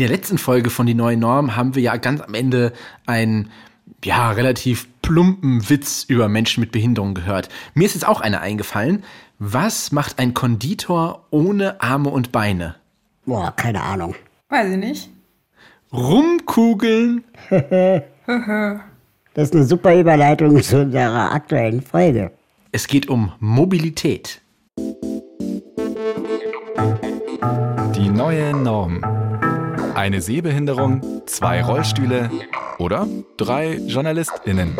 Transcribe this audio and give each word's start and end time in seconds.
In 0.00 0.06
der 0.06 0.16
letzten 0.16 0.38
Folge 0.38 0.70
von 0.70 0.86
Die 0.86 0.94
neue 0.94 1.18
Norm 1.18 1.56
haben 1.56 1.74
wir 1.74 1.82
ja 1.82 1.94
ganz 1.98 2.22
am 2.22 2.32
Ende 2.32 2.72
einen 3.04 3.50
ja, 4.02 4.30
relativ 4.30 4.88
plumpen 5.02 5.68
Witz 5.68 6.06
über 6.08 6.26
Menschen 6.26 6.62
mit 6.62 6.72
Behinderung 6.72 7.12
gehört. 7.12 7.50
Mir 7.74 7.84
ist 7.84 7.92
jetzt 7.92 8.08
auch 8.08 8.22
eine 8.22 8.40
eingefallen. 8.40 9.04
Was 9.38 9.92
macht 9.92 10.18
ein 10.18 10.32
Konditor 10.32 11.26
ohne 11.28 11.82
Arme 11.82 12.08
und 12.08 12.32
Beine? 12.32 12.76
Boah, 13.26 13.52
keine 13.54 13.82
Ahnung. 13.82 14.14
Weiß 14.48 14.70
ich 14.70 14.78
nicht. 14.78 15.10
Rumkugeln. 15.92 17.22
das 17.50 18.02
ist 19.34 19.54
eine 19.54 19.64
super 19.64 19.94
Überleitung 19.94 20.62
zu 20.62 20.80
unserer 20.80 21.30
aktuellen 21.30 21.82
Folge. 21.82 22.30
Es 22.72 22.86
geht 22.86 23.06
um 23.10 23.32
Mobilität. 23.38 24.40
Die 27.94 28.08
neue 28.08 28.56
Norm. 28.56 29.19
Eine 29.94 30.22
Sehbehinderung, 30.22 31.22
zwei 31.26 31.62
Rollstühle 31.62 32.30
oder 32.78 33.06
drei 33.36 33.74
JournalistInnen. 33.76 34.76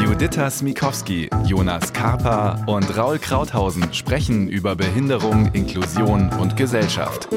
Juditha 0.00 0.50
Smikowski, 0.50 1.28
Jonas 1.44 1.92
Karpa 1.92 2.64
und 2.66 2.96
Raul 2.96 3.18
Krauthausen 3.18 3.92
sprechen 3.92 4.48
über 4.48 4.76
Behinderung, 4.76 5.50
Inklusion 5.52 6.30
und 6.40 6.56
Gesellschaft. 6.56 7.28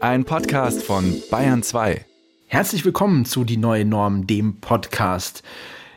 Ein 0.00 0.24
Podcast 0.24 0.82
von 0.82 1.22
Bayern 1.30 1.62
2. 1.62 2.04
Herzlich 2.46 2.84
willkommen 2.84 3.24
zu 3.24 3.44
Die 3.44 3.56
neue 3.56 3.84
Norm, 3.84 4.26
dem 4.26 4.60
Podcast. 4.60 5.42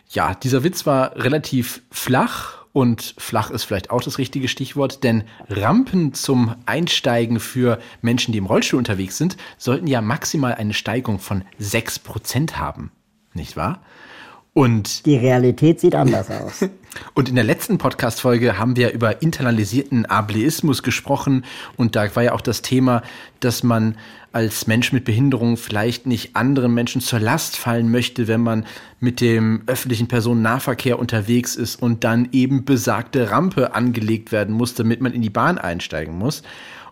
Ja, 0.09 0.35
dieser 0.35 0.63
Witz 0.63 0.85
war 0.85 1.15
relativ 1.15 1.81
flach 1.91 2.54
und 2.75 3.15
flach 3.17 3.51
ist 3.51 3.63
vielleicht 3.63 3.89
auch 3.89 4.01
das 4.01 4.17
richtige 4.17 4.49
Stichwort, 4.49 5.05
denn 5.05 5.23
Rampen 5.47 6.13
zum 6.13 6.55
Einsteigen 6.65 7.39
für 7.39 7.79
Menschen, 8.01 8.33
die 8.33 8.37
im 8.37 8.47
Rollstuhl 8.47 8.77
unterwegs 8.77 9.17
sind, 9.17 9.37
sollten 9.57 9.87
ja 9.87 10.01
maximal 10.01 10.55
eine 10.55 10.73
Steigung 10.73 11.19
von 11.19 11.45
6% 11.57 12.55
haben. 12.55 12.91
Nicht 13.33 13.55
wahr? 13.55 13.81
Und 14.57 15.05
die 15.05 15.17
Realität 15.17 15.81
sieht 15.81 15.95
anders 15.95 16.31
aus. 16.31 16.65
Und 17.13 17.27
in 17.27 17.35
der 17.35 17.43
letzten 17.43 17.77
Podcast-Folge 17.77 18.57
haben 18.57 18.77
wir 18.77 18.93
über 18.93 19.21
internalisierten 19.21 20.05
Ableismus 20.05 20.81
gesprochen. 20.81 21.43
Und 21.75 21.97
da 21.97 22.15
war 22.15 22.23
ja 22.23 22.31
auch 22.31 22.39
das 22.39 22.61
Thema, 22.61 23.03
dass 23.41 23.63
man 23.63 23.97
als 24.31 24.65
Mensch 24.65 24.93
mit 24.93 25.03
Behinderung 25.03 25.57
vielleicht 25.57 26.05
nicht 26.07 26.37
anderen 26.37 26.73
Menschen 26.73 27.01
zur 27.01 27.19
Last 27.19 27.57
fallen 27.57 27.91
möchte, 27.91 28.29
wenn 28.29 28.39
man 28.39 28.65
mit 29.01 29.19
dem 29.19 29.63
öffentlichen 29.67 30.07
Personennahverkehr 30.07 30.99
unterwegs 30.99 31.57
ist 31.57 31.81
und 31.81 32.05
dann 32.05 32.29
eben 32.31 32.63
besagte 32.63 33.31
Rampe 33.31 33.75
angelegt 33.75 34.31
werden 34.31 34.55
muss, 34.55 34.73
damit 34.73 35.01
man 35.01 35.11
in 35.11 35.21
die 35.21 35.29
Bahn 35.29 35.57
einsteigen 35.57 36.17
muss. 36.17 36.43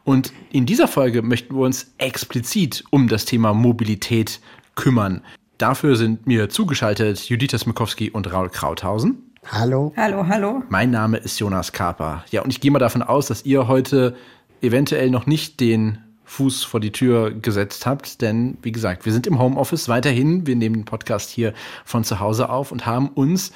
Und 0.04 0.34
in 0.52 0.66
dieser 0.66 0.90
Folge 0.90 1.22
möchten 1.22 1.56
wir 1.56 1.64
uns 1.64 1.94
explizit 1.98 2.84
um 2.90 3.08
das 3.08 3.24
Thema 3.24 3.54
Mobilität 3.54 4.42
kümmern. 4.76 5.22
Dafür 5.58 5.96
sind 5.96 6.26
mir 6.26 6.50
zugeschaltet 6.50 7.30
Judith 7.30 7.52
Smikowski 7.60 8.10
und 8.10 8.32
Raul 8.32 8.50
Krauthausen. 8.50 9.34
Hallo. 9.52 9.94
Hallo, 9.96 10.26
hallo. 10.28 10.64
Mein 10.70 10.90
Name 10.90 11.18
ist 11.18 11.40
Jonas 11.40 11.72
Kaper. 11.72 12.24
Ja, 12.32 12.42
und 12.42 12.50
ich 12.50 12.62
gehe 12.62 12.72
mal 12.72 12.80
davon 12.80 13.04
aus, 13.04 13.28
dass 13.28 13.46
ihr 13.46 13.68
heute 13.68 14.16
eventuell 14.62 15.10
noch 15.10 15.26
nicht 15.26 15.60
den 15.60 16.00
Fuß 16.26 16.64
vor 16.64 16.80
die 16.80 16.92
Tür 16.92 17.32
gesetzt 17.32 17.86
habt, 17.86 18.22
denn 18.22 18.58
wie 18.62 18.72
gesagt, 18.72 19.06
wir 19.06 19.14
sind 19.14 19.28
im 19.28 19.40
Homeoffice 19.40 19.90
weiterhin. 19.90 20.48
Wir 20.48 20.56
nehmen 20.56 20.76
den 20.76 20.86
Podcast 20.86 21.30
hier 21.30 21.54
von 21.86 22.04
zu 22.04 22.20
Hause 22.20 22.50
auf 22.50 22.72
und 22.72 22.86
haben 22.86 23.10
uns, 23.10 23.52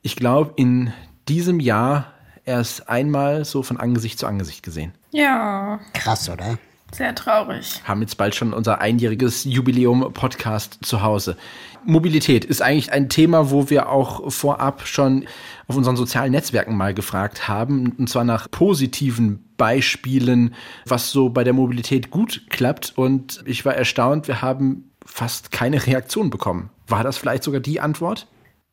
ich 0.00 0.16
glaube, 0.16 0.52
in 0.56 0.92
diesem 1.28 1.60
Jahr 1.60 2.06
erst 2.44 2.88
einmal 2.88 3.44
so 3.44 3.62
von 3.62 3.76
Angesicht 3.76 4.18
zu 4.18 4.26
Angesicht 4.26 4.62
gesehen. 4.62 4.94
Ja. 5.10 5.80
Krass, 5.92 6.30
oder? 6.30 6.58
Sehr 6.94 7.14
traurig. 7.14 7.80
Haben 7.84 8.02
jetzt 8.02 8.18
bald 8.18 8.34
schon 8.34 8.52
unser 8.52 8.82
einjähriges 8.82 9.44
Jubiläum-Podcast 9.44 10.78
zu 10.82 11.02
Hause. 11.02 11.38
Mobilität 11.84 12.44
ist 12.44 12.60
eigentlich 12.60 12.92
ein 12.92 13.08
Thema, 13.08 13.50
wo 13.50 13.70
wir 13.70 13.88
auch 13.88 14.30
vorab 14.30 14.86
schon 14.86 15.26
auf 15.68 15.76
unseren 15.76 15.96
sozialen 15.96 16.32
Netzwerken 16.32 16.76
mal 16.76 16.92
gefragt 16.92 17.48
haben, 17.48 17.96
und 17.98 18.10
zwar 18.10 18.24
nach 18.24 18.50
positiven 18.50 19.54
Beispielen, 19.56 20.54
was 20.84 21.10
so 21.10 21.30
bei 21.30 21.44
der 21.44 21.54
Mobilität 21.54 22.10
gut 22.10 22.42
klappt. 22.50 22.92
Und 22.96 23.42
ich 23.46 23.64
war 23.64 23.74
erstaunt, 23.74 24.28
wir 24.28 24.42
haben 24.42 24.92
fast 25.04 25.50
keine 25.50 25.86
Reaktion 25.86 26.28
bekommen. 26.28 26.70
War 26.86 27.04
das 27.04 27.16
vielleicht 27.16 27.42
sogar 27.42 27.60
die 27.60 27.80
Antwort? 27.80 28.28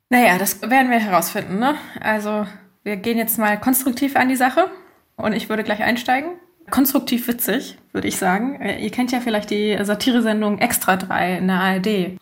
Naja, 0.10 0.38
das 0.38 0.62
werden 0.62 0.92
wir 0.92 1.00
herausfinden. 1.00 1.60
Ne? 1.60 1.76
Also 2.02 2.46
wir 2.84 2.98
gehen 2.98 3.18
jetzt 3.18 3.40
mal 3.40 3.58
konstruktiv 3.58 4.18
an 4.18 4.28
die 4.28 4.36
Sache 4.36 4.70
und 5.16 5.34
ich 5.34 5.48
würde 5.48 5.64
gleich 5.64 5.82
einsteigen 5.82 6.32
konstruktiv 6.70 7.28
witzig, 7.28 7.78
würde 7.92 8.08
ich 8.08 8.18
sagen. 8.18 8.60
Äh, 8.62 8.84
ihr 8.84 8.92
kennt 8.92 9.12
ja 9.12 9.20
vielleicht 9.20 9.50
die 9.50 9.78
Satiresendung 9.82 10.60
Extra 10.60 10.96
3 10.96 11.38
in 11.38 11.48
der 11.48 11.58
ARD. 11.58 12.18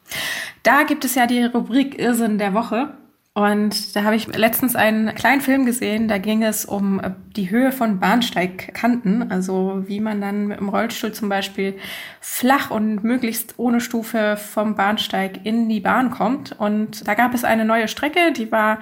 Da 0.63 0.83
gibt 0.83 1.05
es 1.05 1.15
ja 1.15 1.27
die 1.27 1.43
Rubrik 1.43 1.99
Irrsinn 1.99 2.37
der 2.37 2.53
Woche. 2.53 2.93
Und 3.37 3.95
da 3.95 4.01
habe 4.01 4.15
ich 4.15 4.25
letztens 4.35 4.75
einen 4.75 5.13
kleinen 5.13 5.41
Film 5.41 5.67
gesehen, 5.67 6.07
da 6.07 6.17
ging 6.17 6.41
es 6.41 6.65
um 6.65 6.99
äh, 6.99 7.11
die 7.35 7.51
Höhe 7.51 7.71
von 7.71 7.99
Bahnsteigkanten, 7.99 9.31
also 9.31 9.83
wie 9.85 9.99
man 9.99 10.19
dann 10.19 10.47
mit 10.47 10.59
dem 10.59 10.69
Rollstuhl 10.69 11.11
zum 11.11 11.29
Beispiel 11.29 11.75
flach 12.19 12.71
und 12.71 13.03
möglichst 13.03 13.53
ohne 13.57 13.79
Stufe 13.79 14.37
vom 14.37 14.73
Bahnsteig 14.73 15.45
in 15.45 15.69
die 15.69 15.81
Bahn 15.81 16.09
kommt. 16.09 16.59
Und 16.59 17.07
da 17.07 17.13
gab 17.13 17.35
es 17.35 17.43
eine 17.43 17.63
neue 17.63 17.87
Strecke, 17.87 18.31
die 18.35 18.51
war 18.51 18.79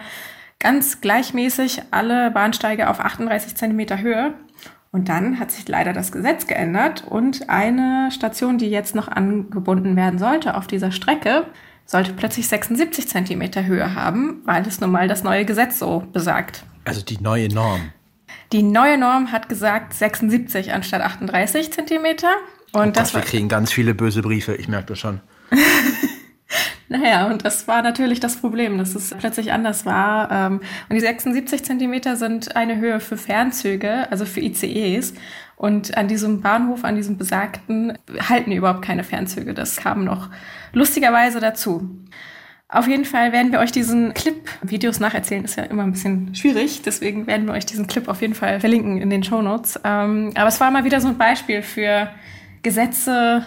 ganz 0.60 1.02
gleichmäßig 1.02 1.82
alle 1.92 2.32
Bahnsteige 2.32 2.90
auf 2.90 3.02
38 3.02 3.56
Zentimeter 3.56 4.00
Höhe. 4.00 4.36
Und 4.96 5.10
dann 5.10 5.42
hat 5.42 5.52
sich 5.52 5.68
leider 5.68 5.92
das 5.92 6.14
Gesetz 6.14 6.48
geändert 6.48 7.04
und 7.06 7.50
eine 7.50 8.12
Station, 8.14 8.58
die 8.58 8.70
jetzt 8.70 8.96
noch 8.96 9.10
angebunden 9.10 9.98
werden 9.98 10.20
sollte 10.20 10.56
auf 10.56 10.68
dieser 10.68 10.94
Strecke, 10.94 11.48
sollte 11.86 12.14
plötzlich 12.14 12.48
76 12.48 13.10
Zentimeter 13.10 13.66
Höhe 13.66 13.94
haben, 13.94 14.42
weil 14.46 14.66
es 14.66 14.80
nun 14.80 14.92
mal 14.92 15.10
das 15.10 15.22
neue 15.22 15.44
Gesetz 15.44 15.80
so 15.80 16.06
besagt. 16.14 16.64
Also 16.86 17.02
die 17.02 17.18
neue 17.18 17.50
Norm. 17.50 17.92
Die 18.54 18.64
neue 18.64 18.98
Norm 18.98 19.34
hat 19.34 19.50
gesagt 19.50 19.94
76 19.94 20.72
anstatt 20.72 21.02
38 21.02 21.74
Zentimeter. 21.74 22.30
Und 22.72 22.88
oh 22.88 22.92
das 22.92 23.12
Gott, 23.12 23.24
wir 23.24 23.30
kriegen 23.30 23.50
ganz 23.50 23.74
viele 23.74 23.94
böse 23.96 24.22
Briefe, 24.22 24.56
ich 24.56 24.70
merke 24.70 24.88
das 24.88 25.00
schon. 25.00 25.20
Naja, 26.88 27.26
und 27.28 27.46
das 27.46 27.68
war 27.68 27.82
natürlich 27.82 28.20
das 28.20 28.38
Problem, 28.38 28.78
dass 28.78 28.94
es 28.94 29.14
plötzlich 29.18 29.52
anders 29.52 29.86
war. 29.86 30.32
Ähm, 30.32 30.62
und 30.88 30.96
die 30.96 31.00
76 31.00 31.64
Zentimeter 31.64 32.16
sind 32.16 32.56
eine 32.56 32.78
Höhe 32.78 33.00
für 33.00 33.18
Fernzüge, 33.18 34.12
also 34.12 34.26
für 34.26 34.42
ICEs. 34.42 35.14
Und 35.56 35.98
an 35.98 36.08
diesem 36.08 36.42
Bahnhof, 36.42 36.84
an 36.84 36.96
diesem 36.96 37.18
besagten, 37.18 37.98
halten 38.30 38.52
überhaupt 38.52 38.84
keine 38.84 39.04
Fernzüge. 39.04 39.54
Das 39.54 39.78
kam 39.78 40.04
noch 40.04 40.30
lustigerweise 40.74 41.40
dazu. 41.40 41.90
Auf 42.68 42.88
jeden 42.88 43.06
Fall 43.06 43.32
werden 43.32 43.52
wir 43.52 43.60
euch 43.60 43.72
diesen 43.72 44.14
Clip, 44.14 44.36
Videos 44.62 45.00
nacherzählen 45.00 45.46
ist 45.46 45.56
ja 45.56 45.64
immer 45.64 45.84
ein 45.84 45.92
bisschen 45.92 46.34
schwierig, 46.34 46.82
deswegen 46.82 47.28
werden 47.28 47.46
wir 47.46 47.54
euch 47.54 47.66
diesen 47.66 47.86
Clip 47.86 48.08
auf 48.08 48.22
jeden 48.22 48.34
Fall 48.34 48.60
verlinken 48.60 48.98
in 48.98 49.12
den 49.12 49.24
Show 49.24 49.42
Notes. 49.42 49.80
Ähm, 49.84 50.32
aber 50.36 50.48
es 50.48 50.60
war 50.60 50.72
mal 50.72 50.84
wieder 50.84 51.00
so 51.00 51.08
ein 51.08 51.18
Beispiel 51.18 51.62
für 51.62 52.10
Gesetze, 52.64 53.46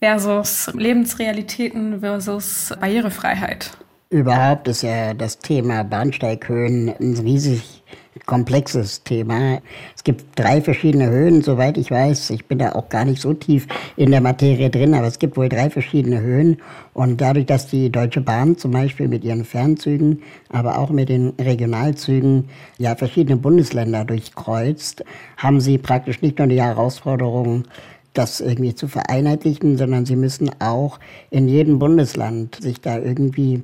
versus 0.00 0.70
Lebensrealitäten 0.74 2.00
versus 2.00 2.72
Barrierefreiheit. 2.80 3.70
Überhaupt 4.10 4.68
ist 4.68 4.82
ja 4.82 5.14
das 5.14 5.38
Thema 5.38 5.82
Bahnsteighöhen 5.82 6.94
ein 7.00 7.18
riesig 7.18 7.82
komplexes 8.24 9.02
Thema. 9.02 9.60
Es 9.94 10.02
gibt 10.04 10.38
drei 10.38 10.62
verschiedene 10.62 11.10
Höhen, 11.10 11.42
soweit 11.42 11.76
ich 11.76 11.90
weiß. 11.90 12.30
Ich 12.30 12.46
bin 12.46 12.58
da 12.58 12.72
auch 12.72 12.88
gar 12.88 13.04
nicht 13.04 13.20
so 13.20 13.34
tief 13.34 13.66
in 13.96 14.10
der 14.10 14.20
Materie 14.20 14.70
drin, 14.70 14.94
aber 14.94 15.06
es 15.06 15.18
gibt 15.18 15.36
wohl 15.36 15.48
drei 15.48 15.70
verschiedene 15.70 16.20
Höhen. 16.20 16.58
Und 16.94 17.20
dadurch, 17.20 17.46
dass 17.46 17.66
die 17.66 17.90
Deutsche 17.90 18.20
Bahn 18.20 18.56
zum 18.56 18.70
Beispiel 18.70 19.08
mit 19.08 19.24
ihren 19.24 19.44
Fernzügen, 19.44 20.22
aber 20.48 20.78
auch 20.78 20.90
mit 20.90 21.08
den 21.08 21.30
Regionalzügen 21.38 22.48
ja 22.78 22.96
verschiedene 22.96 23.36
Bundesländer 23.36 24.04
durchkreuzt, 24.04 25.04
haben 25.36 25.60
sie 25.60 25.78
praktisch 25.78 26.22
nicht 26.22 26.38
nur 26.38 26.48
die 26.48 26.62
Herausforderung, 26.62 27.64
das 28.18 28.40
irgendwie 28.40 28.74
zu 28.74 28.88
vereinheitlichen, 28.88 29.76
sondern 29.76 30.06
sie 30.06 30.16
müssen 30.16 30.50
auch 30.60 30.98
in 31.30 31.48
jedem 31.48 31.78
Bundesland 31.78 32.56
sich 32.56 32.80
da 32.80 32.98
irgendwie 32.98 33.62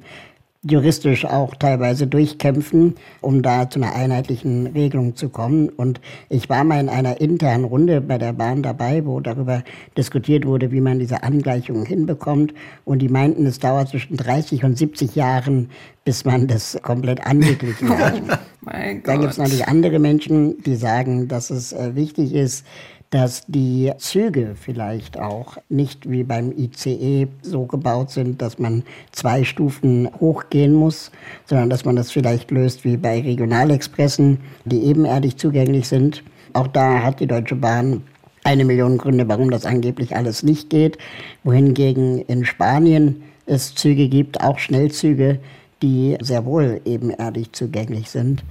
juristisch 0.65 1.25
auch 1.25 1.57
teilweise 1.57 2.07
durchkämpfen, 2.07 2.95
um 3.21 3.43
da 3.43 3.69
zu 3.69 3.81
einer 3.81 3.95
einheitlichen 3.95 4.69
Regelung 4.69 5.17
zu 5.17 5.29
kommen. 5.29 5.69
Und 5.69 6.01
ich 6.29 6.49
war 6.49 6.63
mal 6.63 6.79
in 6.79 6.89
einer 6.89 7.21
internen 7.21 7.65
Runde 7.65 8.01
bei 8.01 8.17
der 8.17 8.33
Bahn 8.33 8.63
dabei, 8.63 9.05
wo 9.05 9.19
darüber 9.19 9.65
diskutiert 9.97 10.47
wurde, 10.47 10.71
wie 10.71 10.81
man 10.81 11.01
diese 11.01 11.25
Angleichungen 11.25 11.85
hinbekommt. 11.85 12.55
Und 12.85 13.01
die 13.01 13.09
meinten, 13.09 13.45
es 13.45 13.59
dauert 13.59 13.89
zwischen 13.89 14.17
30 14.17 14.63
und 14.63 14.79
70 14.79 15.17
Jahren, 15.17 15.71
bis 16.05 16.25
man 16.25 16.47
das 16.47 16.79
komplett 16.81 17.27
angeglichen 17.27 17.99
hat. 17.99 18.23
Dann 18.65 19.21
gibt 19.21 19.33
es 19.33 19.39
natürlich 19.39 19.67
andere 19.67 19.99
Menschen, 19.99 20.63
die 20.63 20.77
sagen, 20.77 21.27
dass 21.27 21.51
es 21.51 21.73
äh, 21.73 21.97
wichtig 21.97 22.33
ist, 22.33 22.65
dass 23.13 23.45
die 23.47 23.93
Züge 23.99 24.57
vielleicht 24.59 25.21
auch 25.21 25.59
nicht 25.69 26.11
wie 26.11 26.25
beim 26.25 26.51
ICE 26.51 27.29
so 27.43 27.67
gebaut 27.67 28.11
sind, 28.11 28.41
dass 28.41 28.59
man 28.59 28.85
zwei 29.13 29.45
Stufen 29.45 30.09
hochgehen 30.19 30.73
muss, 30.73 31.13
sondern 31.45 31.69
dass 31.69 31.85
man 31.85 31.95
das 31.95 32.11
vielleicht 32.11 32.51
löst 32.51 32.85
wie 32.85 32.97
bei 32.97 33.21
Regionalexpressen, 33.21 34.39
die 34.65 34.85
ebenerdig 34.85 35.37
zugänglich 35.37 35.89
sind. 35.89 36.25
Auch 36.55 36.67
da 36.67 37.03
hat 37.03 37.21
die 37.21 37.27
Deutsche 37.27 37.55
Bahn 37.55 38.03
eine 38.45 38.65
Million 38.65 38.97
Gründe, 38.97 39.29
warum 39.29 39.51
das 39.51 39.67
angeblich 39.67 40.17
alles 40.17 40.43
nicht 40.43 40.71
geht. 40.71 40.97
Wohingegen 41.45 42.19
in 42.19 42.47
Spanien 42.47 43.23
es 43.45 43.75
Züge 43.75 44.09
gibt, 44.09 44.41
auch 44.41 44.59
Schnellzüge, 44.59 45.39
die 45.83 46.17
sehr 46.23 46.47
wohl 46.47 46.81
ebenerdig 46.87 47.53
zugänglich 47.53 48.09
sind. 48.09 48.43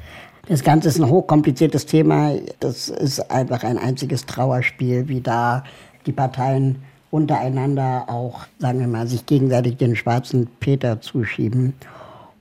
Das 0.51 0.65
Ganze 0.65 0.89
ist 0.89 0.99
ein 0.99 1.09
hochkompliziertes 1.09 1.85
Thema. 1.85 2.33
Das 2.59 2.89
ist 2.89 3.31
einfach 3.31 3.63
ein 3.63 3.77
einziges 3.77 4.25
Trauerspiel, 4.25 5.07
wie 5.07 5.21
da 5.21 5.63
die 6.05 6.11
Parteien 6.11 6.75
untereinander 7.09 8.03
auch, 8.09 8.41
sagen 8.59 8.81
wir 8.81 8.87
mal, 8.87 9.07
sich 9.07 9.25
gegenseitig 9.25 9.77
den 9.77 9.95
schwarzen 9.95 10.49
Peter 10.59 10.99
zuschieben. 10.99 11.71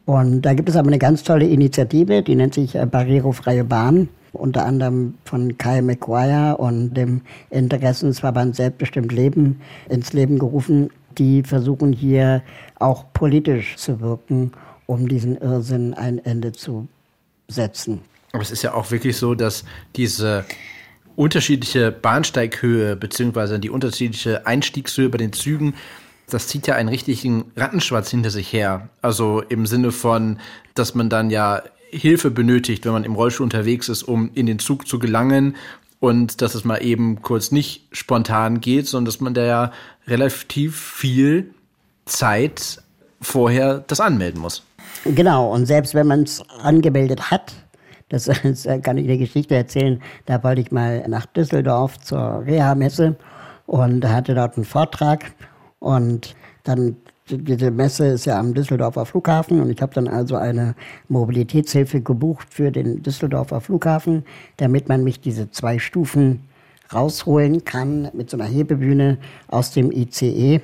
Und 0.06 0.42
da 0.42 0.54
gibt 0.54 0.68
es 0.68 0.74
aber 0.74 0.88
eine 0.88 0.98
ganz 0.98 1.22
tolle 1.22 1.46
Initiative, 1.46 2.24
die 2.24 2.34
nennt 2.34 2.54
sich 2.54 2.74
äh, 2.74 2.84
Barrierefreie 2.84 3.62
Bahn, 3.62 4.08
unter 4.32 4.66
anderem 4.66 5.14
von 5.24 5.56
Kai 5.56 5.80
McGuire 5.80 6.56
und 6.58 6.94
dem 6.94 7.20
Interessensverband 7.50 8.56
Selbstbestimmt 8.56 9.12
Leben 9.12 9.60
ins 9.88 10.12
Leben 10.12 10.40
gerufen. 10.40 10.90
Die 11.16 11.44
versuchen 11.44 11.92
hier 11.92 12.42
auch 12.76 13.04
politisch 13.12 13.76
zu 13.76 14.00
wirken, 14.00 14.50
um 14.86 15.06
diesen 15.06 15.36
Irrsinn 15.36 15.94
ein 15.94 16.18
Ende 16.18 16.50
zu 16.50 16.88
setzen. 17.50 18.00
Aber 18.32 18.42
es 18.42 18.50
ist 18.50 18.62
ja 18.62 18.74
auch 18.74 18.90
wirklich 18.90 19.16
so, 19.16 19.34
dass 19.34 19.64
diese 19.96 20.44
unterschiedliche 21.16 21.90
Bahnsteighöhe 21.90 22.96
beziehungsweise 22.96 23.58
die 23.58 23.70
unterschiedliche 23.70 24.46
Einstiegshöhe 24.46 25.08
bei 25.08 25.18
den 25.18 25.32
Zügen, 25.32 25.74
das 26.28 26.46
zieht 26.46 26.66
ja 26.66 26.76
einen 26.76 26.88
richtigen 26.88 27.50
Rattenschwarz 27.56 28.10
hinter 28.10 28.30
sich 28.30 28.52
her. 28.52 28.88
Also 29.02 29.42
im 29.42 29.66
Sinne 29.66 29.92
von, 29.92 30.38
dass 30.74 30.94
man 30.94 31.10
dann 31.10 31.30
ja 31.30 31.62
Hilfe 31.90 32.30
benötigt, 32.30 32.84
wenn 32.84 32.92
man 32.92 33.04
im 33.04 33.16
Rollstuhl 33.16 33.44
unterwegs 33.44 33.88
ist, 33.88 34.04
um 34.04 34.30
in 34.34 34.46
den 34.46 34.60
Zug 34.60 34.86
zu 34.86 35.00
gelangen 35.00 35.56
und 35.98 36.40
dass 36.40 36.54
es 36.54 36.64
mal 36.64 36.78
eben 36.78 37.20
kurz 37.20 37.50
nicht 37.50 37.88
spontan 37.92 38.60
geht, 38.60 38.86
sondern 38.86 39.06
dass 39.06 39.20
man 39.20 39.34
da 39.34 39.44
ja 39.44 39.72
relativ 40.06 40.78
viel 40.78 41.52
Zeit 42.06 42.82
vorher 43.20 43.84
das 43.86 44.00
anmelden 44.00 44.40
muss. 44.40 44.62
Genau, 45.04 45.52
und 45.52 45.66
selbst 45.66 45.94
wenn 45.94 46.06
man 46.06 46.24
es 46.24 46.42
angemeldet 46.62 47.30
hat, 47.30 47.54
das, 48.10 48.24
das 48.42 48.64
kann 48.82 48.98
ich 48.98 49.06
eine 49.06 49.18
Geschichte 49.18 49.54
erzählen, 49.54 50.00
da 50.26 50.42
wollte 50.44 50.60
ich 50.60 50.70
mal 50.70 51.06
nach 51.08 51.26
Düsseldorf 51.26 51.98
zur 52.00 52.44
Reha-Messe 52.44 53.16
und 53.66 54.06
hatte 54.06 54.34
dort 54.34 54.56
einen 54.56 54.64
Vortrag 54.66 55.32
und 55.78 56.34
dann 56.64 56.96
diese 57.28 57.70
Messe 57.70 58.06
ist 58.08 58.24
ja 58.24 58.38
am 58.38 58.54
Düsseldorfer 58.54 59.06
Flughafen 59.06 59.60
und 59.60 59.70
ich 59.70 59.80
habe 59.80 59.94
dann 59.94 60.08
also 60.08 60.36
eine 60.36 60.74
Mobilitätshilfe 61.08 62.00
gebucht 62.00 62.48
für 62.50 62.72
den 62.72 63.02
Düsseldorfer 63.02 63.60
Flughafen, 63.60 64.24
damit 64.56 64.88
man 64.88 65.04
mich 65.04 65.20
diese 65.20 65.50
zwei 65.50 65.78
Stufen 65.78 66.40
rausholen 66.92 67.64
kann 67.64 68.10
mit 68.14 68.30
so 68.30 68.36
einer 68.36 68.46
Hebebühne 68.48 69.18
aus 69.46 69.70
dem 69.70 69.92
ICE 69.92 70.60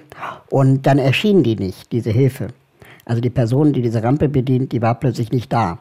und 0.51 0.87
dann 0.87 0.99
erschien 0.99 1.45
die 1.45 1.55
nicht, 1.55 1.93
diese 1.93 2.11
Hilfe. 2.11 2.49
Also 3.07 3.23
die 3.23 3.31
Person, 3.31 3.73
die 3.73 3.81
diese 3.81 4.03
Rampe 4.03 4.29
bedient, 4.29 4.73
die 4.73 4.83
war 4.83 4.97
plötzlich 4.97 5.33
nicht 5.33 5.51
da. 5.53 5.79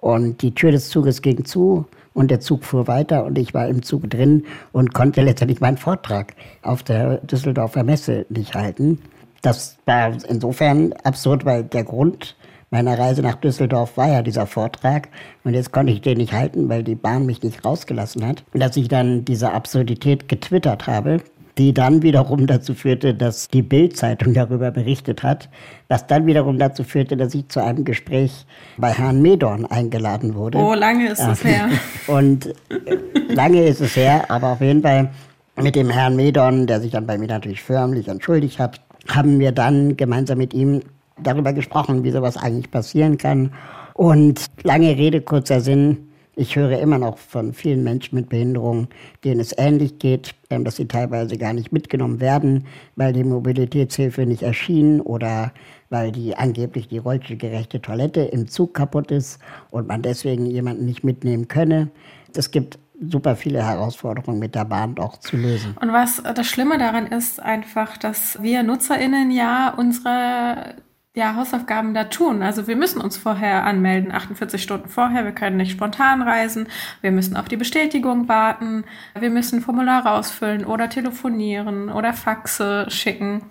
Und 0.00 0.42
die 0.42 0.54
Tür 0.54 0.72
des 0.72 0.90
Zuges 0.90 1.22
ging 1.22 1.46
zu 1.46 1.86
und 2.12 2.30
der 2.30 2.40
Zug 2.40 2.64
fuhr 2.64 2.86
weiter 2.86 3.24
und 3.24 3.38
ich 3.38 3.54
war 3.54 3.68
im 3.68 3.82
Zug 3.82 4.10
drin 4.10 4.44
und 4.72 4.92
konnte 4.92 5.22
letztendlich 5.22 5.60
meinen 5.60 5.78
Vortrag 5.78 6.34
auf 6.62 6.82
der 6.82 7.18
Düsseldorfer 7.18 7.84
Messe 7.84 8.26
nicht 8.28 8.54
halten. 8.54 8.98
Das 9.40 9.78
war 9.86 10.12
insofern 10.28 10.92
absurd, 11.04 11.44
weil 11.44 11.64
der 11.64 11.84
Grund 11.84 12.36
meiner 12.70 12.98
Reise 12.98 13.22
nach 13.22 13.36
Düsseldorf 13.36 13.96
war 13.96 14.08
ja 14.08 14.22
dieser 14.22 14.46
Vortrag 14.46 15.08
und 15.44 15.54
jetzt 15.54 15.70
konnte 15.70 15.92
ich 15.92 16.00
den 16.00 16.18
nicht 16.18 16.32
halten, 16.32 16.68
weil 16.68 16.82
die 16.82 16.96
Bahn 16.96 17.24
mich 17.24 17.42
nicht 17.42 17.64
rausgelassen 17.64 18.26
hat. 18.26 18.42
Und 18.52 18.60
dass 18.60 18.76
ich 18.76 18.88
dann 18.88 19.24
diese 19.24 19.52
Absurdität 19.52 20.28
getwittert 20.28 20.88
habe, 20.88 21.18
die 21.58 21.72
dann 21.72 22.02
wiederum 22.02 22.46
dazu 22.46 22.74
führte, 22.74 23.14
dass 23.14 23.48
die 23.48 23.62
Bild-Zeitung 23.62 24.34
darüber 24.34 24.70
berichtet 24.70 25.22
hat, 25.22 25.48
was 25.88 26.06
dann 26.06 26.26
wiederum 26.26 26.58
dazu 26.58 26.82
führte, 26.82 27.16
dass 27.16 27.34
ich 27.34 27.48
zu 27.48 27.62
einem 27.62 27.84
Gespräch 27.84 28.46
bei 28.76 28.92
Herrn 28.92 29.22
Medorn 29.22 29.64
eingeladen 29.64 30.34
wurde. 30.34 30.58
Oh, 30.58 30.74
lange 30.74 31.08
ist 31.10 31.20
es 31.20 31.44
her. 31.44 31.68
Und 32.08 32.46
äh, 32.46 33.32
lange 33.32 33.64
ist 33.64 33.80
es 33.80 33.94
her, 33.94 34.24
aber 34.28 34.48
auf 34.48 34.60
jeden 34.60 34.82
Fall 34.82 35.10
mit 35.56 35.76
dem 35.76 35.90
Herrn 35.90 36.16
Medorn, 36.16 36.66
der 36.66 36.80
sich 36.80 36.90
dann 36.90 37.06
bei 37.06 37.18
mir 37.18 37.28
natürlich 37.28 37.62
förmlich 37.62 38.08
entschuldigt 38.08 38.58
hat, 38.58 38.80
haben 39.08 39.38
wir 39.38 39.52
dann 39.52 39.96
gemeinsam 39.96 40.38
mit 40.38 40.54
ihm 40.54 40.80
darüber 41.22 41.52
gesprochen, 41.52 42.02
wie 42.02 42.10
sowas 42.10 42.36
eigentlich 42.36 42.70
passieren 42.70 43.18
kann. 43.18 43.52
Und 43.92 44.46
lange 44.64 44.96
Rede, 44.96 45.20
kurzer 45.20 45.60
Sinn, 45.60 46.08
ich 46.36 46.56
höre 46.56 46.78
immer 46.78 46.98
noch 46.98 47.18
von 47.18 47.52
vielen 47.52 47.84
Menschen 47.84 48.16
mit 48.16 48.28
Behinderungen, 48.28 48.88
denen 49.24 49.40
es 49.40 49.54
ähnlich 49.56 49.98
geht, 49.98 50.34
ähm, 50.50 50.64
dass 50.64 50.76
sie 50.76 50.86
teilweise 50.86 51.38
gar 51.38 51.52
nicht 51.52 51.72
mitgenommen 51.72 52.20
werden, 52.20 52.66
weil 52.96 53.12
die 53.12 53.24
Mobilitätshilfe 53.24 54.26
nicht 54.26 54.42
erschien 54.42 55.00
oder 55.00 55.52
weil 55.90 56.12
die 56.12 56.36
angeblich 56.36 56.88
die 56.88 56.98
rollstuhlgerechte 56.98 57.80
Toilette 57.80 58.22
im 58.22 58.48
Zug 58.48 58.74
kaputt 58.74 59.10
ist 59.10 59.38
und 59.70 59.86
man 59.86 60.02
deswegen 60.02 60.46
jemanden 60.46 60.84
nicht 60.84 61.04
mitnehmen 61.04 61.48
könne. 61.48 61.90
Es 62.34 62.50
gibt 62.50 62.78
super 63.00 63.36
viele 63.36 63.64
Herausforderungen 63.64 64.38
mit 64.38 64.54
der 64.54 64.64
Bahn 64.64 64.94
doch 64.94 65.18
zu 65.18 65.36
lösen. 65.36 65.76
Und 65.80 65.92
was 65.92 66.22
das 66.22 66.46
Schlimme 66.46 66.78
daran 66.78 67.06
ist, 67.06 67.40
einfach, 67.40 67.96
dass 67.96 68.42
wir 68.42 68.62
NutzerInnen 68.62 69.30
ja 69.30 69.74
unsere 69.76 70.74
ja, 71.16 71.36
Hausaufgaben 71.36 71.94
da 71.94 72.04
tun. 72.04 72.42
Also 72.42 72.66
wir 72.66 72.74
müssen 72.74 73.00
uns 73.00 73.16
vorher 73.16 73.64
anmelden, 73.64 74.10
48 74.10 74.60
Stunden 74.60 74.88
vorher. 74.88 75.24
Wir 75.24 75.32
können 75.32 75.56
nicht 75.56 75.70
spontan 75.70 76.22
reisen. 76.22 76.66
Wir 77.02 77.12
müssen 77.12 77.36
auf 77.36 77.48
die 77.48 77.56
Bestätigung 77.56 78.28
warten. 78.28 78.84
Wir 79.18 79.30
müssen 79.30 79.60
Formulare 79.60 80.10
ausfüllen 80.10 80.64
oder 80.64 80.88
telefonieren 80.88 81.88
oder 81.88 82.12
Faxe 82.12 82.86
schicken. 82.88 83.42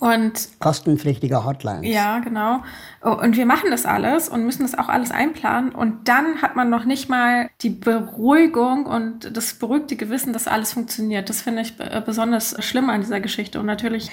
Und 0.00 0.48
kostenpflichtige 0.58 1.44
Hotlines. 1.44 1.86
Ja, 1.86 2.18
genau. 2.18 2.64
Und 3.00 3.36
wir 3.36 3.46
machen 3.46 3.70
das 3.70 3.86
alles 3.86 4.28
und 4.28 4.44
müssen 4.44 4.62
das 4.62 4.76
auch 4.76 4.88
alles 4.88 5.12
einplanen. 5.12 5.70
Und 5.70 6.08
dann 6.08 6.42
hat 6.42 6.56
man 6.56 6.68
noch 6.68 6.84
nicht 6.84 7.08
mal 7.08 7.48
die 7.60 7.70
Beruhigung 7.70 8.86
und 8.86 9.36
das 9.36 9.54
beruhigte 9.54 9.94
Gewissen, 9.94 10.32
dass 10.32 10.48
alles 10.48 10.72
funktioniert. 10.72 11.30
Das 11.30 11.42
finde 11.42 11.62
ich 11.62 11.76
besonders 12.04 12.56
schlimm 12.64 12.90
an 12.90 13.02
dieser 13.02 13.20
Geschichte. 13.20 13.60
Und 13.60 13.66
natürlich 13.66 14.10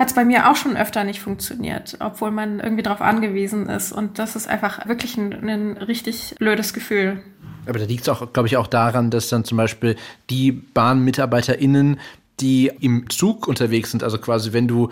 hat 0.00 0.08
es 0.08 0.14
bei 0.14 0.24
mir 0.24 0.50
auch 0.50 0.56
schon 0.56 0.78
öfter 0.78 1.04
nicht 1.04 1.20
funktioniert, 1.20 1.98
obwohl 2.00 2.30
man 2.30 2.58
irgendwie 2.58 2.82
darauf 2.82 3.02
angewiesen 3.02 3.68
ist. 3.68 3.92
Und 3.92 4.18
das 4.18 4.34
ist 4.34 4.48
einfach 4.48 4.88
wirklich 4.88 5.18
ein, 5.18 5.46
ein 5.46 5.76
richtig 5.76 6.36
blödes 6.38 6.72
Gefühl. 6.72 7.22
Aber 7.66 7.78
da 7.78 7.84
liegt 7.84 8.02
es 8.02 8.08
auch, 8.08 8.32
glaube 8.32 8.48
ich, 8.48 8.56
auch 8.56 8.66
daran, 8.66 9.10
dass 9.10 9.28
dann 9.28 9.44
zum 9.44 9.58
Beispiel 9.58 9.96
die 10.30 10.52
BahnmitarbeiterInnen 10.52 12.00
die 12.40 12.70
im 12.80 13.08
Zug 13.10 13.46
unterwegs 13.46 13.90
sind. 13.90 14.02
Also 14.02 14.18
quasi, 14.18 14.52
wenn 14.52 14.68
du 14.68 14.90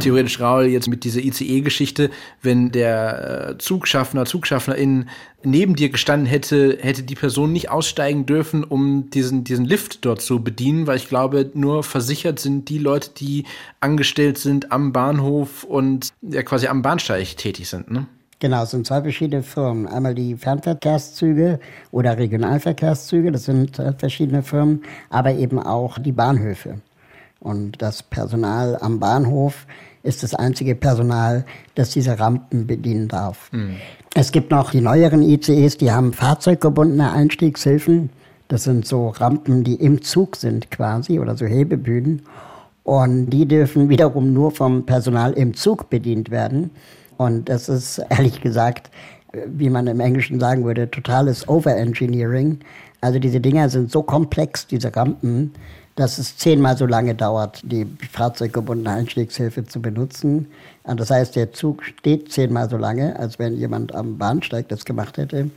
theoretisch 0.00 0.40
Raul 0.40 0.66
jetzt 0.66 0.88
mit 0.88 1.04
dieser 1.04 1.20
ICE-Geschichte, 1.20 2.10
wenn 2.42 2.70
der 2.70 3.50
äh, 3.50 3.58
Zugschaffner, 3.58 4.24
Zugschaffnerin 4.24 5.08
neben 5.42 5.74
dir 5.74 5.88
gestanden 5.88 6.26
hätte, 6.26 6.78
hätte 6.80 7.02
die 7.02 7.14
Person 7.14 7.52
nicht 7.52 7.70
aussteigen 7.70 8.26
dürfen, 8.26 8.64
um 8.64 9.10
diesen, 9.10 9.44
diesen 9.44 9.64
Lift 9.64 10.04
dort 10.04 10.20
zu 10.22 10.42
bedienen, 10.42 10.86
weil 10.86 10.96
ich 10.96 11.08
glaube, 11.08 11.50
nur 11.54 11.82
versichert 11.82 12.38
sind 12.38 12.68
die 12.68 12.78
Leute, 12.78 13.10
die 13.16 13.44
angestellt 13.80 14.38
sind 14.38 14.72
am 14.72 14.92
Bahnhof 14.92 15.64
und 15.64 16.12
ja 16.22 16.42
quasi 16.42 16.66
am 16.66 16.82
Bahnsteig 16.82 17.36
tätig 17.36 17.68
sind, 17.68 17.90
ne? 17.90 18.06
Genau, 18.42 18.64
es 18.64 18.72
sind 18.72 18.84
zwei 18.84 19.00
verschiedene 19.02 19.44
Firmen. 19.44 19.86
Einmal 19.86 20.16
die 20.16 20.34
Fernverkehrszüge 20.34 21.60
oder 21.92 22.18
Regionalverkehrszüge, 22.18 23.30
das 23.30 23.44
sind 23.44 23.78
äh, 23.78 23.92
verschiedene 23.92 24.42
Firmen, 24.42 24.82
aber 25.10 25.32
eben 25.32 25.60
auch 25.60 25.96
die 26.00 26.10
Bahnhöfe. 26.10 26.80
Und 27.38 27.80
das 27.80 28.02
Personal 28.02 28.76
am 28.80 28.98
Bahnhof 28.98 29.64
ist 30.02 30.24
das 30.24 30.34
einzige 30.34 30.74
Personal, 30.74 31.44
das 31.76 31.90
diese 31.90 32.18
Rampen 32.18 32.66
bedienen 32.66 33.06
darf. 33.06 33.48
Mhm. 33.52 33.76
Es 34.12 34.32
gibt 34.32 34.50
noch 34.50 34.72
die 34.72 34.80
neueren 34.80 35.22
ICEs, 35.22 35.76
die 35.76 35.92
haben 35.92 36.12
fahrzeuggebundene 36.12 37.12
Einstiegshilfen. 37.12 38.10
Das 38.48 38.64
sind 38.64 38.88
so 38.88 39.10
Rampen, 39.10 39.62
die 39.62 39.76
im 39.76 40.02
Zug 40.02 40.34
sind 40.34 40.68
quasi 40.72 41.20
oder 41.20 41.36
so 41.36 41.46
Hebebühnen. 41.46 42.22
Und 42.82 43.30
die 43.30 43.46
dürfen 43.46 43.88
wiederum 43.88 44.32
nur 44.32 44.50
vom 44.50 44.84
Personal 44.84 45.32
im 45.34 45.54
Zug 45.54 45.90
bedient 45.90 46.32
werden. 46.32 46.72
Und 47.24 47.48
das 47.48 47.68
ist 47.68 47.98
ehrlich 48.10 48.40
gesagt, 48.40 48.90
wie 49.46 49.70
man 49.70 49.86
im 49.86 50.00
Englischen 50.00 50.40
sagen 50.40 50.64
würde, 50.64 50.90
totales 50.90 51.48
Overengineering. 51.48 52.60
Also 53.00 53.18
diese 53.18 53.40
Dinger 53.40 53.68
sind 53.68 53.90
so 53.90 54.02
komplex, 54.02 54.66
diese 54.66 54.94
Rampen, 54.94 55.52
dass 55.96 56.18
es 56.18 56.36
zehnmal 56.36 56.76
so 56.76 56.86
lange 56.86 57.14
dauert, 57.14 57.60
die 57.64 57.86
fahrzeuggebundene 58.10 58.90
Einstiegshilfe 58.90 59.64
zu 59.64 59.82
benutzen. 59.82 60.46
Und 60.84 61.00
das 61.00 61.10
heißt, 61.10 61.36
der 61.36 61.52
Zug 61.52 61.84
steht 61.84 62.32
zehnmal 62.32 62.68
so 62.70 62.76
lange, 62.76 63.18
als 63.18 63.38
wenn 63.38 63.56
jemand 63.56 63.94
am 63.94 64.18
Bahnsteig 64.18 64.68
das 64.68 64.84
gemacht 64.84 65.18
hätte. 65.18 65.50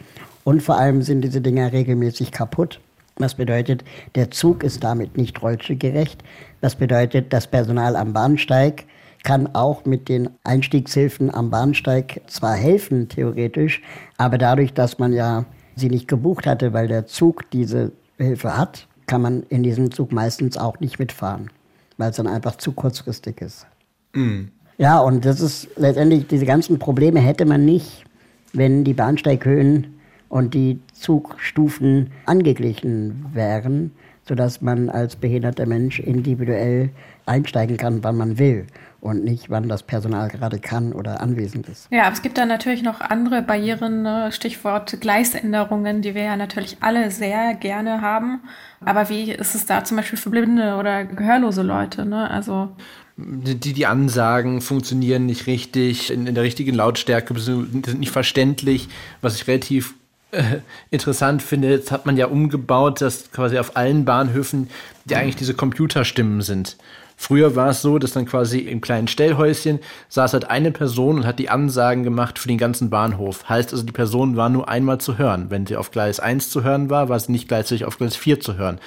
Und 0.44 0.62
vor 0.62 0.78
allem 0.78 1.02
sind 1.02 1.22
diese 1.22 1.42
Dinger 1.42 1.72
regelmäßig 1.72 2.32
kaputt. 2.32 2.80
Was 3.18 3.36
bedeutet, 3.36 3.84
der 4.16 4.30
Zug 4.32 4.64
ist 4.64 4.84
damit 4.84 5.16
nicht 5.16 5.42
rollstuhlgerecht. 5.42 6.22
Was 6.60 6.76
bedeutet, 6.76 7.32
das 7.32 7.48
Personal 7.48 7.96
am 7.96 8.12
Bahnsteig 8.12 8.86
kann 9.26 9.50
auch 9.54 9.86
mit 9.86 10.08
den 10.08 10.30
Einstiegshilfen 10.44 11.34
am 11.34 11.50
Bahnsteig 11.50 12.22
zwar 12.28 12.54
helfen, 12.54 13.10
theoretisch, 13.10 13.82
aber 14.18 14.38
dadurch, 14.38 14.74
dass 14.74 15.00
man 15.00 15.12
ja 15.12 15.46
sie 15.76 15.90
nicht 15.90 16.08
gebucht 16.08 16.46
hatte, 16.46 16.74
weil 16.74 16.88
der 16.88 17.08
Zug 17.08 17.50
diese 17.50 17.92
Hilfe 18.18 18.56
hat, 18.56 18.88
kann 19.08 19.22
man 19.22 19.44
in 19.50 19.64
diesem 19.64 19.92
Zug 19.92 20.12
meistens 20.12 20.58
auch 20.58 20.80
nicht 20.80 21.00
mitfahren, 21.00 21.50
weil 21.98 22.12
es 22.12 22.18
dann 22.18 22.28
einfach 22.28 22.56
zu 22.58 22.72
kurzfristig 22.72 23.42
ist. 23.42 23.66
Mhm. 24.14 24.52
Ja, 24.78 25.00
und 25.00 25.26
das 25.26 25.42
ist 25.42 25.70
letztendlich, 25.76 26.28
diese 26.28 26.46
ganzen 26.46 26.78
Probleme 26.78 27.20
hätte 27.20 27.46
man 27.46 27.66
nicht, 27.66 28.06
wenn 28.54 28.84
die 28.84 28.94
Bahnsteighöhen 28.94 29.96
und 30.30 30.54
die 30.54 30.80
Zugstufen 30.94 32.12
angeglichen 32.26 33.26
wären, 33.34 33.92
sodass 34.28 34.62
man 34.62 34.90
als 34.90 35.16
behinderter 35.16 35.66
Mensch 35.66 36.00
individuell 36.00 36.90
einsteigen 37.26 37.78
kann, 37.78 38.04
wann 38.04 38.18
man 38.18 38.38
will 38.38 38.68
und 39.06 39.24
nicht, 39.24 39.52
wann 39.52 39.70
das 39.70 39.84
Personal 39.84 40.30
gerade 40.30 40.58
kann 40.58 40.92
oder 40.92 41.22
anwesend 41.22 41.70
ist. 41.70 41.88
Ja, 41.92 42.06
aber 42.06 42.14
es 42.14 42.24
gibt 42.24 42.40
da 42.40 42.46
natürlich 42.46 42.82
noch 42.82 43.02
andere 43.02 43.44
Barrieren, 43.44 44.02
ne? 44.02 44.32
Stichwort 44.32 45.00
Gleisänderungen, 45.00 46.02
die 46.02 46.16
wir 46.16 46.24
ja 46.24 46.36
natürlich 46.36 46.78
alle 46.82 47.12
sehr 47.12 47.54
gerne 47.54 48.02
haben. 48.02 48.42
Aber 48.84 49.10
wie 49.10 49.32
ist 49.32 49.54
es 49.54 49.68
da 49.68 49.84
zum 49.84 49.98
Beispiel 49.98 50.18
für 50.18 50.32
blinde 50.32 50.76
oder 50.76 51.06
gehörlose 51.06 51.62
Leute? 51.62 52.06
Ne? 52.06 52.30
Also 52.30 52.70
die, 53.18 53.74
die 53.74 53.86
Ansagen 53.86 54.60
funktionieren 54.62 55.28
nicht 55.28 55.46
richtig, 55.46 56.12
in, 56.12 56.26
in 56.26 56.34
der 56.34 56.44
richtigen 56.44 56.74
Lautstärke 56.74 57.38
sind 57.40 58.00
nicht 58.00 58.12
verständlich, 58.12 58.90
was 59.22 59.36
ich 59.36 59.48
relativ 59.48 59.94
äh, 60.32 60.58
interessant 60.90 61.44
finde. 61.44 61.70
Jetzt 61.70 61.92
hat 61.92 62.08
man 62.08 62.18
ja 62.18 62.26
umgebaut, 62.26 63.02
dass 63.02 63.32
quasi 63.32 63.60
auf 63.60 63.78
allen 63.78 64.04
Bahnhöfen 64.04 64.70
die 65.06 65.16
eigentlich 65.16 65.36
diese 65.36 65.54
Computerstimmen 65.54 66.42
sind. 66.42 66.78
Früher 67.18 67.56
war 67.56 67.70
es 67.70 67.82
so, 67.82 67.98
dass 67.98 68.12
dann 68.12 68.26
quasi 68.26 68.60
im 68.60 68.82
kleinen 68.82 69.08
Stellhäuschen 69.08 69.80
saß 70.10 70.34
halt 70.34 70.50
eine 70.50 70.72
Person 70.72 71.18
und 71.18 71.26
hat 71.26 71.40
die 71.40 71.50
Ansagen 71.50 72.04
gemacht 72.04 72.40
für 72.40 72.48
den 72.48 72.58
ganzen 72.58 72.90
Bahnhof. 72.90 73.48
Heißt 73.48 73.72
also, 73.72 73.86
die 73.86 73.92
Person 73.92 74.36
war 74.36 74.50
nur 74.50 74.70
einmal 74.70 75.00
zu 75.00 75.18
hören. 75.18 75.50
Wenn 75.50 75.66
sie 75.66 75.78
auf 75.78 75.92
Gleis 75.92 76.20
1 76.20 76.50
zu 76.50 76.64
hören 76.64 76.90
war, 76.90 77.10
war 77.10 77.20
sie 77.20 77.32
nicht 77.32 77.48
gleichzeitig 77.48 77.86
auf 77.86 77.98
Gleis 77.98 78.16
4 78.16 78.40
zu 78.42 78.58
hören. 78.58 78.80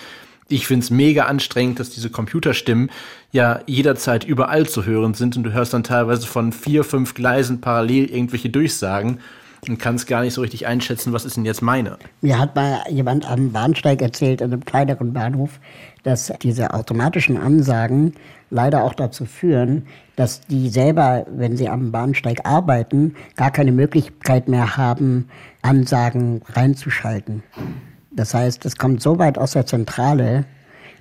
Ich 0.51 0.67
finde 0.67 0.85
es 0.85 0.91
mega 0.91 1.25
anstrengend, 1.25 1.79
dass 1.79 1.91
diese 1.91 2.09
Computerstimmen 2.09 2.91
ja 3.33 3.61
jederzeit 3.67 4.25
überall 4.25 4.67
zu 4.67 4.87
hören 4.87 5.13
sind 5.13 5.37
und 5.37 5.43
du 5.43 5.53
hörst 5.53 5.75
dann 5.75 5.85
teilweise 5.85 6.27
von 6.27 6.53
vier, 6.53 6.85
fünf 6.85 7.13
Gleisen 7.13 7.61
parallel 7.61 8.07
irgendwelche 8.07 8.49
Durchsagen 8.49 9.21
und 9.67 9.79
kannst 9.79 10.07
gar 10.07 10.23
nicht 10.23 10.35
so 10.35 10.41
richtig 10.41 10.67
einschätzen, 10.67 11.13
was 11.13 11.25
ist 11.25 11.37
denn 11.37 11.45
jetzt 11.45 11.63
meine. 11.63 11.99
Mir 12.21 12.39
hat 12.39 12.55
mal 12.55 12.81
jemand 12.89 13.29
am 13.31 13.53
Bahnsteig 13.53 14.01
erzählt, 14.01 14.41
in 14.41 14.53
einem 14.53 14.65
kleineren 14.65 15.13
Bahnhof, 15.13 15.59
dass 16.03 16.33
diese 16.43 16.75
automatischen 16.75 17.37
Ansagen 17.37 18.15
leider 18.51 18.85
auch 18.85 18.95
dazu 18.95 19.25
führen, 19.25 19.87
dass 20.17 20.41
die 20.41 20.69
selber, 20.69 21.27
wenn 21.31 21.57
sie 21.57 21.69
am 21.69 21.93
Bahnsteig 21.93 22.45
arbeiten, 22.45 23.15
gar 23.37 23.51
keine 23.51 23.73
Möglichkeit 23.73 24.49
mehr 24.49 24.77
haben, 24.77 25.29
Ansagen 25.63 26.43
reinzuschalten. 26.49 27.43
Das 28.11 28.35
heißt, 28.35 28.65
es 28.65 28.77
kommt 28.77 29.03
so 29.03 29.19
weit 29.19 29.39
aus 29.39 29.53
der 29.53 29.67
Zentrale, 29.67 30.45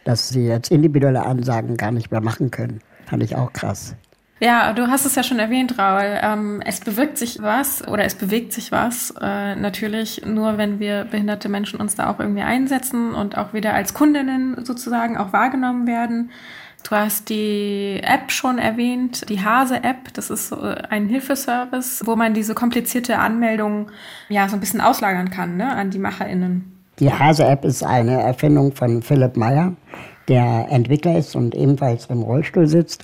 dass 0.04 0.30
sie 0.30 0.46
jetzt 0.46 0.72
individuelle 0.72 1.26
Ansagen 1.26 1.78
gar 1.78 1.92
nicht 1.92 2.12
mehr 2.12 2.22
machen 2.22 2.52
können. 2.52 2.82
Fand 3.06 3.24
ich 3.24 3.36
auch 3.36 3.54
krass. 3.54 3.96
Ja, 4.40 4.72
du 4.74 4.88
hast 4.88 5.06
es 5.06 5.16
ja 5.16 5.24
schon 5.24 5.40
erwähnt, 5.40 5.80
Raul. 5.80 6.20
Ähm, 6.22 6.62
es 6.64 6.80
bewirkt 6.80 7.18
sich 7.18 7.42
was 7.42 7.88
oder 7.88 8.04
es 8.04 8.14
bewegt 8.14 8.54
sich 8.54 8.72
was. 8.72 9.12
Äh, 9.20 9.56
natürlich 9.56 10.26
nur, 10.26 10.60
wenn 10.60 10.80
wir 10.80 11.06
behinderte 11.06 11.50
Menschen 11.50 11.80
uns 11.80 11.96
da 11.96 12.12
auch 12.12 12.20
irgendwie 12.20 12.44
einsetzen 12.44 13.16
und 13.16 13.36
auch 13.36 13.54
wieder 13.54 13.74
als 13.74 13.96
Kundinnen 13.96 14.64
sozusagen 14.64 15.18
auch 15.18 15.34
wahrgenommen 15.34 15.88
werden. 15.88 16.30
Du 16.88 16.96
hast 16.96 17.30
die 17.30 18.00
App 18.04 18.32
schon 18.32 18.60
erwähnt, 18.60 19.28
die 19.28 19.44
Hase-App. 19.44 20.14
Das 20.14 20.30
ist 20.30 20.54
ein 20.54 21.08
Hilfeservice, 21.08 22.04
wo 22.06 22.16
man 22.16 22.36
diese 22.36 22.54
komplizierte 22.54 23.18
Anmeldung 23.18 23.90
ja 24.30 24.48
so 24.48 24.56
ein 24.56 24.60
bisschen 24.60 24.82
auslagern 24.82 25.32
kann 25.32 25.58
ne, 25.58 25.76
an 25.76 25.90
die 25.90 26.00
MacherInnen. 26.00 26.78
Die 27.00 27.12
Hase-App 27.12 27.66
ist 27.66 27.84
eine 27.84 28.22
Erfindung 28.22 28.74
von 28.74 29.02
Philipp 29.02 29.36
Meyer, 29.36 29.74
der 30.28 30.68
Entwickler 30.70 31.18
ist 31.18 31.36
und 31.36 31.56
ebenfalls 31.56 32.06
im 32.06 32.22
Rollstuhl 32.22 32.68
sitzt 32.68 33.04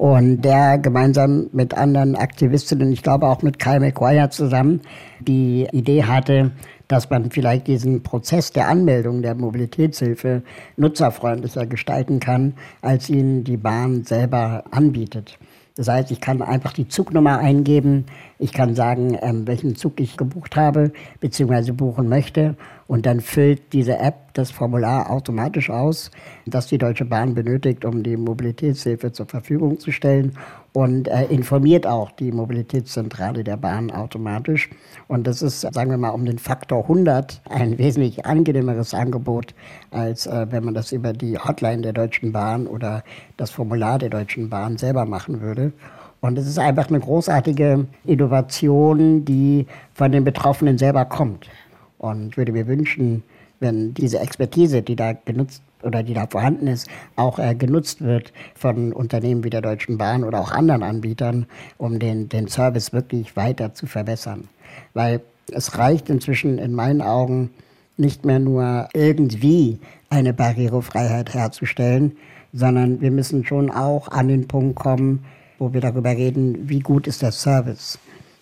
und 0.00 0.40
der 0.40 0.78
gemeinsam 0.78 1.50
mit 1.52 1.74
anderen 1.74 2.16
Aktivistinnen, 2.16 2.90
ich 2.90 3.02
glaube 3.02 3.26
auch 3.26 3.42
mit 3.42 3.58
Kyle 3.58 3.80
McGuire 3.80 4.30
zusammen, 4.30 4.80
die 5.20 5.68
Idee 5.72 6.04
hatte, 6.04 6.52
dass 6.88 7.10
man 7.10 7.30
vielleicht 7.30 7.66
diesen 7.66 8.02
Prozess 8.02 8.50
der 8.50 8.68
Anmeldung 8.68 9.20
der 9.20 9.34
Mobilitätshilfe 9.34 10.42
nutzerfreundlicher 10.78 11.66
gestalten 11.66 12.18
kann, 12.18 12.54
als 12.80 13.10
ihn 13.10 13.44
die 13.44 13.58
Bahn 13.58 14.04
selber 14.04 14.64
anbietet. 14.70 15.38
Das 15.80 15.88
heißt, 15.88 16.10
ich 16.10 16.20
kann 16.20 16.42
einfach 16.42 16.74
die 16.74 16.88
Zugnummer 16.88 17.38
eingeben, 17.38 18.04
ich 18.38 18.52
kann 18.52 18.74
sagen, 18.74 19.16
ähm, 19.22 19.46
welchen 19.46 19.76
Zug 19.76 19.98
ich 19.98 20.18
gebucht 20.18 20.54
habe 20.54 20.92
bzw. 21.20 21.72
buchen 21.72 22.06
möchte 22.06 22.54
und 22.86 23.06
dann 23.06 23.20
füllt 23.20 23.72
diese 23.72 23.96
App 23.96 24.34
das 24.34 24.50
Formular 24.50 25.08
automatisch 25.08 25.70
aus, 25.70 26.10
das 26.44 26.66
die 26.66 26.76
Deutsche 26.76 27.06
Bahn 27.06 27.32
benötigt, 27.34 27.86
um 27.86 28.02
die 28.02 28.18
Mobilitätshilfe 28.18 29.12
zur 29.12 29.24
Verfügung 29.24 29.80
zu 29.80 29.90
stellen 29.90 30.36
und 30.72 31.08
äh, 31.08 31.24
informiert 31.24 31.86
auch 31.86 32.12
die 32.12 32.30
Mobilitätszentrale 32.30 33.42
der 33.42 33.56
Bahn 33.56 33.90
automatisch. 33.90 34.70
Und 35.08 35.26
das 35.26 35.42
ist, 35.42 35.60
sagen 35.60 35.90
wir 35.90 35.98
mal, 35.98 36.10
um 36.10 36.24
den 36.24 36.38
Faktor 36.38 36.82
100 36.82 37.42
ein 37.48 37.78
wesentlich 37.78 38.24
angenehmeres 38.26 38.94
Angebot, 38.94 39.54
als 39.90 40.26
äh, 40.26 40.46
wenn 40.50 40.64
man 40.64 40.74
das 40.74 40.92
über 40.92 41.12
die 41.12 41.38
Hotline 41.38 41.82
der 41.82 41.92
Deutschen 41.92 42.32
Bahn 42.32 42.66
oder 42.66 43.02
das 43.36 43.50
Formular 43.50 43.98
der 43.98 44.10
Deutschen 44.10 44.48
Bahn 44.48 44.76
selber 44.78 45.04
machen 45.06 45.40
würde. 45.40 45.72
Und 46.20 46.38
es 46.38 46.46
ist 46.46 46.58
einfach 46.58 46.88
eine 46.88 47.00
großartige 47.00 47.86
Innovation, 48.04 49.24
die 49.24 49.66
von 49.94 50.12
den 50.12 50.22
Betroffenen 50.22 50.76
selber 50.78 51.06
kommt. 51.06 51.48
Und 51.98 52.28
ich 52.30 52.36
würde 52.36 52.52
mir 52.52 52.66
wünschen, 52.66 53.22
wenn 53.58 53.94
diese 53.94 54.20
Expertise, 54.20 54.82
die 54.82 54.96
da 54.96 55.12
genutzt 55.12 55.62
oder 55.82 56.02
die 56.02 56.14
da 56.14 56.26
vorhanden 56.26 56.66
ist, 56.66 56.88
auch 57.16 57.38
äh, 57.38 57.54
genutzt 57.54 58.02
wird 58.02 58.32
von 58.54 58.92
Unternehmen 58.92 59.44
wie 59.44 59.50
der 59.50 59.62
Deutschen 59.62 59.98
Bahn 59.98 60.24
oder 60.24 60.40
auch 60.40 60.52
anderen 60.52 60.82
Anbietern, 60.82 61.46
um 61.78 61.98
den, 61.98 62.28
den 62.28 62.48
Service 62.48 62.92
wirklich 62.92 63.36
weiter 63.36 63.74
zu 63.74 63.86
verbessern. 63.86 64.48
Weil 64.94 65.20
es 65.52 65.78
reicht 65.78 66.08
inzwischen 66.10 66.58
in 66.58 66.72
meinen 66.72 67.02
Augen 67.02 67.50
nicht 67.96 68.24
mehr 68.24 68.38
nur 68.38 68.88
irgendwie 68.94 69.78
eine 70.08 70.32
Barrierefreiheit 70.32 71.34
herzustellen, 71.34 72.16
sondern 72.52 73.00
wir 73.00 73.10
müssen 73.10 73.44
schon 73.44 73.70
auch 73.70 74.08
an 74.08 74.28
den 74.28 74.48
Punkt 74.48 74.76
kommen, 74.76 75.24
wo 75.58 75.72
wir 75.72 75.80
darüber 75.80 76.10
reden, 76.10 76.68
wie 76.68 76.80
gut 76.80 77.06
ist 77.06 77.22
der 77.22 77.32
Service. 77.32 77.98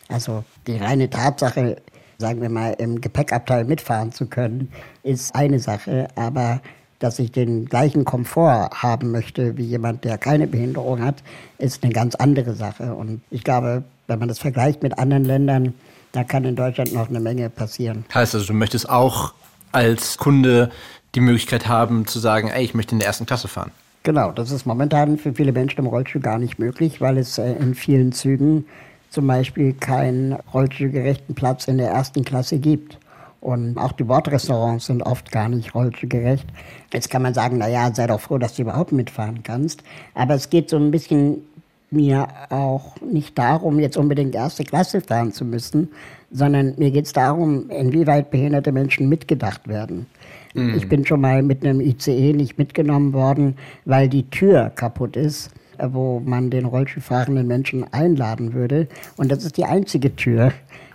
Also 0.08 0.44
die 0.66 0.76
reine 0.76 1.10
Tatsache, 1.10 1.76
sagen 2.16 2.40
wir 2.40 2.48
mal, 2.48 2.74
im 2.78 3.00
Gepäckabteil 3.00 3.64
mitfahren 3.64 4.12
zu 4.12 4.26
können, 4.26 4.72
ist 5.02 5.34
eine 5.34 5.58
Sache, 5.58 6.08
aber 6.14 6.62
dass 6.98 7.18
ich 7.18 7.30
den 7.30 7.66
gleichen 7.66 8.04
Komfort 8.04 8.70
haben 8.82 9.10
möchte 9.10 9.56
wie 9.56 9.64
jemand, 9.64 10.04
der 10.04 10.18
keine 10.18 10.46
Behinderung 10.46 11.02
hat, 11.02 11.22
ist 11.58 11.84
eine 11.84 11.92
ganz 11.92 12.14
andere 12.14 12.54
Sache. 12.54 12.94
Und 12.94 13.20
ich 13.30 13.44
glaube, 13.44 13.84
wenn 14.06 14.18
man 14.18 14.28
das 14.28 14.38
vergleicht 14.38 14.82
mit 14.82 14.98
anderen 14.98 15.24
Ländern, 15.24 15.74
da 16.12 16.24
kann 16.24 16.44
in 16.44 16.56
Deutschland 16.56 16.92
noch 16.92 17.08
eine 17.08 17.20
Menge 17.20 17.50
passieren. 17.50 18.04
Heißt 18.12 18.34
also, 18.34 18.46
du 18.46 18.54
möchtest 18.54 18.88
auch 18.88 19.34
als 19.72 20.18
Kunde 20.18 20.70
die 21.14 21.20
Möglichkeit 21.20 21.68
haben 21.68 22.06
zu 22.06 22.18
sagen, 22.18 22.48
ey, 22.48 22.64
ich 22.64 22.74
möchte 22.74 22.92
in 22.92 22.98
der 22.98 23.06
ersten 23.08 23.26
Klasse 23.26 23.48
fahren. 23.48 23.70
Genau, 24.02 24.32
das 24.32 24.50
ist 24.50 24.66
momentan 24.66 25.18
für 25.18 25.34
viele 25.34 25.52
Menschen 25.52 25.80
im 25.80 25.86
Rollstuhl 25.86 26.20
gar 26.20 26.38
nicht 26.38 26.58
möglich, 26.58 27.00
weil 27.00 27.18
es 27.18 27.38
äh, 27.38 27.52
in 27.52 27.74
vielen 27.74 28.12
Zügen 28.12 28.66
zum 29.10 29.26
Beispiel 29.26 29.72
keinen 29.72 30.32
rollstuhlgerechten 30.32 31.34
Platz 31.34 31.66
in 31.66 31.78
der 31.78 31.90
ersten 31.90 32.24
Klasse 32.24 32.58
gibt. 32.58 32.98
Und 33.40 33.78
auch 33.78 33.92
die 33.92 34.04
Bordrestaurants 34.04 34.86
sind 34.86 35.02
oft 35.02 35.30
gar 35.30 35.48
nicht 35.48 35.74
rollstuhlgerecht. 35.74 36.46
Jetzt 36.92 37.08
kann 37.08 37.22
man 37.22 37.34
sagen, 37.34 37.58
naja, 37.58 37.94
sei 37.94 38.06
doch 38.06 38.20
froh, 38.20 38.38
dass 38.38 38.54
du 38.54 38.62
überhaupt 38.62 38.92
mitfahren 38.92 39.42
kannst. 39.42 39.84
Aber 40.14 40.34
es 40.34 40.50
geht 40.50 40.70
so 40.70 40.76
ein 40.76 40.90
bisschen 40.90 41.42
mir 41.90 42.28
auch 42.50 42.96
nicht 43.00 43.38
darum, 43.38 43.78
jetzt 43.78 43.96
unbedingt 43.96 44.34
erste 44.34 44.64
Klasse 44.64 45.00
fahren 45.00 45.32
zu 45.32 45.44
müssen, 45.44 45.88
sondern 46.30 46.74
mir 46.76 46.90
geht 46.90 47.06
es 47.06 47.12
darum, 47.12 47.70
inwieweit 47.70 48.30
behinderte 48.30 48.72
Menschen 48.72 49.08
mitgedacht 49.08 49.68
werden. 49.68 50.06
Mhm. 50.54 50.74
Ich 50.74 50.88
bin 50.88 51.06
schon 51.06 51.20
mal 51.20 51.42
mit 51.42 51.64
einem 51.64 51.80
ICE 51.80 52.32
nicht 52.34 52.58
mitgenommen 52.58 53.12
worden, 53.12 53.56
weil 53.84 54.08
die 54.08 54.28
Tür 54.28 54.70
kaputt 54.74 55.16
ist, 55.16 55.50
wo 55.80 56.20
man 56.20 56.50
den 56.50 56.66
Rollstuhlfahrenden 56.66 57.46
Menschen 57.46 57.90
einladen 57.92 58.52
würde. 58.52 58.88
Und 59.16 59.30
das 59.30 59.44
ist 59.44 59.56
die 59.56 59.64
einzige 59.64 60.14
Tür, 60.16 60.52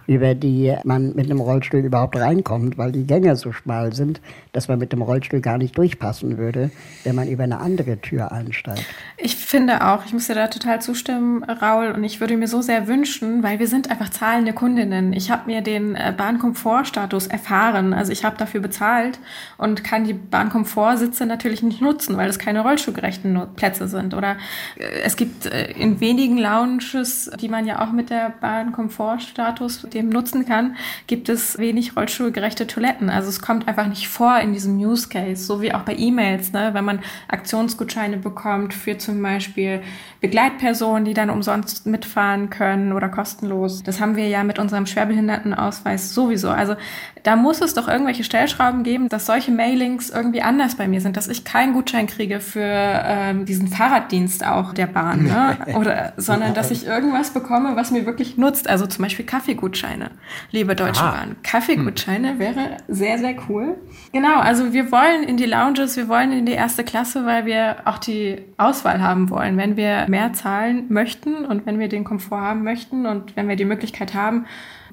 über 0.07 0.36
die 0.36 0.75
man 0.83 1.15
mit 1.15 1.25
einem 1.25 1.39
Rollstuhl 1.39 1.81
überhaupt 1.81 2.15
reinkommt, 2.15 2.77
weil 2.77 2.91
die 2.91 3.05
Gänge 3.05 3.36
so 3.36 3.51
schmal 3.51 3.93
sind, 3.93 4.22
dass 4.51 4.67
man 4.67 4.79
mit 4.79 4.91
dem 4.91 5.01
Rollstuhl 5.01 5.39
gar 5.39 5.57
nicht 5.57 5.77
durchpassen 5.77 6.38
würde, 6.38 6.72
wenn 7.03 7.15
man 7.15 7.27
über 7.27 7.43
eine 7.43 7.60
andere 7.60 7.98
Tür 8.00 8.31
einsteigt. 8.31 8.86
Ich 9.17 9.36
finde 9.36 9.86
auch, 9.86 10.05
ich 10.05 10.13
muss 10.13 10.27
dir 10.27 10.36
da 10.36 10.48
total 10.48 10.81
zustimmen, 10.81 11.43
Raul, 11.43 11.91
und 11.91 12.03
ich 12.03 12.19
würde 12.19 12.38
mir 12.38 12.48
so 12.48 12.62
sehr 12.62 12.88
wünschen, 12.88 13.43
weil 13.43 13.60
wir 13.60 13.67
sind 13.67 13.89
einfach 13.89 14.10
zahlende 14.10 14.53
Kundinnen. 14.53 15.13
Ich 15.13 15.31
habe 15.31 15.45
mir 15.48 15.62
den 15.62 15.95
äh, 15.95 16.13
Bahnkomfortstatus 16.15 17.27
erfahren, 17.27 17.93
also 17.93 18.12
ich 18.12 18.24
habe 18.24 18.38
dafür 18.38 18.62
bezahlt 18.62 19.19
und 19.57 19.83
kann 19.83 20.03
die 20.03 20.13
Bahnkomfortsitze 20.13 21.25
natürlich 21.25 21.63
nicht 21.63 21.81
nutzen, 21.81 22.17
weil 22.17 22.27
das 22.27 22.39
keine 22.39 22.62
rollstuhlgerechten 22.62 23.39
Plätze 23.55 23.88
sind. 23.88 24.13
Oder 24.13 24.38
äh, 24.77 24.83
es 25.03 25.15
gibt 25.15 25.45
äh, 25.45 25.72
in 25.72 26.00
wenigen 26.00 26.38
Lounges, 26.38 27.31
die 27.39 27.50
man 27.50 27.65
ja 27.65 27.81
auch 27.81 27.91
mit 27.91 28.10
der 28.10 28.33
Bahnkomfortstatus 28.41 29.88
dem 29.93 30.09
nutzen 30.09 30.45
kann, 30.45 30.75
gibt 31.07 31.29
es 31.29 31.57
wenig 31.57 31.95
rollstuhlgerechte 31.95 32.67
Toiletten. 32.67 33.09
Also 33.09 33.29
es 33.29 33.41
kommt 33.41 33.67
einfach 33.67 33.88
nicht 33.88 34.07
vor 34.07 34.39
in 34.39 34.53
diesem 34.53 34.77
Use 34.77 35.09
Case, 35.09 35.43
so 35.43 35.62
wie 35.62 35.73
auch 35.73 35.81
bei 35.81 35.95
E-Mails, 35.95 36.51
ne? 36.53 36.71
wenn 36.73 36.85
man 36.85 37.00
Aktionsgutscheine 37.27 38.17
bekommt 38.17 38.73
für 38.73 38.97
zum 38.97 39.21
Beispiel 39.21 39.81
Begleitpersonen, 40.21 41.05
die 41.05 41.13
dann 41.13 41.29
umsonst 41.29 41.85
mitfahren 41.85 42.50
können 42.50 42.93
oder 42.93 43.09
kostenlos. 43.09 43.83
Das 43.83 44.00
haben 44.00 44.15
wir 44.15 44.27
ja 44.27 44.43
mit 44.43 44.59
unserem 44.59 44.85
Schwerbehindertenausweis 44.85 46.13
sowieso. 46.13 46.50
Also 46.50 46.75
da 47.23 47.37
muss 47.37 47.61
es 47.61 47.73
doch 47.73 47.87
irgendwelche 47.87 48.25
Stellschrauben 48.25 48.83
geben, 48.83 49.07
dass 49.07 49.25
solche 49.25 49.51
Mailings 49.51 50.09
irgendwie 50.09 50.41
anders 50.41 50.75
bei 50.75 50.89
mir 50.89 50.99
sind, 50.99 51.15
dass 51.15 51.29
ich 51.29 51.45
keinen 51.45 51.73
Gutschein 51.73 52.05
kriege 52.05 52.41
für 52.41 52.61
ähm, 52.61 53.45
diesen 53.45 53.69
Fahrraddienst 53.69 54.45
auch 54.45 54.73
der 54.73 54.87
Bahn, 54.87 55.23
ne? 55.23 55.57
oder 55.75 56.13
sondern 56.17 56.53
dass 56.53 56.69
ich 56.69 56.85
irgendwas 56.85 57.31
bekomme, 57.31 57.77
was 57.77 57.91
mir 57.91 58.05
wirklich 58.05 58.37
nutzt. 58.37 58.69
Also 58.69 58.85
zum 58.87 59.03
Beispiel 59.03 59.25
Kaffeegutscheine, 59.25 60.11
liebe 60.51 60.75
Deutsche 60.75 61.01
Aha. 61.01 61.11
Bahn. 61.11 61.35
Kaffeegutscheine 61.43 62.31
hm. 62.31 62.39
wäre 62.39 62.77
sehr, 62.89 63.17
sehr 63.17 63.35
cool. 63.47 63.77
Genau, 64.11 64.39
also 64.39 64.73
wir 64.73 64.91
wollen 64.91 65.23
in 65.23 65.37
die 65.37 65.45
Lounges, 65.45 65.95
wir 65.95 66.09
wollen 66.09 66.33
in 66.33 66.45
die 66.45 66.51
erste 66.51 66.83
Klasse, 66.83 67.25
weil 67.25 67.45
wir 67.45 67.77
auch 67.85 67.99
die 67.99 68.41
Auswahl 68.57 69.01
haben 69.01 69.29
wollen. 69.29 69.55
Wenn 69.55 69.77
wir 69.77 70.07
mehr 70.09 70.33
zahlen 70.33 70.87
möchten 70.89 71.45
und 71.45 71.65
wenn 71.65 71.79
wir 71.79 71.87
den 71.87 72.03
Komfort 72.03 72.41
haben 72.41 72.63
möchten 72.63 73.05
und 73.05 73.37
wenn 73.37 73.47
wir 73.47 73.55
die 73.55 73.65
Möglichkeit 73.65 74.13
haben, 74.13 74.45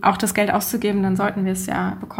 auch 0.03 0.17
das 0.17 0.35
Geld 0.35 0.51
auszugeben, 0.51 1.03
dann 1.03 1.17
sollten 1.17 1.45
wir 1.45 1.53
es 1.53 1.67
ja 1.67 1.97
bekommen. 2.01 2.20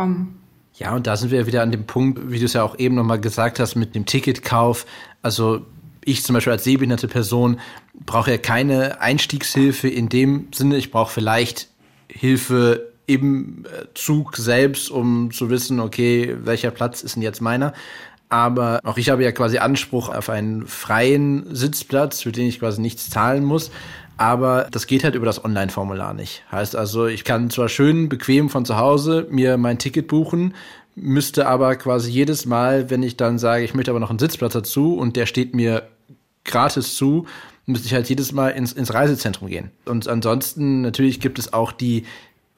Ja, 0.75 0.95
und 0.95 1.07
da 1.07 1.17
sind 1.17 1.31
wir 1.31 1.47
wieder 1.47 1.63
an 1.63 1.73
dem 1.73 1.87
Punkt, 1.87 2.31
wie 2.31 2.39
du 2.39 2.47
es 2.47 2.55
ja 2.55 2.63
auch 2.63 2.79
eben 2.79 2.95
nochmal 2.95 3.21
gesagt 3.21 3.61
hast, 3.61 3.75
mit 3.75 3.95
dem 3.95 4.07
Ticketkauf. 4.07 4.87
Also 5.21 5.67
ich 6.05 6.23
zum 6.25 6.35
Beispiel 6.35 6.53
als 6.53 6.65
sehbehinderte 6.65 7.09
Person 7.09 7.61
brauche 8.07 8.31
ja 8.31 8.39
keine 8.39 9.01
Einstiegshilfe 9.01 9.89
in 9.89 10.09
dem 10.09 10.49
Sinne. 10.55 10.77
Ich 10.77 10.91
brauche 10.91 11.13
vielleicht 11.13 11.69
Hilfe 12.09 12.93
im 13.07 13.65
äh, 13.67 13.87
Zug 13.95 14.37
selbst, 14.37 14.91
um 14.91 15.31
zu 15.33 15.51
wissen, 15.51 15.81
okay, 15.81 16.37
welcher 16.43 16.71
Platz 16.71 17.03
ist 17.03 17.17
denn 17.17 17.23
jetzt 17.23 17.41
meiner. 17.41 17.73
Aber 18.29 18.81
auch 18.85 18.97
ich 18.97 19.11
habe 19.11 19.25
ja 19.25 19.33
quasi 19.33 19.59
Anspruch 19.59 20.09
auf 20.09 20.31
einen 20.31 20.67
freien 20.67 21.53
Sitzplatz, 21.55 22.23
für 22.23 22.31
den 22.31 22.47
ich 22.47 22.61
quasi 22.61 22.81
nichts 22.81 23.11
zahlen 23.11 23.45
muss. 23.45 23.73
Aber 24.21 24.69
das 24.71 24.87
geht 24.87 25.03
halt 25.03 25.15
über 25.15 25.25
das 25.25 25.43
Online-Formular 25.43 26.13
nicht. 26.13 26.45
Heißt 26.53 26.77
also, 26.77 27.07
ich 27.07 27.25
kann 27.25 27.49
zwar 27.49 27.71
schön 27.71 28.11
bequem 28.11 28.51
von 28.51 28.67
zu 28.67 28.77
Hause 28.77 29.27
mir 29.31 29.57
mein 29.57 29.79
Ticket 29.79 30.09
buchen, 30.09 30.55
müsste 30.95 31.47
aber 31.47 31.75
quasi 31.77 32.11
jedes 32.11 32.45
Mal, 32.45 32.91
wenn 32.91 33.03
ich 33.03 33.17
dann 33.17 33.39
sage, 33.39 33.65
ich 33.65 33.73
möchte 33.73 33.91
aber 33.91 33.99
noch 33.99 34.11
einen 34.11 34.19
Sitzplatz 34.19 34.53
dazu 34.53 34.95
und 34.95 35.17
der 35.17 35.25
steht 35.25 35.55
mir 35.55 35.89
gratis 36.45 36.97
zu, 36.97 37.25
müsste 37.65 37.87
ich 37.87 37.95
halt 37.95 38.11
jedes 38.11 38.33
Mal 38.33 38.51
ins, 38.51 38.75
ins 38.75 38.93
Reisezentrum 38.93 39.49
gehen. 39.49 39.71
Und 39.87 40.07
ansonsten 40.07 40.83
natürlich 40.83 41.21
gibt 41.21 41.39
es 41.39 41.55
auch 41.55 41.73
die 41.73 42.05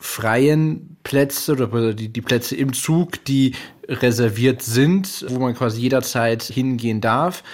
freien 0.01 0.97
Plätze 1.05 1.53
oder 1.53 1.95
die, 1.95 2.09
die 2.09 2.23
Plätze 2.23 2.57
im 2.57 2.73
Zug, 2.73 3.25
die 3.25 3.55
reserviert 3.87 4.63
sind, 4.63 5.27
wo 5.29 5.39
man 5.39 5.55
quasi 5.55 5.81
jederzeit 5.81 6.43
hingehen 6.43 7.01
darf. 7.01 7.45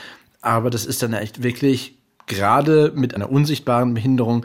Aber 0.40 0.70
das 0.70 0.86
ist 0.86 1.02
dann 1.02 1.12
echt 1.12 1.42
wirklich 1.42 1.97
gerade 2.28 2.92
mit 2.94 3.14
einer 3.14 3.30
unsichtbaren 3.30 3.94
Behinderung 3.94 4.44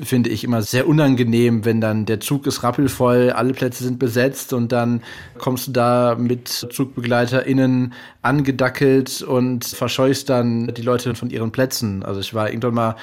finde 0.00 0.30
ich 0.30 0.44
immer 0.44 0.62
sehr 0.62 0.88
unangenehm, 0.88 1.64
wenn 1.64 1.80
dann 1.80 2.06
der 2.06 2.20
Zug 2.20 2.46
ist 2.46 2.62
rappelvoll, 2.62 3.30
alle 3.30 3.52
Plätze 3.52 3.84
sind 3.84 3.98
besetzt 3.98 4.52
und 4.52 4.72
dann 4.72 5.02
kommst 5.38 5.68
du 5.68 5.72
da 5.72 6.16
mit 6.18 6.48
ZugbegleiterInnen 6.48 7.92
angedackelt 8.22 9.22
und 9.22 9.64
verscheust 9.64 10.30
dann 10.30 10.72
die 10.74 10.82
Leute 10.82 11.14
von 11.14 11.28
ihren 11.30 11.52
Plätzen. 11.52 12.02
Also 12.04 12.20
ich 12.20 12.32
war 12.32 12.48
irgendwann 12.48 12.74
mal, 12.74 12.96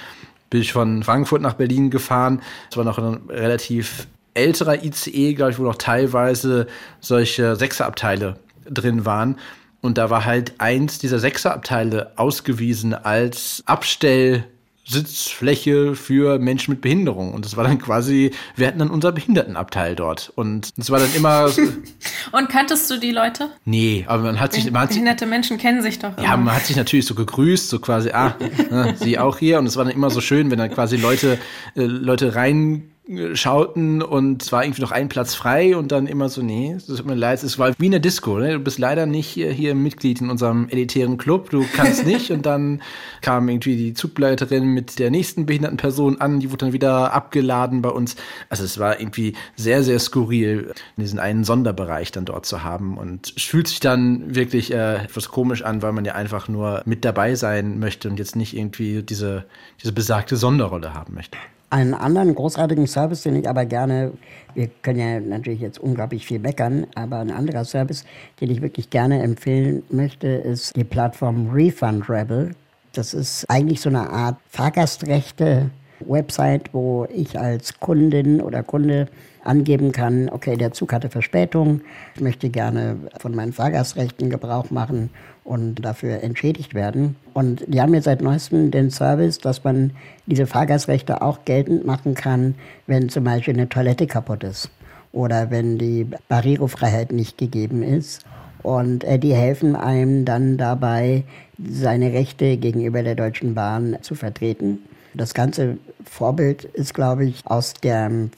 bin 0.50 0.62
ich 0.62 0.74
von 0.74 1.04
Frankfurt 1.04 1.42
nach 1.42 1.54
Berlin 1.54 1.92
gefahren. 1.92 2.42
Es 2.72 2.78
war 2.78 2.86
noch 2.86 2.98
ein 2.98 3.22
relativ 3.30 4.08
älterer 4.34 4.84
ICE, 4.84 5.34
glaube 5.34 5.52
ich, 5.52 5.60
wo 5.60 5.64
noch 5.64 5.76
teilweise 5.76 6.68
solche 7.02 7.56
Sechserabteile 7.56 8.38
drin 8.66 9.06
waren. 9.06 9.38
Und 9.82 9.98
da 9.98 10.10
war 10.10 10.26
halt 10.26 10.54
eins 10.58 11.00
dieser 11.00 11.20
Sechserabteile 11.20 12.14
ausgewiesen 12.18 12.94
als 12.94 13.64
Abstell 13.66 14.46
Sitzfläche 14.90 15.94
für 15.96 16.40
Menschen 16.40 16.72
mit 16.72 16.82
Behinderung. 16.82 17.34
Und 17.34 17.46
das 17.46 17.56
war 17.56 17.64
dann 17.64 17.78
quasi, 17.78 18.32
wir 18.56 18.68
hatten 18.68 18.80
dann 18.80 18.90
unser 18.90 19.12
Behindertenabteil 19.12 19.96
dort. 19.96 20.34
Und 20.36 20.78
das 20.80 20.90
war 20.90 21.00
dann 21.00 21.14
immer. 21.14 21.52
und 22.32 22.50
kanntest 22.50 22.90
du 22.90 22.98
die 22.98 23.12
Leute? 23.12 23.50
Nee, 23.66 24.06
aber 24.08 24.24
man 24.24 24.40
hat 24.40 24.54
sich. 24.54 24.72
Man 24.72 24.82
hat 24.82 24.90
Behinderte 24.90 25.28
Menschen 25.28 25.60
kennen 25.60 25.84
sich 25.84 26.00
doch. 26.00 26.18
Ja, 26.18 26.34
immer. 26.34 26.46
man 26.46 26.56
hat 26.56 26.66
sich 26.66 26.76
natürlich 26.76 27.06
so 27.06 27.14
gegrüßt, 27.14 27.70
so 27.70 27.80
quasi, 27.80 28.10
ah, 28.12 28.36
ne, 28.72 28.96
sie 28.98 29.20
auch 29.20 29.38
hier. 29.38 29.60
Und 29.60 29.68
es 29.68 29.78
war 29.78 29.86
dann 29.86 29.94
immer 29.94 30.10
so 30.10 30.22
schön, 30.22 30.50
wenn 30.50 30.58
dann 30.58 30.72
quasi 30.72 30.98
Leute, 30.98 31.38
äh, 31.76 31.84
Leute 31.84 32.34
rein 32.34 32.90
schauten 33.34 34.04
und 34.04 34.44
es 34.44 34.52
war 34.52 34.64
irgendwie 34.64 34.82
noch 34.82 34.92
ein 34.92 35.10
Platz 35.10 35.34
frei 35.34 35.76
und 35.76 35.92
dann 35.92 36.06
immer 36.06 36.30
so, 36.30 36.44
nee, 36.44 36.74
es 36.78 36.86
tut 36.86 37.06
mir 37.06 37.16
leid, 37.16 37.42
es 37.42 37.58
war 37.58 37.74
wie 37.80 37.88
eine 37.88 38.00
Disco, 38.00 38.38
ne? 38.38 38.54
du 38.54 38.60
bist 38.60 38.78
leider 38.78 39.08
nicht 39.08 39.28
hier, 39.28 39.52
hier 39.52 39.74
Mitglied 39.74 40.22
in 40.22 40.30
unserem 40.30 40.70
elitären 40.70 41.18
Club, 41.18 41.50
du 41.50 41.66
kannst 41.74 42.06
nicht 42.06 42.30
und 42.30 42.46
dann 42.46 42.84
kam 43.22 43.50
irgendwie 43.50 43.78
die 43.78 43.94
Zugleiterin 43.96 44.66
mit 44.66 45.00
der 45.00 45.10
nächsten 45.10 45.48
behinderten 45.48 45.78
Person 45.78 46.22
an, 46.22 46.40
die 46.40 46.52
wurde 46.52 46.66
dann 46.66 46.74
wieder 46.74 47.12
abgeladen 47.12 47.82
bei 47.82 47.90
uns. 47.90 48.16
Also 48.50 48.64
es 48.64 48.78
war 48.78 49.00
irgendwie 49.00 49.34
sehr, 49.56 49.84
sehr 49.84 49.98
skurril, 49.98 50.74
diesen 50.96 51.18
einen 51.18 51.44
Sonderbereich 51.44 52.12
dann 52.12 52.26
dort 52.26 52.46
zu 52.46 52.64
haben 52.64 52.98
und 52.98 53.34
es 53.36 53.44
fühlt 53.44 53.68
sich 53.68 53.80
dann 53.80 54.36
wirklich 54.36 54.72
äh, 54.72 55.04
etwas 55.04 55.30
komisch 55.30 55.64
an, 55.64 55.82
weil 55.82 55.94
man 55.94 56.06
ja 56.06 56.14
einfach 56.14 56.48
nur 56.48 56.84
mit 56.86 57.04
dabei 57.04 57.34
sein 57.34 57.80
möchte 57.80 58.08
und 58.08 58.20
jetzt 58.20 58.36
nicht 58.36 58.56
irgendwie 58.56 59.02
diese, 59.02 59.46
diese 59.82 59.94
besagte 59.94 60.36
Sonderrolle 60.38 60.94
haben 60.94 61.16
möchte. 61.16 61.38
Einen 61.72 61.94
anderen 61.94 62.34
großartigen 62.34 62.88
Service, 62.88 63.22
den 63.22 63.36
ich 63.36 63.48
aber 63.48 63.66
gerne, 63.66 64.14
wir 64.56 64.70
können 64.82 65.00
ja 65.00 65.20
natürlich 65.20 65.60
jetzt 65.60 65.80
unglaublich 65.80 66.26
viel 66.26 66.40
meckern, 66.40 66.88
aber 66.96 67.20
ein 67.20 67.30
anderer 67.30 67.64
Service, 67.64 68.06
den 68.42 68.50
ich 68.50 68.64
wirklich 68.64 68.90
gerne 68.90 69.22
empfehlen 69.22 69.84
möchte, 69.92 70.28
ist 70.28 70.76
die 70.76 70.84
Plattform 70.84 71.52
Refund 71.52 72.10
Rebel. 72.10 72.56
Das 72.94 73.14
ist 73.14 73.46
eigentlich 73.50 73.82
so 73.82 73.90
eine 73.90 74.10
Art 74.10 74.38
Fahrgastrechte 74.50 75.70
Website, 76.00 76.74
wo 76.74 77.06
ich 77.14 77.38
als 77.40 77.80
Kundin 77.80 78.42
oder 78.42 78.64
Kunde 78.64 79.08
angeben 79.44 79.92
kann, 79.92 80.30
okay, 80.30 80.58
der 80.58 80.72
Zug 80.72 80.92
hatte 80.92 81.10
Verspätung, 81.10 81.82
ich 82.16 82.22
möchte 82.22 82.50
gerne 82.50 82.98
von 83.20 83.36
meinen 83.36 83.54
Fahrgastrechten 83.54 84.30
Gebrauch 84.30 84.72
machen 84.72 85.12
und 85.50 85.84
dafür 85.84 86.22
entschädigt 86.22 86.76
werden. 86.76 87.16
Und 87.34 87.64
die 87.66 87.82
haben 87.82 87.96
jetzt 87.96 88.04
seit 88.04 88.22
neuestem 88.22 88.70
den 88.70 88.92
Service, 88.92 89.40
dass 89.40 89.64
man 89.64 89.92
diese 90.28 90.46
Fahrgastrechte 90.46 91.24
auch 91.24 91.44
geltend 91.44 91.88
machen 91.88 92.14
kann, 92.14 92.54
wenn 92.86 93.10
zum 93.10 93.24
Beispiel 93.24 93.56
eine 93.56 93.68
Toilette 93.68 94.06
kaputt 94.06 94.44
ist 94.44 94.70
oder 95.12 95.50
wenn 95.50 95.80
die 95.80 96.06
Barrierefreiheit 96.28 97.12
nicht 97.12 97.40
gegeben 97.40 97.82
ist. 97.82 98.24
Und 98.62 99.04
äh, 99.04 99.18
die 99.18 99.34
helfen 99.34 99.76
einem 99.76 100.24
dann 100.24 100.58
dabei, 100.58 101.24
seine 101.58 102.14
Rechte 102.14 102.58
gegenüber 102.58 103.02
der 103.02 103.16
Deutschen 103.16 103.56
Bahn 103.56 103.98
zu 104.02 104.14
vertreten. 104.14 104.78
Das 105.16 105.34
ganze 105.34 105.78
Vorbild 106.06 106.66
ist, 106.66 106.94
glaube 106.94 107.26
ich, 107.26 107.42
aus 107.46 107.74
dem 107.74 108.30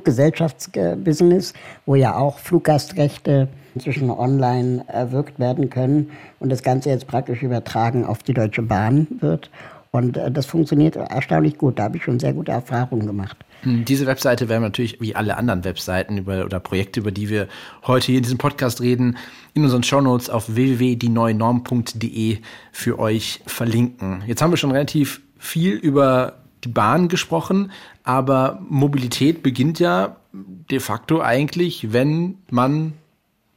Fluggesellschaftsbusiness, 0.00 1.52
wo 1.86 1.94
ja 1.94 2.16
auch 2.16 2.38
Fluggastrechte 2.38 3.48
inzwischen 3.74 4.10
online 4.10 4.84
erwirkt 4.88 5.38
werden 5.38 5.70
können 5.70 6.10
und 6.38 6.50
das 6.50 6.62
Ganze 6.62 6.88
jetzt 6.88 7.06
praktisch 7.06 7.42
übertragen 7.42 8.04
auf 8.04 8.22
die 8.22 8.34
Deutsche 8.34 8.62
Bahn 8.62 9.06
wird. 9.20 9.50
Und 9.92 10.16
äh, 10.16 10.30
das 10.30 10.46
funktioniert 10.46 10.96
erstaunlich 10.96 11.58
gut. 11.58 11.78
Da 11.78 11.84
habe 11.84 11.96
ich 11.96 12.04
schon 12.04 12.18
sehr 12.18 12.32
gute 12.32 12.52
Erfahrungen 12.52 13.06
gemacht. 13.06 13.36
Hm, 13.62 13.84
diese 13.84 14.06
Webseite 14.06 14.48
werden 14.48 14.62
wir 14.62 14.68
natürlich 14.68 15.00
wie 15.00 15.14
alle 15.14 15.36
anderen 15.36 15.64
Webseiten 15.64 16.16
über, 16.18 16.44
oder 16.44 16.60
Projekte, 16.60 17.00
über 17.00 17.10
die 17.10 17.28
wir 17.28 17.48
heute 17.86 18.06
hier 18.06 18.18
in 18.18 18.22
diesem 18.22 18.38
Podcast 18.38 18.80
reden, 18.80 19.18
in 19.54 19.64
unseren 19.64 19.82
Shownotes 19.82 20.30
auf 20.30 20.54
www.dieneuenorm.de 20.54 22.38
für 22.72 22.98
euch 22.98 23.42
verlinken. 23.46 24.22
Jetzt 24.26 24.42
haben 24.42 24.52
wir 24.52 24.56
schon 24.56 24.70
relativ 24.70 25.20
viel 25.38 25.74
über 25.74 26.39
die 26.64 26.68
Bahn 26.68 27.08
gesprochen, 27.08 27.72
aber 28.04 28.60
Mobilität 28.68 29.42
beginnt 29.42 29.78
ja 29.78 30.16
de 30.32 30.80
facto 30.80 31.20
eigentlich, 31.20 31.92
wenn 31.92 32.38
man 32.50 32.94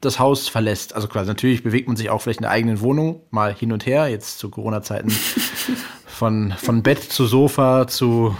das 0.02 0.20
Haus 0.20 0.48
verlässt. 0.50 0.96
Also 0.96 1.08
quasi 1.08 1.28
natürlich 1.28 1.64
bewegt 1.64 1.88
man 1.88 1.98
sich 1.98 2.10
auch 2.10 2.22
vielleicht 2.22 2.40
in 2.40 2.44
der 2.44 2.52
eigenen 2.52 2.82
Wohnung 2.82 3.22
mal 3.32 3.54
hin 3.54 3.72
und 3.72 3.86
her, 3.86 4.08
jetzt 4.08 4.40
zu 4.40 4.50
Corona-Zeiten 4.50 5.12
von, 6.06 6.54
von 6.58 6.84
Bett 6.84 7.02
zu 7.02 7.26
Sofa 7.26 7.88
zu 7.88 8.36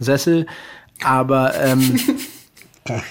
Sessel. 0.00 0.46
Aber 1.02 1.54
ähm, 1.60 2.00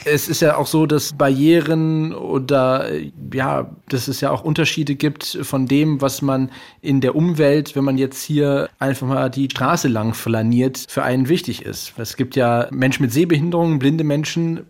es 0.05 0.29
ist 0.29 0.41
ja 0.41 0.57
auch 0.57 0.67
so, 0.67 0.85
dass 0.85 1.13
Barrieren 1.13 2.13
oder 2.13 2.89
ja, 3.33 3.71
dass 3.89 4.07
es 4.07 4.21
ja 4.21 4.29
auch 4.29 4.43
Unterschiede 4.43 4.95
gibt 4.95 5.37
von 5.41 5.67
dem, 5.67 6.01
was 6.01 6.21
man 6.21 6.51
in 6.81 7.01
der 7.01 7.15
Umwelt, 7.15 7.75
wenn 7.75 7.83
man 7.83 7.97
jetzt 7.97 8.21
hier 8.23 8.69
einfach 8.79 9.07
mal 9.07 9.29
die 9.29 9.49
Straße 9.49 9.87
lang 9.87 10.13
flaniert, 10.13 10.85
für 10.87 11.03
einen 11.03 11.27
wichtig 11.27 11.63
ist. 11.63 11.93
Es 11.97 12.15
gibt 12.15 12.35
ja 12.35 12.67
Menschen 12.71 13.03
mit 13.03 13.13
Sehbehinderungen, 13.13 13.79
blinde 13.79 14.03
Menschen 14.03 14.61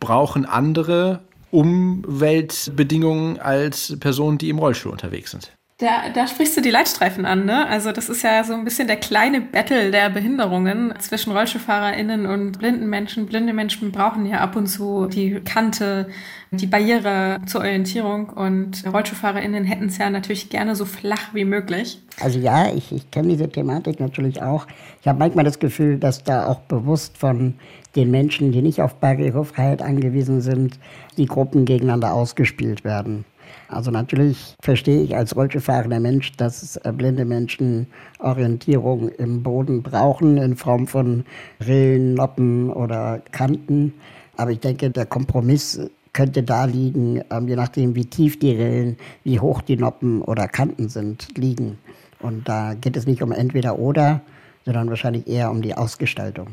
brauchen 0.00 0.44
andere 0.44 1.20
Umweltbedingungen 1.50 3.38
als 3.38 3.96
Personen, 4.00 4.38
die 4.38 4.50
im 4.50 4.58
Rollstuhl 4.58 4.92
unterwegs 4.92 5.30
sind. 5.30 5.57
Da, 5.80 6.10
da 6.12 6.26
sprichst 6.26 6.56
du 6.56 6.60
die 6.60 6.72
Leitstreifen 6.72 7.24
an, 7.24 7.44
ne? 7.44 7.68
Also 7.68 7.92
das 7.92 8.08
ist 8.08 8.24
ja 8.24 8.42
so 8.42 8.52
ein 8.52 8.64
bisschen 8.64 8.88
der 8.88 8.96
kleine 8.96 9.40
Battle 9.40 9.92
der 9.92 10.10
Behinderungen 10.10 10.92
zwischen 10.98 11.30
RollstuhlfahrerInnen 11.30 12.26
und 12.26 12.58
blinden 12.58 12.88
Menschen. 12.90 13.26
Blinde 13.26 13.52
Menschen 13.52 13.92
brauchen 13.92 14.26
ja 14.26 14.38
ab 14.38 14.56
und 14.56 14.66
zu 14.66 15.06
die 15.06 15.38
Kante, 15.44 16.08
die 16.50 16.66
Barriere 16.66 17.38
zur 17.46 17.60
Orientierung 17.60 18.30
und 18.30 18.82
RollstuhlfahrerInnen 18.92 19.62
hätten 19.62 19.86
es 19.86 19.98
ja 19.98 20.10
natürlich 20.10 20.50
gerne 20.50 20.74
so 20.74 20.84
flach 20.84 21.32
wie 21.32 21.44
möglich. 21.44 22.02
Also 22.20 22.40
ja, 22.40 22.72
ich, 22.72 22.90
ich 22.90 23.12
kenne 23.12 23.28
diese 23.28 23.48
Thematik 23.48 24.00
natürlich 24.00 24.42
auch. 24.42 24.66
Ich 25.00 25.06
habe 25.06 25.20
manchmal 25.20 25.44
das 25.44 25.60
Gefühl, 25.60 25.98
dass 25.98 26.24
da 26.24 26.48
auch 26.48 26.58
bewusst 26.62 27.16
von 27.16 27.54
den 27.94 28.10
Menschen, 28.10 28.50
die 28.50 28.62
nicht 28.62 28.82
auf 28.82 28.96
Barrierefreiheit 28.96 29.80
angewiesen 29.80 30.40
sind, 30.40 30.80
die 31.16 31.26
Gruppen 31.26 31.66
gegeneinander 31.66 32.14
ausgespielt 32.14 32.82
werden. 32.82 33.24
Also 33.68 33.90
natürlich 33.90 34.56
verstehe 34.62 35.02
ich 35.02 35.16
als 35.16 35.36
Rollstuhlfahrender 35.36 36.00
Mensch, 36.00 36.32
dass 36.32 36.76
äh, 36.76 36.92
blinde 36.92 37.24
Menschen 37.24 37.86
Orientierung 38.18 39.08
im 39.10 39.42
Boden 39.42 39.82
brauchen 39.82 40.38
in 40.38 40.56
Form 40.56 40.86
von 40.86 41.24
Rillen, 41.66 42.14
Noppen 42.14 42.70
oder 42.70 43.20
Kanten. 43.32 43.94
Aber 44.36 44.50
ich 44.50 44.60
denke, 44.60 44.90
der 44.90 45.06
Kompromiss 45.06 45.80
könnte 46.12 46.42
da 46.42 46.64
liegen, 46.64 47.22
ähm, 47.30 47.48
je 47.48 47.56
nachdem, 47.56 47.94
wie 47.94 48.06
tief 48.06 48.38
die 48.38 48.52
Rillen, 48.52 48.96
wie 49.24 49.38
hoch 49.38 49.62
die 49.62 49.76
Noppen 49.76 50.22
oder 50.22 50.48
Kanten 50.48 50.88
sind, 50.88 51.28
liegen. 51.36 51.78
Und 52.20 52.48
da 52.48 52.74
geht 52.74 52.96
es 52.96 53.06
nicht 53.06 53.22
um 53.22 53.32
entweder 53.32 53.78
oder, 53.78 54.20
sondern 54.64 54.88
wahrscheinlich 54.88 55.26
eher 55.28 55.50
um 55.50 55.62
die 55.62 55.74
Ausgestaltung. 55.74 56.48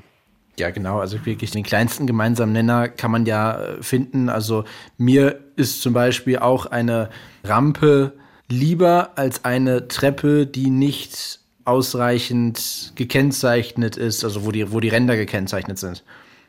Ja, 0.57 0.69
genau. 0.69 0.99
Also 0.99 1.25
wirklich 1.25 1.51
den 1.51 1.63
kleinsten 1.63 2.07
gemeinsamen 2.07 2.53
Nenner 2.53 2.87
kann 2.87 3.11
man 3.11 3.25
ja 3.25 3.59
äh, 3.59 3.83
finden. 3.83 4.29
Also 4.29 4.63
mir 4.97 5.39
ist 5.55 5.81
zum 5.81 5.93
Beispiel 5.93 6.39
auch 6.39 6.65
eine 6.65 7.09
Rampe 7.43 8.13
lieber 8.47 9.11
als 9.15 9.43
eine 9.43 9.87
Treppe, 9.87 10.45
die 10.45 10.69
nicht 10.69 11.39
ausreichend 11.65 12.93
gekennzeichnet 12.95 13.97
ist, 13.97 14.23
also 14.23 14.45
wo 14.45 14.51
die, 14.51 14.71
wo 14.71 14.79
die 14.79 14.89
Ränder 14.89 15.15
gekennzeichnet 15.17 15.79
sind. 15.79 16.03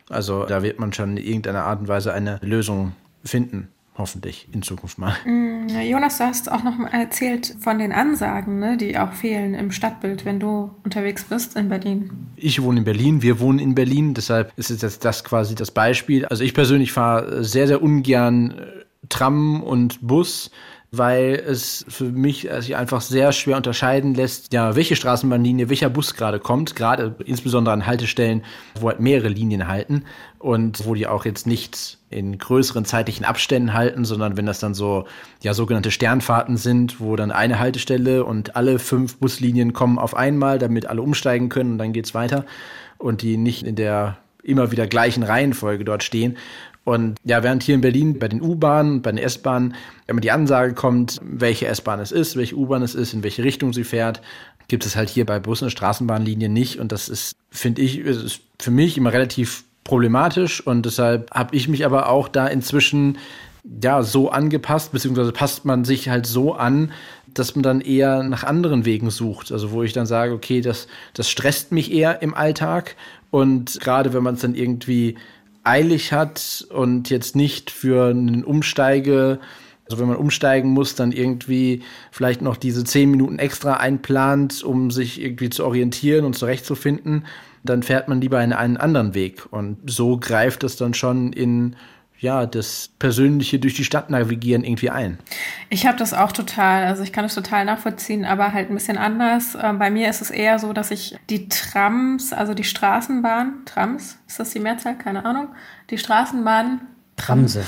Also 0.08 0.44
da 0.44 0.62
wird 0.62 0.78
man 0.78 0.92
schon 0.92 1.16
in 1.16 1.24
irgendeiner 1.24 1.64
Art 1.64 1.80
und 1.80 1.88
Weise 1.88 2.12
eine 2.12 2.38
Lösung 2.42 2.92
finden 3.24 3.68
hoffentlich 3.98 4.48
in 4.52 4.62
Zukunft 4.62 4.98
mal. 4.98 5.14
Mm, 5.24 5.68
Jonas, 5.68 6.18
du 6.18 6.24
hast 6.24 6.50
auch 6.50 6.62
noch 6.62 6.76
mal 6.76 6.88
erzählt 6.88 7.56
von 7.60 7.78
den 7.78 7.92
Ansagen, 7.92 8.58
ne, 8.58 8.76
die 8.76 8.98
auch 8.98 9.12
fehlen 9.12 9.54
im 9.54 9.70
Stadtbild, 9.70 10.24
wenn 10.24 10.40
du 10.40 10.70
unterwegs 10.84 11.24
bist 11.24 11.56
in 11.56 11.68
Berlin. 11.68 12.10
Ich 12.36 12.62
wohne 12.62 12.80
in 12.80 12.84
Berlin, 12.84 13.22
wir 13.22 13.40
wohnen 13.40 13.58
in 13.58 13.74
Berlin, 13.74 14.14
deshalb 14.14 14.52
ist 14.56 14.70
jetzt 14.70 15.04
das 15.04 15.24
quasi 15.24 15.54
das 15.54 15.70
Beispiel. 15.70 16.26
Also 16.26 16.44
ich 16.44 16.54
persönlich 16.54 16.92
fahre 16.92 17.44
sehr, 17.44 17.66
sehr 17.66 17.82
ungern 17.82 18.52
äh, 18.52 18.85
Tram 19.08 19.62
und 19.62 20.06
Bus 20.06 20.50
weil 20.92 21.42
es 21.46 21.84
für 21.88 22.04
mich 22.04 22.48
sich 22.58 22.76
einfach 22.76 23.00
sehr 23.00 23.32
schwer 23.32 23.56
unterscheiden 23.56 24.14
lässt, 24.14 24.52
ja, 24.52 24.76
welche 24.76 24.96
Straßenbahnlinie, 24.96 25.68
welcher 25.68 25.90
Bus 25.90 26.14
gerade 26.14 26.38
kommt, 26.38 26.76
gerade 26.76 27.16
insbesondere 27.24 27.74
an 27.74 27.86
Haltestellen, 27.86 28.44
wo 28.80 28.88
halt 28.88 29.00
mehrere 29.00 29.28
Linien 29.28 29.68
halten 29.68 30.04
und 30.38 30.86
wo 30.86 30.94
die 30.94 31.06
auch 31.06 31.24
jetzt 31.24 31.46
nicht 31.46 31.98
in 32.10 32.38
größeren 32.38 32.84
zeitlichen 32.84 33.24
Abständen 33.24 33.72
halten, 33.72 34.04
sondern 34.04 34.36
wenn 34.36 34.46
das 34.46 34.60
dann 34.60 34.74
so 34.74 35.06
ja 35.42 35.54
sogenannte 35.54 35.90
Sternfahrten 35.90 36.56
sind, 36.56 37.00
wo 37.00 37.16
dann 37.16 37.32
eine 37.32 37.58
Haltestelle 37.58 38.24
und 38.24 38.56
alle 38.56 38.78
fünf 38.78 39.16
Buslinien 39.16 39.72
kommen 39.72 39.98
auf 39.98 40.16
einmal, 40.16 40.58
damit 40.58 40.86
alle 40.86 41.02
umsteigen 41.02 41.48
können 41.48 41.72
und 41.72 41.78
dann 41.78 41.92
geht's 41.92 42.14
weiter 42.14 42.44
und 42.98 43.22
die 43.22 43.36
nicht 43.36 43.64
in 43.64 43.74
der 43.74 44.18
immer 44.42 44.70
wieder 44.70 44.86
gleichen 44.86 45.24
Reihenfolge 45.24 45.84
dort 45.84 46.04
stehen. 46.04 46.36
Und 46.86 47.18
ja, 47.24 47.42
während 47.42 47.64
hier 47.64 47.74
in 47.74 47.80
Berlin 47.80 48.20
bei 48.20 48.28
den 48.28 48.40
U-Bahnen, 48.40 49.02
bei 49.02 49.10
den 49.10 49.18
S-Bahnen 49.18 49.74
immer 50.06 50.20
die 50.20 50.30
Ansage 50.30 50.72
kommt, 50.72 51.18
welche 51.20 51.66
S-Bahn 51.66 51.98
es 51.98 52.12
ist, 52.12 52.36
welche 52.36 52.54
U-Bahn 52.54 52.80
es 52.82 52.94
ist, 52.94 53.12
in 53.12 53.24
welche 53.24 53.42
Richtung 53.42 53.72
sie 53.72 53.82
fährt, 53.82 54.22
gibt 54.68 54.86
es 54.86 54.94
halt 54.94 55.08
hier 55.08 55.26
bei 55.26 55.40
Bussen 55.40 55.64
und 55.64 55.70
Straßenbahnlinien 55.70 56.52
nicht. 56.52 56.78
Und 56.78 56.92
das 56.92 57.08
ist, 57.08 57.34
finde 57.50 57.82
ich, 57.82 57.98
ist 57.98 58.40
für 58.60 58.70
mich 58.70 58.96
immer 58.96 59.12
relativ 59.12 59.64
problematisch. 59.82 60.64
Und 60.64 60.86
deshalb 60.86 61.28
habe 61.32 61.56
ich 61.56 61.66
mich 61.66 61.84
aber 61.84 62.08
auch 62.08 62.28
da 62.28 62.46
inzwischen 62.46 63.18
ja 63.82 64.04
so 64.04 64.30
angepasst, 64.30 64.92
beziehungsweise 64.92 65.32
passt 65.32 65.64
man 65.64 65.84
sich 65.84 66.08
halt 66.08 66.26
so 66.28 66.54
an, 66.54 66.92
dass 67.34 67.56
man 67.56 67.64
dann 67.64 67.80
eher 67.80 68.22
nach 68.22 68.44
anderen 68.44 68.84
Wegen 68.84 69.10
sucht. 69.10 69.50
Also 69.50 69.72
wo 69.72 69.82
ich 69.82 69.92
dann 69.92 70.06
sage, 70.06 70.32
okay, 70.32 70.60
das, 70.60 70.86
das 71.14 71.28
stresst 71.28 71.72
mich 71.72 71.90
eher 71.90 72.22
im 72.22 72.32
Alltag. 72.32 72.94
Und 73.32 73.80
gerade 73.80 74.12
wenn 74.12 74.22
man 74.22 74.34
es 74.34 74.42
dann 74.42 74.54
irgendwie 74.54 75.16
eilig 75.66 76.12
hat 76.12 76.66
und 76.70 77.10
jetzt 77.10 77.36
nicht 77.36 77.70
für 77.70 78.10
einen 78.10 78.44
Umsteige, 78.44 79.40
also 79.84 80.00
wenn 80.00 80.08
man 80.08 80.16
umsteigen 80.16 80.70
muss, 80.70 80.94
dann 80.94 81.12
irgendwie 81.12 81.82
vielleicht 82.10 82.42
noch 82.42 82.56
diese 82.56 82.84
zehn 82.84 83.10
Minuten 83.10 83.38
extra 83.38 83.74
einplant, 83.74 84.62
um 84.64 84.90
sich 84.90 85.20
irgendwie 85.20 85.50
zu 85.50 85.64
orientieren 85.64 86.24
und 86.24 86.34
zurechtzufinden, 86.34 87.24
dann 87.62 87.82
fährt 87.82 88.08
man 88.08 88.20
lieber 88.20 88.42
in 88.42 88.52
einen 88.52 88.76
anderen 88.76 89.14
Weg. 89.14 89.46
Und 89.50 89.78
so 89.86 90.18
greift 90.18 90.64
es 90.64 90.76
dann 90.76 90.94
schon 90.94 91.32
in 91.32 91.76
ja, 92.18 92.46
das 92.46 92.90
persönliche 92.98 93.58
durch 93.58 93.74
die 93.74 93.84
Stadt 93.84 94.10
navigieren 94.10 94.64
irgendwie 94.64 94.90
ein. 94.90 95.18
Ich 95.68 95.86
habe 95.86 95.98
das 95.98 96.14
auch 96.14 96.32
total, 96.32 96.84
also 96.84 97.02
ich 97.02 97.12
kann 97.12 97.24
es 97.24 97.34
total 97.34 97.64
nachvollziehen, 97.64 98.24
aber 98.24 98.52
halt 98.52 98.70
ein 98.70 98.74
bisschen 98.74 98.98
anders. 98.98 99.56
Ähm, 99.60 99.78
bei 99.78 99.90
mir 99.90 100.08
ist 100.08 100.22
es 100.22 100.30
eher 100.30 100.58
so, 100.58 100.72
dass 100.72 100.90
ich 100.90 101.16
die 101.28 101.48
Trams, 101.48 102.32
also 102.32 102.54
die 102.54 102.64
Straßenbahn, 102.64 103.64
Trams, 103.66 104.18
ist 104.26 104.40
das 104.40 104.50
die 104.50 104.60
Mehrzahl? 104.60 104.96
Keine 104.96 105.24
Ahnung. 105.24 105.48
Die 105.90 105.98
Straßenbahn. 105.98 106.80
Tramse 107.16 107.64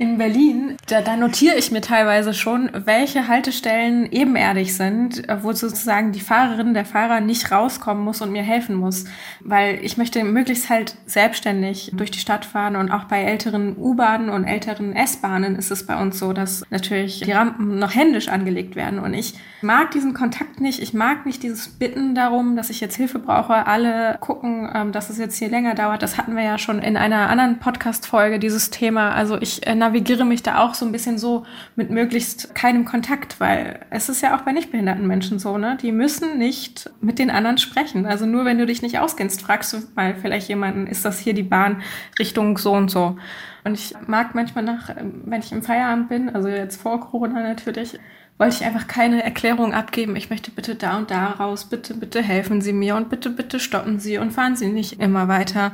in 0.00 0.16
Berlin, 0.16 0.78
da, 0.88 1.02
da 1.02 1.14
notiere 1.14 1.56
ich 1.56 1.70
mir 1.70 1.82
teilweise 1.82 2.32
schon, 2.32 2.70
welche 2.72 3.28
Haltestellen 3.28 4.10
ebenerdig 4.10 4.74
sind, 4.74 5.28
äh, 5.28 5.44
wo 5.44 5.52
sozusagen 5.52 6.12
die 6.12 6.20
Fahrerin, 6.20 6.72
der 6.72 6.86
Fahrer 6.86 7.20
nicht 7.20 7.52
rauskommen 7.52 8.02
muss 8.02 8.22
und 8.22 8.32
mir 8.32 8.42
helfen 8.42 8.76
muss. 8.76 9.04
Weil 9.40 9.78
ich 9.82 9.98
möchte 9.98 10.24
möglichst 10.24 10.70
halt 10.70 10.96
selbstständig 11.04 11.90
durch 11.92 12.10
die 12.10 12.18
Stadt 12.18 12.46
fahren 12.46 12.76
und 12.76 12.90
auch 12.90 13.04
bei 13.04 13.22
älteren 13.24 13.76
U-Bahnen 13.76 14.30
und 14.30 14.44
älteren 14.44 14.96
S-Bahnen 14.96 15.54
ist 15.54 15.70
es 15.70 15.84
bei 15.84 16.00
uns 16.00 16.18
so, 16.18 16.32
dass 16.32 16.64
natürlich 16.70 17.20
die 17.20 17.32
Rampen 17.32 17.78
noch 17.78 17.94
händisch 17.94 18.28
angelegt 18.28 18.76
werden 18.76 19.00
und 19.00 19.12
ich 19.12 19.34
mag 19.62 19.90
diesen 19.90 20.14
Kontakt 20.14 20.60
nicht. 20.60 20.80
Ich 20.80 20.94
mag 20.94 21.26
nicht 21.26 21.42
dieses 21.42 21.68
Bitten 21.68 22.14
darum, 22.14 22.56
dass 22.56 22.70
ich 22.70 22.80
jetzt 22.80 22.96
Hilfe 22.96 23.18
brauche. 23.18 23.66
Alle 23.66 24.16
gucken, 24.20 24.70
ähm, 24.74 24.92
dass 24.92 25.10
es 25.10 25.18
jetzt 25.18 25.36
hier 25.36 25.50
länger 25.50 25.74
dauert. 25.74 26.02
Das 26.02 26.16
hatten 26.16 26.36
wir 26.36 26.42
ja 26.42 26.56
schon 26.56 26.78
in 26.78 26.96
einer 26.96 27.28
anderen 27.28 27.58
Podcast-Folge, 27.58 28.38
dieses 28.38 28.70
Thema. 28.70 29.12
Also 29.12 29.38
ich 29.38 29.66
äh, 29.66 29.74
navigiere 29.90 30.24
mich 30.24 30.42
da 30.42 30.60
auch 30.60 30.74
so 30.74 30.86
ein 30.86 30.92
bisschen 30.92 31.18
so 31.18 31.44
mit 31.76 31.90
möglichst 31.90 32.54
keinem 32.54 32.84
Kontakt, 32.84 33.40
weil 33.40 33.80
es 33.90 34.08
ist 34.08 34.22
ja 34.22 34.36
auch 34.36 34.42
bei 34.42 34.52
nicht 34.52 34.70
behinderten 34.70 35.06
Menschen 35.06 35.38
so, 35.38 35.58
ne? 35.58 35.76
Die 35.80 35.92
müssen 35.92 36.38
nicht 36.38 36.90
mit 37.00 37.18
den 37.18 37.30
anderen 37.30 37.58
sprechen. 37.58 38.06
Also 38.06 38.26
nur 38.26 38.44
wenn 38.44 38.58
du 38.58 38.66
dich 38.66 38.82
nicht 38.82 38.98
auskennst, 38.98 39.42
fragst 39.42 39.72
du 39.72 39.78
mal 39.94 40.14
vielleicht 40.14 40.48
jemanden, 40.48 40.86
ist 40.86 41.04
das 41.04 41.18
hier 41.18 41.34
die 41.34 41.42
Bahn 41.42 41.82
Richtung 42.18 42.56
so 42.56 42.72
und 42.72 42.90
so. 42.90 43.16
Und 43.64 43.74
ich 43.74 43.94
mag 44.06 44.34
manchmal 44.34 44.64
nach, 44.64 44.94
wenn 44.96 45.40
ich 45.40 45.52
im 45.52 45.62
Feierabend 45.62 46.08
bin, 46.08 46.34
also 46.34 46.48
jetzt 46.48 46.80
vor 46.80 47.00
Corona 47.00 47.42
natürlich, 47.42 47.98
wollte 48.40 48.56
ich 48.56 48.64
einfach 48.64 48.86
keine 48.86 49.22
Erklärung 49.22 49.74
abgeben. 49.74 50.16
Ich 50.16 50.30
möchte 50.30 50.50
bitte 50.50 50.74
da 50.74 50.96
und 50.96 51.10
da 51.10 51.26
raus. 51.26 51.66
Bitte, 51.66 51.92
bitte 51.92 52.22
helfen 52.22 52.62
Sie 52.62 52.72
mir 52.72 52.96
und 52.96 53.10
bitte, 53.10 53.28
bitte 53.28 53.60
stoppen 53.60 54.00
Sie 54.00 54.16
und 54.16 54.32
fahren 54.32 54.56
Sie 54.56 54.68
nicht 54.68 54.98
immer 54.98 55.28
weiter. 55.28 55.72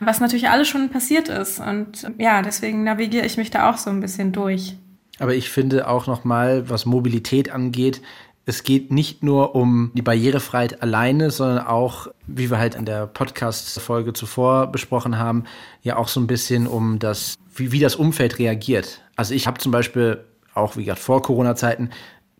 Was 0.00 0.18
natürlich 0.18 0.48
alles 0.48 0.66
schon 0.66 0.88
passiert 0.88 1.28
ist. 1.28 1.60
Und 1.60 2.10
ja, 2.16 2.40
deswegen 2.40 2.84
navigiere 2.84 3.26
ich 3.26 3.36
mich 3.36 3.50
da 3.50 3.70
auch 3.70 3.76
so 3.76 3.90
ein 3.90 4.00
bisschen 4.00 4.32
durch. 4.32 4.76
Aber 5.18 5.34
ich 5.34 5.50
finde 5.50 5.88
auch 5.88 6.06
nochmal, 6.06 6.70
was 6.70 6.86
Mobilität 6.86 7.52
angeht, 7.52 8.00
es 8.46 8.62
geht 8.62 8.90
nicht 8.90 9.22
nur 9.22 9.54
um 9.54 9.90
die 9.92 10.02
Barrierefreiheit 10.02 10.80
alleine, 10.80 11.30
sondern 11.30 11.66
auch, 11.66 12.06
wie 12.26 12.50
wir 12.50 12.58
halt 12.58 12.76
in 12.76 12.86
der 12.86 13.06
Podcast-Folge 13.08 14.14
zuvor 14.14 14.68
besprochen 14.68 15.18
haben, 15.18 15.44
ja 15.82 15.96
auch 15.96 16.08
so 16.08 16.20
ein 16.20 16.26
bisschen 16.26 16.66
um 16.66 16.98
das, 16.98 17.34
wie, 17.54 17.72
wie 17.72 17.80
das 17.80 17.94
Umfeld 17.94 18.38
reagiert. 18.38 19.02
Also 19.16 19.34
ich 19.34 19.46
habe 19.46 19.58
zum 19.58 19.72
Beispiel 19.72 20.24
auch 20.56 20.76
wie 20.76 20.84
gesagt 20.84 21.00
vor 21.00 21.22
Corona-Zeiten, 21.22 21.90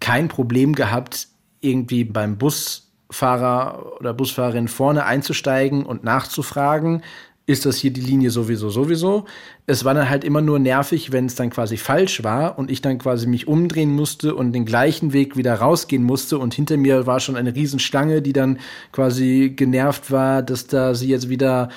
kein 0.01 0.29
Problem 0.29 0.75
gehabt, 0.75 1.29
irgendwie 1.61 2.05
beim 2.05 2.39
Busfahrer 2.39 3.93
oder 3.99 4.15
Busfahrerin 4.15 4.69
vorne 4.69 5.05
einzusteigen 5.05 5.85
und 5.85 6.05
nachzufragen, 6.05 7.03
ist 7.47 7.65
das 7.65 7.77
hier 7.77 7.93
die 7.93 8.01
Linie 8.01 8.31
sowieso, 8.31 8.71
sowieso. 8.71 9.25
Es 9.67 9.85
war 9.85 9.95
dann 9.95 10.11
halt 10.11 10.25
immer 10.25 10.41
nur 10.41 10.59
nervig, 10.59 11.13
wenn 11.13 11.27
es 11.27 11.37
dann 11.37 11.51
quasi 11.51 11.77
falsch 11.77 12.25
war 12.25 12.59
und 12.59 12.73
ich 12.73 12.83
dann 12.83 12.99
quasi 12.99 13.29
mich 13.29 13.47
umdrehen 13.47 13.93
musste 13.93 14.35
und 14.35 14.53
den 14.53 14.65
gleichen 14.65 15.13
Weg 15.13 15.37
wieder 15.37 15.55
rausgehen 15.55 16.03
musste 16.03 16.39
und 16.39 16.55
hinter 16.55 16.77
mir 16.77 17.07
war 17.07 17.21
schon 17.21 17.37
eine 17.37 17.55
Riesenschlange, 17.55 18.21
die 18.21 18.33
dann 18.33 18.59
quasi 18.91 19.53
genervt 19.55 20.11
war, 20.11 20.43
dass 20.43 20.67
da 20.67 20.95
sie 20.95 21.09
jetzt 21.09 21.29
wieder 21.29 21.69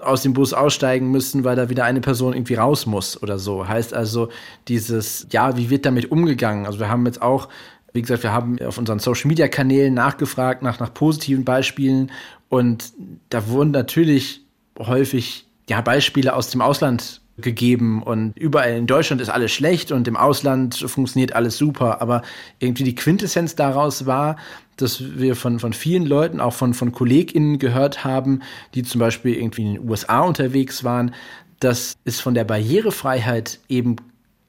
aus 0.00 0.22
dem 0.22 0.32
Bus 0.32 0.52
aussteigen 0.52 1.10
müssen, 1.10 1.44
weil 1.44 1.56
da 1.56 1.68
wieder 1.68 1.84
eine 1.84 2.00
Person 2.00 2.34
irgendwie 2.34 2.54
raus 2.54 2.86
muss 2.86 3.22
oder 3.22 3.38
so. 3.38 3.66
Heißt 3.66 3.94
also 3.94 4.28
dieses, 4.68 5.26
ja, 5.30 5.56
wie 5.56 5.70
wird 5.70 5.86
damit 5.86 6.10
umgegangen? 6.10 6.66
Also 6.66 6.78
wir 6.78 6.88
haben 6.88 7.06
jetzt 7.06 7.22
auch, 7.22 7.48
wie 7.92 8.02
gesagt, 8.02 8.22
wir 8.22 8.32
haben 8.32 8.58
auf 8.60 8.78
unseren 8.78 8.98
Social 8.98 9.28
Media 9.28 9.48
Kanälen 9.48 9.94
nachgefragt 9.94 10.62
nach, 10.62 10.80
nach 10.80 10.92
positiven 10.92 11.44
Beispielen 11.44 12.10
und 12.48 12.92
da 13.30 13.48
wurden 13.48 13.70
natürlich 13.70 14.42
häufig 14.78 15.46
ja, 15.68 15.80
Beispiele 15.80 16.34
aus 16.34 16.50
dem 16.50 16.60
Ausland 16.60 17.20
gegeben 17.38 18.02
und 18.02 18.36
überall 18.36 18.76
in 18.76 18.86
Deutschland 18.86 19.20
ist 19.20 19.28
alles 19.28 19.52
schlecht 19.52 19.92
und 19.92 20.08
im 20.08 20.16
Ausland 20.16 20.76
funktioniert 20.76 21.34
alles 21.34 21.58
super. 21.58 22.00
Aber 22.00 22.22
irgendwie 22.60 22.84
die 22.84 22.94
Quintessenz 22.94 23.54
daraus 23.54 24.06
war, 24.06 24.36
dass 24.76 25.18
wir 25.18 25.36
von, 25.36 25.58
von 25.58 25.72
vielen 25.72 26.06
Leuten, 26.06 26.40
auch 26.40 26.54
von, 26.54 26.74
von 26.74 26.92
KollegInnen 26.92 27.58
gehört 27.58 28.04
haben, 28.04 28.40
die 28.74 28.82
zum 28.82 29.00
Beispiel 29.00 29.34
irgendwie 29.34 29.62
in 29.62 29.74
den 29.74 29.88
USA 29.88 30.20
unterwegs 30.20 30.84
waren, 30.84 31.14
dass 31.60 31.96
es 32.04 32.20
von 32.20 32.34
der 32.34 32.44
Barrierefreiheit 32.44 33.60
eben 33.68 33.96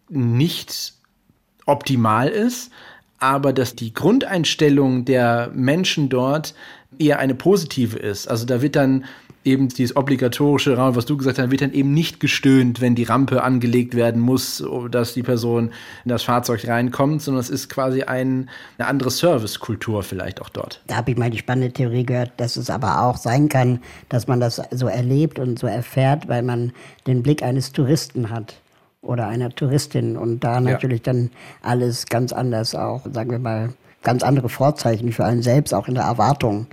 nicht 0.09 0.93
optimal 1.65 2.29
ist, 2.29 2.71
aber 3.19 3.51
dass 3.51 3.75
die 3.75 3.93
Grundeinstellung 3.93 5.05
der 5.05 5.51
Menschen 5.53 6.09
dort 6.09 6.53
eher 6.99 7.19
eine 7.19 7.35
positive 7.35 7.97
ist. 7.97 8.27
Also 8.27 8.45
da 8.45 8.61
wird 8.61 8.75
dann 8.75 9.05
eben 9.47 9.69
dieses 9.69 9.95
obligatorische 9.95 10.75
Raum, 10.77 10.95
was 10.95 11.05
du 11.05 11.17
gesagt 11.17 11.39
hast, 11.39 11.49
wird 11.49 11.61
dann 11.61 11.73
eben 11.73 11.93
nicht 11.93 12.19
gestöhnt, 12.19 12.81
wenn 12.81 12.93
die 12.93 13.03
Rampe 13.03 13.43
angelegt 13.43 13.95
werden 13.95 14.21
muss, 14.21 14.63
dass 14.91 15.13
die 15.13 15.23
Person 15.23 15.71
in 16.03 16.09
das 16.09 16.23
Fahrzeug 16.23 16.67
reinkommt, 16.67 17.21
sondern 17.21 17.41
es 17.41 17.49
ist 17.49 17.69
quasi 17.69 18.03
ein, 18.03 18.49
eine 18.77 18.87
andere 18.87 19.09
Servicekultur 19.09 20.03
vielleicht 20.03 20.41
auch 20.41 20.49
dort. 20.49 20.81
Da 20.87 20.97
habe 20.97 21.11
ich 21.11 21.17
mal 21.17 21.29
die 21.29 21.37
spannende 21.37 21.71
Theorie 21.71 22.05
gehört, 22.05 22.33
dass 22.37 22.57
es 22.57 22.69
aber 22.69 23.01
auch 23.01 23.17
sein 23.17 23.49
kann, 23.49 23.79
dass 24.09 24.27
man 24.27 24.39
das 24.39 24.61
so 24.71 24.87
erlebt 24.87 25.39
und 25.39 25.57
so 25.57 25.65
erfährt, 25.65 26.27
weil 26.27 26.43
man 26.43 26.73
den 27.07 27.23
Blick 27.23 27.41
eines 27.41 27.71
Touristen 27.71 28.29
hat 28.29 28.55
oder 29.01 29.27
einer 29.27 29.49
Touristin 29.49 30.17
und 30.17 30.43
da 30.43 30.59
natürlich 30.59 31.05
ja. 31.05 31.13
dann 31.13 31.31
alles 31.61 32.07
ganz 32.07 32.33
anders 32.33 32.75
auch, 32.75 33.01
sagen 33.11 33.31
wir 33.31 33.39
mal, 33.39 33.69
ganz 34.03 34.23
andere 34.23 34.49
Vorzeichen 34.49 35.11
für 35.11 35.25
einen 35.25 35.41
selbst 35.41 35.73
auch 35.73 35.87
in 35.87 35.95
der 35.95 36.03
Erwartung 36.03 36.67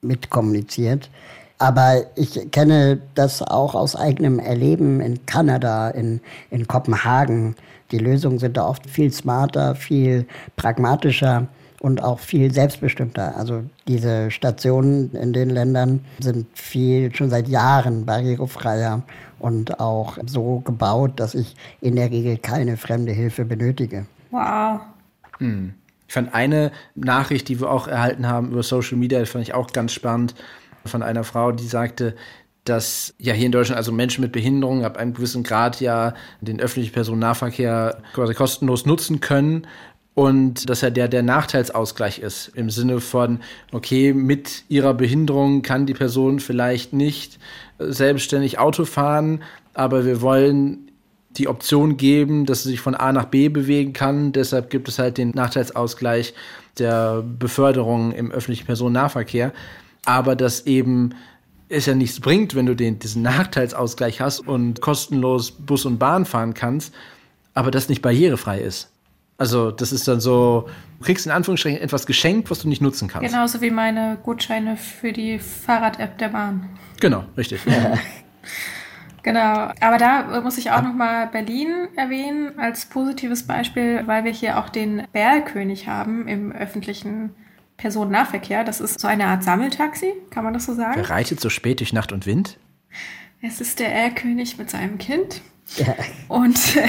mitkommuniziert. 0.00 1.10
Aber 1.58 2.04
ich 2.14 2.50
kenne 2.52 3.00
das 3.14 3.42
auch 3.42 3.74
aus 3.74 3.96
eigenem 3.96 4.38
Erleben 4.38 5.00
in 5.00 5.26
Kanada, 5.26 5.90
in, 5.90 6.20
in 6.50 6.68
Kopenhagen. 6.68 7.56
Die 7.90 7.98
Lösungen 7.98 8.38
sind 8.38 8.56
da 8.56 8.66
oft 8.66 8.88
viel 8.88 9.12
smarter, 9.12 9.74
viel 9.74 10.26
pragmatischer 10.56 11.48
und 11.80 12.02
auch 12.02 12.20
viel 12.20 12.52
selbstbestimmter. 12.52 13.36
Also 13.36 13.64
diese 13.88 14.30
Stationen 14.30 15.12
in 15.12 15.32
den 15.32 15.50
Ländern 15.50 16.04
sind 16.20 16.46
viel 16.54 17.14
schon 17.14 17.30
seit 17.30 17.48
Jahren 17.48 18.06
barrierefreier 18.06 19.02
und 19.38 19.80
auch 19.80 20.18
so 20.26 20.60
gebaut, 20.60 21.12
dass 21.16 21.34
ich 21.34 21.56
in 21.80 21.96
der 21.96 22.10
Regel 22.10 22.38
keine 22.38 22.76
fremde 22.76 23.12
Hilfe 23.12 23.44
benötige. 23.44 24.06
Wow. 24.30 24.80
Hm. 25.38 25.74
Ich 26.06 26.14
fand 26.14 26.34
eine 26.34 26.72
Nachricht, 26.94 27.48
die 27.48 27.60
wir 27.60 27.70
auch 27.70 27.86
erhalten 27.86 28.26
haben 28.26 28.50
über 28.52 28.62
Social 28.62 28.96
Media, 28.96 29.24
fand 29.24 29.42
ich 29.42 29.54
auch 29.54 29.72
ganz 29.72 29.92
spannend 29.92 30.34
von 30.84 31.02
einer 31.02 31.24
Frau, 31.24 31.52
die 31.52 31.66
sagte, 31.66 32.14
dass 32.64 33.14
ja 33.18 33.32
hier 33.32 33.46
in 33.46 33.52
Deutschland 33.52 33.78
also 33.78 33.92
Menschen 33.92 34.22
mit 34.22 34.32
Behinderung 34.32 34.84
ab 34.84 34.96
einem 34.96 35.14
gewissen 35.14 35.42
Grad 35.42 35.80
ja 35.80 36.14
den 36.40 36.60
öffentlichen 36.60 36.92
Personennahverkehr 36.92 38.02
quasi 38.12 38.34
kostenlos 38.34 38.84
nutzen 38.84 39.20
können 39.20 39.66
und 40.14 40.68
dass 40.68 40.80
ja 40.80 40.90
der, 40.90 41.08
der 41.08 41.22
Nachteilsausgleich 41.22 42.18
ist 42.18 42.48
im 42.54 42.70
Sinne 42.70 43.00
von, 43.00 43.40
okay, 43.72 44.12
mit 44.12 44.64
ihrer 44.68 44.92
Behinderung 44.92 45.62
kann 45.62 45.86
die 45.86 45.94
Person 45.94 46.40
vielleicht 46.40 46.92
nicht 46.92 47.38
selbstständig 47.78 48.58
Auto 48.58 48.84
fahren, 48.84 49.42
aber 49.74 50.04
wir 50.04 50.20
wollen 50.20 50.90
die 51.30 51.46
Option 51.46 51.96
geben, 51.96 52.46
dass 52.46 52.64
sie 52.64 52.70
sich 52.70 52.80
von 52.80 52.96
A 52.96 53.12
nach 53.12 53.26
B 53.26 53.48
bewegen 53.48 53.92
kann. 53.92 54.32
Deshalb 54.32 54.70
gibt 54.70 54.88
es 54.88 54.98
halt 54.98 55.18
den 55.18 55.30
Nachteilsausgleich 55.30 56.34
der 56.78 57.22
Beförderung 57.22 58.12
im 58.12 58.32
öffentlichen 58.32 58.66
Personennahverkehr 58.66 59.52
aber 60.08 60.36
dass 60.36 60.64
eben 60.66 61.14
es 61.68 61.84
ja 61.84 61.94
nichts 61.94 62.18
bringt, 62.18 62.54
wenn 62.54 62.64
du 62.64 62.74
den, 62.74 62.98
diesen 62.98 63.20
Nachteilsausgleich 63.20 64.22
hast 64.22 64.40
und 64.40 64.80
kostenlos 64.80 65.50
Bus 65.50 65.84
und 65.84 65.98
Bahn 65.98 66.24
fahren 66.24 66.54
kannst, 66.54 66.94
aber 67.52 67.70
das 67.70 67.90
nicht 67.90 68.00
barrierefrei 68.00 68.58
ist. 68.60 68.90
Also 69.36 69.70
das 69.70 69.92
ist 69.92 70.08
dann 70.08 70.18
so, 70.18 70.66
du 70.98 71.04
kriegst 71.04 71.26
in 71.26 71.32
Anführungsstrichen 71.32 71.78
etwas 71.78 72.06
geschenkt, 72.06 72.50
was 72.50 72.60
du 72.60 72.68
nicht 72.68 72.80
nutzen 72.80 73.06
kannst. 73.06 73.30
Genauso 73.30 73.60
wie 73.60 73.70
meine 73.70 74.16
Gutscheine 74.22 74.78
für 74.78 75.12
die 75.12 75.38
Fahrrad-App 75.38 76.16
der 76.16 76.28
Bahn. 76.28 76.70
Genau, 77.00 77.24
richtig. 77.36 77.60
Genau, 79.24 79.72
aber 79.80 79.98
da 79.98 80.40
muss 80.40 80.56
ich 80.56 80.70
auch 80.70 80.80
nochmal 80.80 81.26
Berlin 81.26 81.88
erwähnen 81.96 82.58
als 82.58 82.86
positives 82.86 83.46
Beispiel, 83.46 84.04
weil 84.06 84.24
wir 84.24 84.30
hier 84.30 84.58
auch 84.58 84.70
den 84.70 85.02
Bergkönig 85.12 85.86
haben 85.86 86.26
im 86.28 86.50
öffentlichen 86.52 87.34
Personennahverkehr. 87.78 88.64
Das 88.64 88.80
ist 88.80 89.00
so 89.00 89.08
eine 89.08 89.26
Art 89.26 89.42
Sammeltaxi, 89.42 90.12
kann 90.30 90.44
man 90.44 90.52
das 90.52 90.66
so 90.66 90.74
sagen? 90.74 90.96
Wer 90.96 91.08
reitet 91.08 91.40
so 91.40 91.48
spät 91.48 91.80
durch 91.80 91.94
Nacht 91.94 92.12
und 92.12 92.26
Wind? 92.26 92.58
Es 93.40 93.60
ist 93.60 93.78
der 93.78 93.94
Erlkönig 93.94 94.58
mit 94.58 94.68
seinem 94.68 94.98
Kind. 94.98 95.40
Ja. 95.76 95.94
Und 96.26 96.76
äh, 96.76 96.88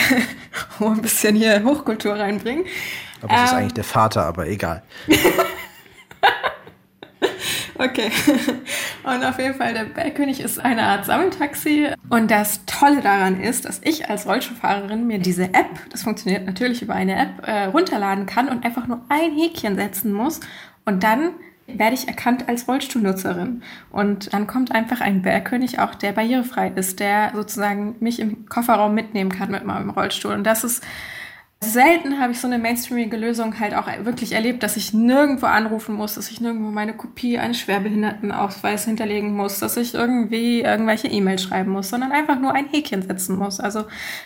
ein 0.83 1.01
bisschen 1.01 1.35
hier 1.35 1.63
Hochkultur 1.63 2.15
reinbringen. 2.15 2.65
Aber 3.21 3.33
es 3.33 3.39
ähm, 3.39 3.45
ist 3.45 3.53
eigentlich 3.53 3.73
der 3.73 3.83
Vater, 3.83 4.25
aber 4.25 4.47
egal. 4.47 4.81
okay. 7.77 8.09
Und 9.03 9.23
auf 9.23 9.37
jeden 9.37 9.55
Fall, 9.55 9.73
der 9.73 9.83
Bergkönig 9.83 10.39
ist 10.39 10.59
eine 10.59 10.83
Art 10.83 11.05
Sammeltaxi. 11.05 11.89
Und 12.09 12.31
das 12.31 12.65
Tolle 12.65 13.01
daran 13.01 13.39
ist, 13.41 13.65
dass 13.65 13.81
ich 13.83 14.09
als 14.09 14.25
Rollstuhlfahrerin 14.25 15.05
mir 15.05 15.19
diese 15.19 15.45
App, 15.53 15.69
das 15.91 16.03
funktioniert 16.03 16.45
natürlich 16.45 16.81
über 16.81 16.95
eine 16.95 17.15
App, 17.15 17.47
äh, 17.47 17.65
runterladen 17.65 18.25
kann 18.25 18.49
und 18.49 18.65
einfach 18.65 18.87
nur 18.87 19.01
ein 19.09 19.35
Häkchen 19.35 19.75
setzen 19.75 20.13
muss 20.13 20.39
und 20.89 21.03
dann 21.03 21.33
werde 21.67 21.93
ich 21.93 22.07
erkannt 22.07 22.49
als 22.49 22.67
Rollstuhlnutzerin. 22.67 23.61
Und 23.91 24.33
dann 24.33 24.47
kommt 24.47 24.71
einfach 24.71 25.01
ein 25.01 25.21
Bergkönig 25.21 25.79
auch, 25.79 25.93
der 25.93 26.13
barrierefrei 26.13 26.71
ist, 26.75 26.99
der 26.99 27.31
sozusagen 27.35 27.95
mich 27.99 28.19
im 28.19 28.47
Kofferraum 28.49 28.95
mitnehmen 28.95 29.31
kann 29.31 29.51
mit 29.51 29.63
meinem 29.65 29.91
Rollstuhl. 29.91 30.33
Und 30.33 30.45
das 30.45 30.63
ist 30.63 30.83
selten 31.61 32.19
habe 32.19 32.31
ich 32.31 32.39
so 32.39 32.47
eine 32.47 32.57
mainstreamige 32.57 33.17
Lösung 33.17 33.59
halt 33.59 33.75
auch 33.75 33.87
wirklich 34.03 34.31
erlebt, 34.31 34.63
dass 34.63 34.77
ich 34.77 34.93
nirgendwo 34.93 35.45
anrufen 35.45 35.93
muss, 35.93 36.15
dass 36.15 36.31
ich 36.31 36.39
nirgendwo 36.39 36.71
meine 36.71 36.93
Kopie 36.93 37.37
eines 37.37 37.59
Schwerbehindertenausweis 37.59 38.85
hinterlegen 38.85 39.35
muss, 39.35 39.59
dass 39.59 39.75
ich 39.75 39.93
irgendwie 39.93 40.61
irgendwelche 40.61 41.09
E-Mails 41.09 41.43
schreiben 41.43 41.71
muss, 41.71 41.89
sondern 41.89 42.13
einfach 42.13 42.39
nur 42.39 42.53
ein 42.53 42.67
Häkchen 42.67 43.01
setzen 43.01 43.37
muss. 43.37 43.59
Also 43.59 43.81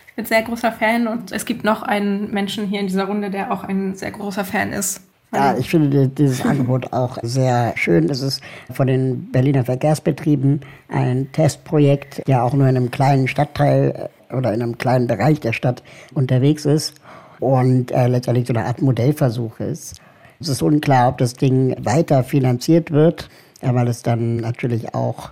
ich 0.08 0.14
bin 0.16 0.26
sehr 0.26 0.44
großer 0.44 0.72
Fan 0.72 1.08
und 1.08 1.32
es 1.32 1.46
gibt 1.46 1.64
noch 1.64 1.82
einen 1.82 2.32
Menschen 2.32 2.68
hier 2.68 2.80
in 2.80 2.88
dieser 2.88 3.06
Runde, 3.06 3.32
der 3.32 3.52
auch 3.52 3.64
ein 3.64 3.96
sehr 3.96 4.12
großer 4.12 4.46
Fan 4.46 4.72
ist. 4.72 5.02
Ja, 5.34 5.58
ich 5.58 5.70
finde 5.70 6.08
dieses 6.10 6.46
Angebot 6.46 6.94
auch 6.94 7.18
sehr 7.24 7.74
schön. 7.76 8.08
Das 8.08 8.22
ist 8.22 8.42
von 8.72 8.86
den 8.86 9.32
Berliner 9.32 9.66
Verkehrsbetrieben 9.66 10.62
ein 10.90 11.32
Testprojekt, 11.32 12.28
der 12.28 12.44
auch 12.44 12.54
nur 12.54 12.68
in 12.68 12.78
einem 12.78 12.92
kleinen 12.92 13.28
Stadtteil 13.28 14.10
äh, 14.30 14.36
oder 14.36 14.54
in 14.54 14.62
einem 14.62 14.78
kleinen 14.78 15.08
Bereich 15.08 15.40
der 15.40 15.54
Stadt 15.54 15.82
unterwegs 16.14 16.66
ist 16.66 16.96
und 17.40 17.92
äh, 17.92 18.08
letztendlich 18.08 18.48
so 18.48 18.54
eine 18.54 18.66
Art 18.66 18.82
Modellversuch 18.82 19.60
ist. 19.60 19.96
Es 20.40 20.50
ist 20.50 20.62
unklar, 20.62 21.10
ob 21.10 21.18
das 21.18 21.34
Ding 21.34 21.76
weiter 21.84 22.24
finanziert 22.24 22.92
wird, 22.92 23.30
weil 23.62 23.88
es 23.88 24.04
dann 24.04 24.38
natürlich 24.38 24.94
auch 24.94 25.32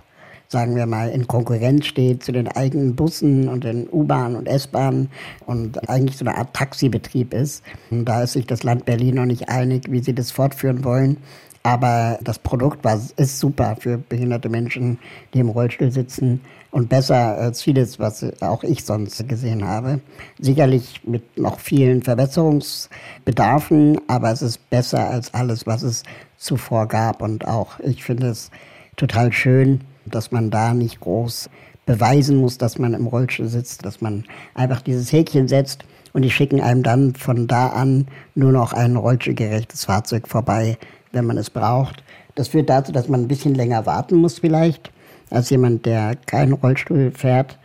sagen 0.52 0.76
wir 0.76 0.86
mal, 0.86 1.08
in 1.08 1.26
Konkurrenz 1.26 1.86
steht 1.86 2.22
zu 2.22 2.30
den 2.30 2.46
eigenen 2.46 2.94
Bussen 2.94 3.48
und 3.48 3.64
den 3.64 3.88
U-Bahnen 3.90 4.36
und 4.36 4.46
S-Bahnen 4.46 5.10
und 5.46 5.88
eigentlich 5.88 6.18
so 6.18 6.26
eine 6.26 6.36
Art 6.36 6.54
Taxibetrieb 6.54 7.32
ist. 7.34 7.64
Und 7.90 8.04
da 8.04 8.22
ist 8.22 8.34
sich 8.34 8.46
das 8.46 8.62
Land 8.62 8.84
Berlin 8.84 9.16
noch 9.16 9.24
nicht 9.24 9.48
einig, 9.48 9.90
wie 9.90 10.00
sie 10.00 10.14
das 10.14 10.30
fortführen 10.30 10.84
wollen. 10.84 11.16
Aber 11.64 12.18
das 12.22 12.38
Produkt 12.38 12.84
war, 12.84 13.00
ist 13.16 13.38
super 13.38 13.76
für 13.80 13.96
behinderte 13.96 14.48
Menschen, 14.48 14.98
die 15.32 15.38
im 15.38 15.48
Rollstuhl 15.48 15.90
sitzen 15.90 16.40
und 16.70 16.88
besser 16.88 17.38
als 17.38 17.62
vieles, 17.62 17.98
was 17.98 18.26
auch 18.42 18.64
ich 18.64 18.84
sonst 18.84 19.26
gesehen 19.28 19.64
habe. 19.66 20.00
Sicherlich 20.38 21.00
mit 21.04 21.38
noch 21.38 21.60
vielen 21.60 22.02
Verbesserungsbedarfen, 22.02 24.00
aber 24.08 24.32
es 24.32 24.42
ist 24.42 24.68
besser 24.70 25.08
als 25.08 25.32
alles, 25.34 25.66
was 25.66 25.82
es 25.82 26.02
zuvor 26.36 26.88
gab. 26.88 27.22
Und 27.22 27.46
auch 27.46 27.78
ich 27.80 28.02
finde 28.02 28.28
es 28.28 28.50
total 28.96 29.32
schön, 29.32 29.80
dass 30.14 30.30
man 30.30 30.50
da 30.50 30.74
nicht 30.74 31.00
groß 31.00 31.50
beweisen 31.86 32.36
muss, 32.36 32.58
dass 32.58 32.78
man 32.78 32.94
im 32.94 33.06
Rollstuhl 33.06 33.48
sitzt, 33.48 33.84
dass 33.84 34.00
man 34.00 34.24
einfach 34.54 34.80
dieses 34.80 35.12
Häkchen 35.12 35.48
setzt 35.48 35.84
und 36.12 36.22
die 36.22 36.30
schicken 36.30 36.60
einem 36.60 36.82
dann 36.82 37.14
von 37.14 37.46
da 37.46 37.68
an 37.68 38.06
nur 38.34 38.52
noch 38.52 38.72
ein 38.72 38.96
rollstuhlgerechtes 38.96 39.86
Fahrzeug 39.86 40.28
vorbei, 40.28 40.78
wenn 41.12 41.26
man 41.26 41.38
es 41.38 41.50
braucht. 41.50 42.04
Das 42.34 42.48
führt 42.48 42.70
dazu, 42.70 42.92
dass 42.92 43.08
man 43.08 43.22
ein 43.22 43.28
bisschen 43.28 43.54
länger 43.54 43.86
warten 43.86 44.16
muss 44.16 44.38
vielleicht, 44.38 44.90
als 45.30 45.50
jemand, 45.50 45.86
der 45.86 46.16
keinen 46.26 46.52
Rollstuhl 46.52 47.10
fährt. 47.10 47.58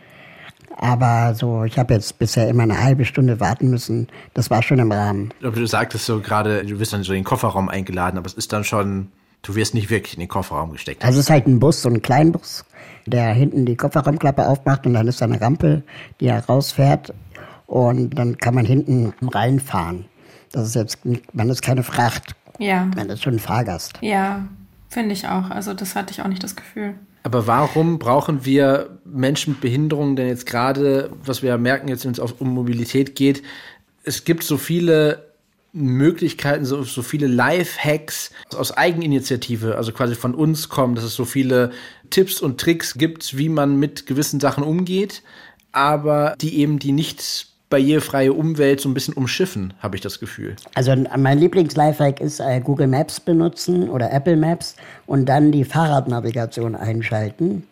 Aber 0.80 1.34
so, 1.34 1.64
ich 1.64 1.78
habe 1.78 1.94
jetzt 1.94 2.18
bisher 2.18 2.48
immer 2.48 2.62
eine 2.62 2.80
halbe 2.80 3.04
Stunde 3.04 3.40
warten 3.40 3.68
müssen. 3.68 4.06
Das 4.34 4.48
war 4.48 4.62
schon 4.62 4.78
im 4.78 4.92
Rahmen. 4.92 5.34
Du 5.40 5.66
sagtest 5.66 6.06
so 6.06 6.20
gerade, 6.20 6.64
du 6.64 6.78
wirst 6.78 6.92
dann 6.92 7.02
so 7.02 7.12
in 7.12 7.20
den 7.20 7.24
Kofferraum 7.24 7.68
eingeladen, 7.68 8.16
aber 8.16 8.26
es 8.26 8.34
ist 8.34 8.52
dann 8.52 8.62
schon 8.62 9.08
Du 9.42 9.54
wirst 9.54 9.74
nicht 9.74 9.90
wirklich 9.90 10.14
in 10.14 10.20
den 10.20 10.28
Kofferraum 10.28 10.72
gesteckt. 10.72 11.04
Also 11.04 11.18
es 11.18 11.26
ist 11.26 11.30
halt 11.30 11.46
ein 11.46 11.60
Bus, 11.60 11.82
so 11.82 11.88
ein 11.88 12.02
Kleinbus, 12.02 12.64
der 13.06 13.32
hinten 13.32 13.66
die 13.66 13.76
Kofferraumklappe 13.76 14.46
aufmacht 14.46 14.86
und 14.86 14.94
dann 14.94 15.06
ist 15.08 15.20
da 15.20 15.26
eine 15.26 15.40
Rampe, 15.40 15.82
die 16.20 16.30
herausfährt 16.30 17.14
und 17.66 18.10
dann 18.10 18.36
kann 18.38 18.54
man 18.54 18.66
hinten 18.66 19.14
reinfahren. 19.22 20.06
Das 20.52 20.66
ist 20.66 20.74
jetzt, 20.74 20.98
man 21.32 21.50
ist 21.50 21.62
keine 21.62 21.82
Fracht. 21.82 22.34
Ja. 22.58 22.88
Man 22.96 23.10
ist 23.10 23.22
schon 23.22 23.34
ein 23.34 23.38
Fahrgast. 23.38 23.98
Ja, 24.00 24.46
finde 24.88 25.12
ich 25.12 25.28
auch. 25.28 25.50
Also 25.50 25.74
das 25.74 25.94
hatte 25.94 26.12
ich 26.12 26.22
auch 26.22 26.28
nicht 26.28 26.42
das 26.42 26.56
Gefühl. 26.56 26.94
Aber 27.22 27.46
warum 27.46 27.98
brauchen 27.98 28.44
wir 28.44 28.98
Menschen 29.04 29.52
mit 29.52 29.60
Behinderungen 29.60 30.16
denn 30.16 30.28
jetzt 30.28 30.46
gerade, 30.46 31.10
was 31.24 31.42
wir 31.42 31.50
ja 31.50 31.58
merken, 31.58 31.88
jetzt 31.88 32.04
wenn 32.04 32.12
es 32.12 32.18
um 32.18 32.48
Mobilität 32.48 33.14
geht, 33.14 33.42
es 34.02 34.24
gibt 34.24 34.44
so 34.44 34.56
viele 34.56 35.27
Möglichkeiten, 35.72 36.64
so, 36.64 36.82
so 36.82 37.02
viele 37.02 37.26
Life-Hacks 37.26 38.30
aus 38.56 38.76
Eigeninitiative, 38.76 39.76
also 39.76 39.92
quasi 39.92 40.14
von 40.14 40.34
uns 40.34 40.68
kommen, 40.68 40.94
dass 40.94 41.04
es 41.04 41.14
so 41.14 41.24
viele 41.24 41.70
Tipps 42.10 42.40
und 42.40 42.60
Tricks 42.60 42.94
gibt, 42.94 43.36
wie 43.36 43.48
man 43.48 43.78
mit 43.78 44.06
gewissen 44.06 44.40
Sachen 44.40 44.64
umgeht, 44.64 45.22
aber 45.72 46.34
die 46.40 46.58
eben 46.58 46.78
die 46.78 46.92
nicht 46.92 47.48
barrierefreie 47.70 48.32
Umwelt 48.32 48.80
so 48.80 48.88
ein 48.88 48.94
bisschen 48.94 49.14
umschiffen, 49.14 49.74
habe 49.80 49.96
ich 49.96 50.00
das 50.00 50.20
Gefühl. 50.20 50.56
Also 50.74 50.94
mein 51.16 51.38
Lieblings-Lifehack 51.38 52.20
ist 52.20 52.40
äh, 52.40 52.60
Google 52.60 52.86
Maps 52.86 53.20
benutzen 53.20 53.90
oder 53.90 54.10
Apple 54.10 54.36
Maps 54.36 54.74
und 55.06 55.26
dann 55.26 55.52
die 55.52 55.64
Fahrradnavigation 55.64 56.74
einschalten, 56.74 57.64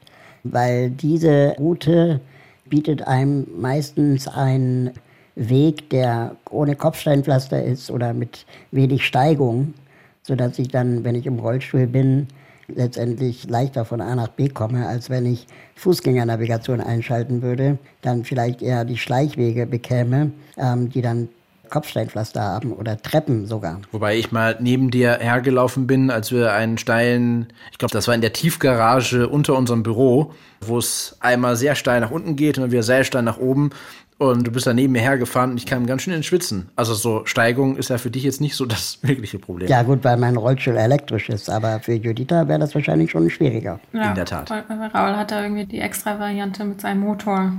weil 0.45 0.91
diese 0.91 1.55
Route 1.59 2.21
bietet 2.67 3.03
einem 3.07 3.47
meistens 3.59 4.29
einen 4.29 4.91
Weg, 5.37 5.91
der 5.91 6.35
ohne 6.51 6.75
Kopfsteinpflaster 6.75 7.63
ist 7.63 7.91
oder 7.91 8.13
mit 8.13 8.47
wenig 8.73 9.07
Steigung, 9.07 9.75
sodass 10.23 10.59
ich 10.59 10.69
dann, 10.69 11.05
wenn 11.05 11.15
ich 11.15 11.27
im 11.27 11.39
Rollstuhl 11.39 11.87
bin, 11.87 12.27
letztendlich 12.69 13.49
leichter 13.49 13.85
von 13.85 14.01
A 14.01 14.15
nach 14.17 14.29
B 14.29 14.49
komme, 14.49 14.89
als 14.89 15.09
wenn 15.09 15.27
ich 15.27 15.47
Fußgängernavigation 15.77 16.81
einschalten 16.81 17.43
würde, 17.43 17.79
dann 18.03 18.25
vielleicht 18.25 18.63
eher 18.63 18.85
die 18.85 18.97
Schleichwege 18.97 19.67
bekäme, 19.67 20.33
ähm, 20.57 20.91
die 20.91 21.03
dann 21.03 21.29
Kopfsteinpflaster 21.71 22.41
haben 22.41 22.73
oder 22.73 23.01
Treppen 23.01 23.47
sogar. 23.47 23.81
Wobei 23.93 24.17
ich 24.17 24.33
mal 24.33 24.57
neben 24.61 24.91
dir 24.91 25.19
hergelaufen 25.21 25.87
bin, 25.87 26.11
als 26.11 26.33
wir 26.33 26.53
einen 26.53 26.79
steilen, 26.79 27.49
ich 27.73 27.79
glaube, 27.79 27.93
das 27.93 28.09
war 28.09 28.15
in 28.15 28.21
der 28.21 28.33
Tiefgarage 28.33 29.29
unter 29.29 29.55
unserem 29.57 29.83
Büro, 29.83 30.33
wo 30.61 30.79
es 30.79 31.17
einmal 31.21 31.57
sehr 31.57 31.75
steil 31.75 32.01
nach 32.01 32.11
unten 32.11 32.37
geht 32.37 32.59
und 32.59 32.63
dann 32.63 32.73
wieder 32.73 32.83
sehr 32.83 33.05
steil 33.05 33.23
nach 33.23 33.39
oben. 33.39 33.71
Und 34.19 34.47
du 34.47 34.51
bist 34.51 34.67
da 34.67 34.73
neben 34.73 34.95
mir 34.95 35.03
hergefahren 35.03 35.51
und 35.51 35.57
ich 35.59 35.67
kam 35.67 35.87
ganz 35.87 36.01
schön 36.01 36.15
ins 36.15 36.25
Schwitzen. 36.25 36.71
Also 36.75 36.95
so 36.95 37.27
Steigung 37.27 37.77
ist 37.77 37.91
ja 37.91 37.99
für 37.99 38.11
dich 38.11 38.23
jetzt 38.23 38.41
nicht 38.41 38.57
so 38.57 38.65
das 38.65 38.99
wirkliche 39.03 39.39
Problem. 39.39 39.69
Ja 39.69 39.83
gut, 39.83 40.05
weil 40.05 40.17
mein 40.17 40.37
Rollstuhl 40.37 40.77
elektrisch 40.77 41.29
ist, 41.29 41.51
aber 41.51 41.81
für 41.81 41.93
Juditha 41.93 42.49
wäre 42.49 42.59
das 42.59 42.75
wahrscheinlich 42.75 43.11
schon 43.11 43.29
schwieriger. 43.29 43.79
Ja, 43.93 44.09
In 44.09 44.15
der 44.15 44.25
Tat. 44.25 44.51
Raul 44.51 45.17
hat 45.17 45.31
da 45.31 45.43
irgendwie 45.43 45.67
die 45.67 45.81
extra 45.81 46.19
Variante 46.19 46.65
mit 46.65 46.81
seinem 46.81 47.01
Motor. 47.01 47.53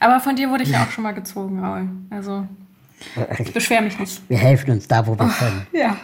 Aber 0.00 0.18
von 0.20 0.34
dir 0.34 0.48
wurde 0.48 0.62
ich 0.62 0.70
ja 0.70 0.82
auch 0.86 0.90
schon 0.90 1.04
mal 1.04 1.12
gezogen, 1.12 1.62
Raul. 1.62 1.88
Also 2.08 2.46
ich 3.38 3.52
beschwere 3.52 3.82
mich 3.82 3.98
nicht. 3.98 4.22
Wir 4.28 4.38
helfen 4.38 4.70
uns 4.70 4.88
da, 4.88 5.06
wo 5.06 5.18
wir 5.18 5.28
können. 5.28 5.66
Ja. 5.72 5.96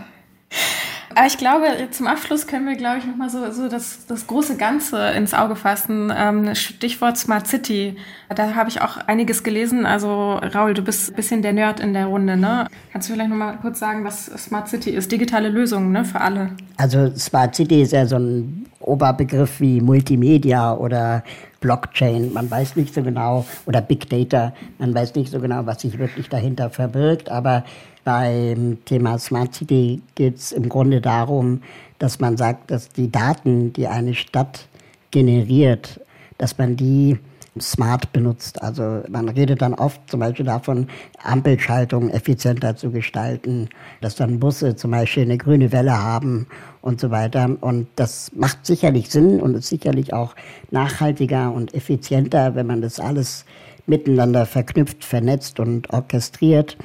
Aber 1.15 1.27
ich 1.27 1.39
glaube, 1.39 1.67
zum 1.91 2.07
Abschluss 2.07 2.47
können 2.47 2.67
wir, 2.67 2.77
glaube 2.77 2.99
ich, 2.99 3.05
nochmal 3.05 3.29
so, 3.29 3.51
so 3.51 3.69
das, 3.69 4.07
das 4.07 4.27
große 4.27 4.57
Ganze 4.57 5.11
ins 5.11 5.35
Auge 5.35 5.57
fassen. 5.57 6.13
Ähm, 6.17 6.55
Stichwort 6.55 7.17
Smart 7.17 7.47
City. 7.47 7.97
Da 8.35 8.55
habe 8.55 8.69
ich 8.69 8.81
auch 8.83 8.99
einiges 8.99 9.43
gelesen. 9.43 9.85
Also, 9.85 10.35
Raul, 10.35 10.75
du 10.75 10.83
bist 10.83 11.11
ein 11.11 11.17
bisschen 11.17 11.43
der 11.43 11.53
Nerd 11.53 11.81
in 11.81 11.93
der 11.93 12.07
Runde, 12.07 12.37
ne? 12.37 12.69
Kannst 12.93 13.09
du 13.09 13.15
vielleicht 13.15 13.31
nochmal 13.31 13.59
kurz 13.61 13.79
sagen, 13.79 14.05
was 14.05 14.27
Smart 14.27 14.69
City 14.69 14.91
ist? 14.91 15.11
Digitale 15.11 15.49
Lösungen, 15.49 15.91
ne? 15.91 16.05
Für 16.05 16.21
alle. 16.21 16.51
Also, 16.77 17.11
Smart 17.17 17.57
City 17.57 17.83
ist 17.83 17.93
ja 17.93 18.07
so 18.07 18.17
ein 18.17 18.67
Oberbegriff 18.79 19.61
wie 19.61 19.81
Multimedia 19.81 20.75
oder 20.75 21.25
Blockchain. 21.61 22.33
Man 22.33 22.51
weiß 22.51 22.77
nicht 22.77 22.95
so 22.95 23.03
genau, 23.03 23.45
oder 23.67 23.81
Big 23.81 24.09
Data. 24.09 24.53
Man 24.79 24.95
weiß 24.95 25.15
nicht 25.15 25.31
so 25.31 25.41
genau, 25.41 25.67
was 25.67 25.83
sich 25.83 25.99
wirklich 25.99 26.29
dahinter 26.29 26.71
verbirgt. 26.71 27.31
Aber 27.31 27.65
beim 28.05 28.79
Thema 28.85 29.19
Smart 29.19 29.55
City 29.55 30.01
geht 30.15 30.37
es 30.37 30.53
im 30.53 30.69
Grunde 30.69 31.01
darum, 31.01 31.63
dass 31.99 32.21
man 32.21 32.37
sagt, 32.37 32.71
dass 32.71 32.89
die 32.89 33.11
Daten, 33.11 33.73
die 33.73 33.89
eine 33.89 34.15
Stadt 34.15 34.67
generiert, 35.11 36.01
dass 36.39 36.59
man 36.59 36.77
die 36.77 37.19
smart 37.61 38.13
benutzt. 38.13 38.63
Also 38.63 39.03
man 39.09 39.29
redet 39.29 39.63
dann 39.63 39.75
oft 39.75 40.01
zum 40.11 40.21
Beispiel 40.21 40.47
davon, 40.47 40.89
Ampelschaltung 41.23 42.11
effizienter 42.11 42.77
zu 42.77 42.91
gestalten, 42.91 43.69
dass 44.01 44.17
dann 44.17 44.41
Busse 44.41 44.77
zum 44.77 44.91
Beispiel 44.91 45.25
eine 45.25 45.39
grüne 45.39 45.73
Welle 45.73 46.03
haben 46.03 46.47
und 46.83 47.01
so 47.01 47.11
weiter. 47.11 47.57
Und 47.61 47.89
das 47.97 48.31
macht 48.35 48.67
sicherlich 48.67 49.11
Sinn 49.11 49.41
und 49.41 49.55
ist 49.55 49.69
sicherlich 49.69 50.13
auch 50.13 50.35
nachhaltiger 50.71 51.53
und 51.53 51.75
effizienter, 51.75 52.55
wenn 52.55 52.67
man 52.67 52.83
das 52.83 53.01
alles 53.01 53.45
miteinander 53.87 54.47
verknüpft, 54.47 55.05
vernetzt 55.05 55.61
und 55.61 55.91
orchestriert. 55.91 56.77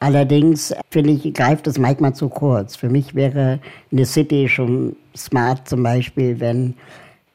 Allerdings 0.00 0.74
finde 0.90 1.10
ich, 1.10 1.34
greift 1.34 1.66
das 1.66 1.78
manchmal 1.78 2.14
zu 2.14 2.28
kurz. 2.28 2.76
Für 2.76 2.88
mich 2.88 3.14
wäre 3.14 3.58
eine 3.90 4.06
City 4.06 4.48
schon 4.48 4.96
smart 5.16 5.68
zum 5.68 5.82
Beispiel, 5.82 6.38
wenn 6.38 6.74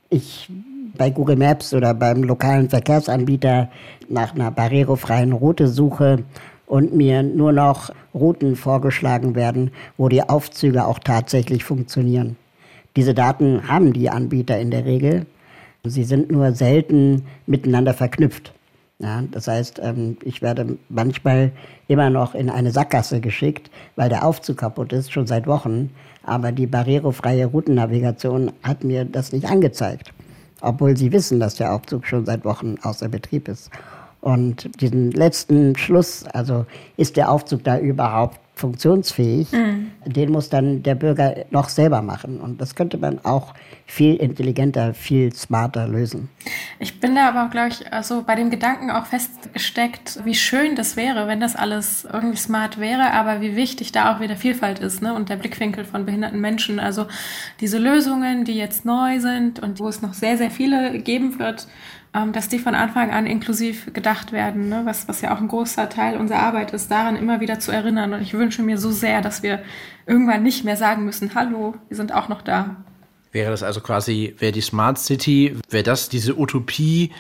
ich 0.10 0.50
bei 0.98 1.10
Google 1.10 1.36
Maps 1.36 1.74
oder 1.74 1.94
beim 1.94 2.24
lokalen 2.24 2.70
Verkehrsanbieter 2.70 3.70
nach 4.10 4.36
einer 4.36 4.52
barrierefreien 4.52 5.34
Route 5.34 5.68
suche 5.68 6.24
und 6.68 6.94
mir 6.94 7.24
nur 7.24 7.52
noch 7.52 7.92
Routen 8.14 8.56
vorgeschlagen 8.56 9.36
werden, 9.36 9.72
wo 9.98 10.10
die 10.10 10.28
Aufzüge 10.28 10.86
auch 10.86 11.00
tatsächlich 11.00 11.64
funktionieren. 11.64 12.38
Diese 12.96 13.14
Daten 13.14 13.68
haben 13.68 13.94
die 13.94 14.10
Anbieter 14.10 14.60
in 14.60 14.72
der 14.72 14.86
Regel. 14.86 15.26
Sie 15.84 16.04
sind 16.04 16.32
nur 16.32 16.54
selten 16.54 17.26
miteinander 17.48 17.94
verknüpft. 17.94 18.54
Ja, 19.00 19.24
das 19.32 19.48
heißt, 19.48 19.82
ähm, 19.84 20.18
ich 20.24 20.42
werde 20.42 20.78
manchmal 20.88 21.52
immer 21.88 22.10
noch 22.10 22.36
in 22.36 22.50
eine 22.50 22.72
Sackgasse 22.72 23.20
geschickt, 23.20 23.70
weil 23.96 24.08
der 24.08 24.26
Aufzug 24.26 24.58
kaputt 24.58 24.94
ist, 24.94 25.12
schon 25.12 25.28
seit 25.28 25.48
Wochen. 25.48 25.90
Aber 26.24 26.52
die 26.52 26.68
barrierefreie 26.68 27.48
Routennavigation 27.48 28.52
hat 28.62 28.84
mir 28.84 29.04
das 29.04 29.34
nicht 29.34 29.46
angezeigt 29.46 30.14
obwohl 30.64 30.98
sie 30.98 31.12
wissen, 31.12 31.40
dass 31.40 31.56
der 31.56 31.74
Aufzug 31.74 32.08
schon 32.08 32.26
seit 32.26 32.46
Wochen 32.46 32.76
außer 32.82 33.10
Betrieb 33.10 33.48
ist. 33.48 33.70
Und 34.22 34.82
diesen 34.82 35.12
letzten 35.12 35.76
Schluss, 35.76 36.24
also 36.32 36.66
ist 36.96 37.18
der 37.18 37.30
Aufzug 37.30 37.64
da 37.64 37.78
überhaupt 37.78 38.40
funktionsfähig, 38.56 39.52
mhm. 39.52 39.92
den 40.06 40.32
muss 40.32 40.50
dann 40.50 40.84
der 40.84 40.96
Bürger 40.96 41.46
noch 41.50 41.70
selber 41.70 42.02
machen. 42.02 42.40
Und 42.40 42.62
das 42.62 42.76
könnte 42.76 42.98
man 42.98 43.24
auch 43.26 43.54
viel 43.86 44.16
intelligenter, 44.16 44.94
viel 44.94 45.34
smarter 45.34 45.88
lösen. 45.88 46.30
Ich 46.80 47.00
bin 47.00 47.16
da 47.16 47.30
aber, 47.30 47.50
glaube 47.50 47.70
ich, 47.70 47.92
also 47.92 48.24
bei 48.24 48.36
dem 48.36 48.52
Gedanken 48.52 48.92
auch 48.92 49.08
festgesteckt, 49.08 50.24
wie 50.24 50.36
schön 50.36 50.76
das 50.76 50.96
wäre, 50.96 51.28
wenn 51.28 51.40
das 51.40 51.56
alles 51.56 52.08
irgendwie 52.12 52.38
smart 52.38 52.80
wäre, 52.80 53.12
aber 53.12 53.42
wie 53.42 53.56
wichtig 53.56 53.92
da 53.92 54.14
auch 54.16 54.20
wieder 54.20 54.36
Vielfalt 54.36 54.80
ist 54.80 55.02
ne? 55.02 55.14
und 55.14 55.30
der 55.30 55.38
Blickwinkel 55.38 55.84
von 55.84 56.06
behinderten 56.06 56.40
Menschen. 56.40 56.80
Also 56.80 57.08
diese 57.60 57.80
Lösungen, 57.80 58.46
die 58.46 58.56
jetzt 58.56 58.86
neu 58.86 59.20
sind 59.20 59.60
und 59.60 59.80
wo 59.80 59.88
es 59.88 60.02
noch 60.02 60.14
sehr, 60.14 60.38
sehr 60.38 60.52
viele 60.52 61.00
geben 61.00 61.40
wird, 61.40 61.68
dass 62.14 62.48
die 62.48 62.60
von 62.60 62.76
Anfang 62.76 63.12
an 63.12 63.26
inklusiv 63.26 63.92
gedacht 63.92 64.32
werden, 64.32 64.70
ne? 64.70 64.82
was, 64.86 65.08
was 65.08 65.22
ja 65.22 65.34
auch 65.34 65.42
ein 65.42 65.48
großer 65.48 65.90
Teil 65.90 66.18
unserer 66.18 66.40
Arbeit 66.40 66.72
ist, 66.72 66.92
daran 66.92 67.16
immer 67.16 67.40
wieder 67.40 67.60
zu 67.60 67.72
erinnern. 67.72 68.14
Und 68.14 68.22
ich 68.22 68.34
wünsche 68.36 68.62
mir 68.62 68.78
so 68.78 68.92
sehr, 68.92 69.22
dass 69.22 69.42
wir 69.42 69.64
irgendwann 70.06 70.44
nicht 70.44 70.64
mehr 70.64 70.78
sagen 70.78 71.06
müssen, 71.06 71.34
hallo, 71.34 71.76
wir 71.88 71.98
sind 71.98 72.14
auch 72.14 72.30
noch 72.30 72.44
da. 72.44 72.76
Wäre 73.32 73.50
das 73.50 73.64
also 73.64 73.82
quasi, 73.82 74.36
wäre 74.38 74.52
die 74.52 74.62
Smart 74.62 75.00
City, 75.00 75.58
wäre 75.72 75.84
das 75.84 76.08
diese 76.08 76.38
Utopie, 76.38 77.12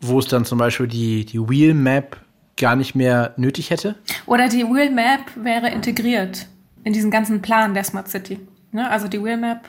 wo 0.00 0.18
es 0.18 0.28
dann 0.28 0.46
zum 0.46 0.58
Beispiel 0.58 0.86
die, 0.86 1.26
die 1.26 1.46
Wheel 1.46 1.74
Map 1.74 2.16
gar 2.56 2.74
nicht 2.74 2.94
mehr 2.94 3.34
nötig 3.36 3.68
hätte? 3.68 3.96
Oder 4.24 4.48
die 4.48 4.64
Wheel 4.64 4.90
Map 4.90 5.20
wäre 5.36 5.68
integriert 5.68 6.46
in 6.84 6.94
diesen 6.94 7.10
ganzen 7.10 7.42
Plan 7.42 7.74
der 7.74 7.84
Smart 7.84 8.08
City. 8.08 8.40
Ne? 8.72 8.88
Also 8.88 9.08
die 9.08 9.22
Wheel 9.22 9.36
Map, 9.36 9.68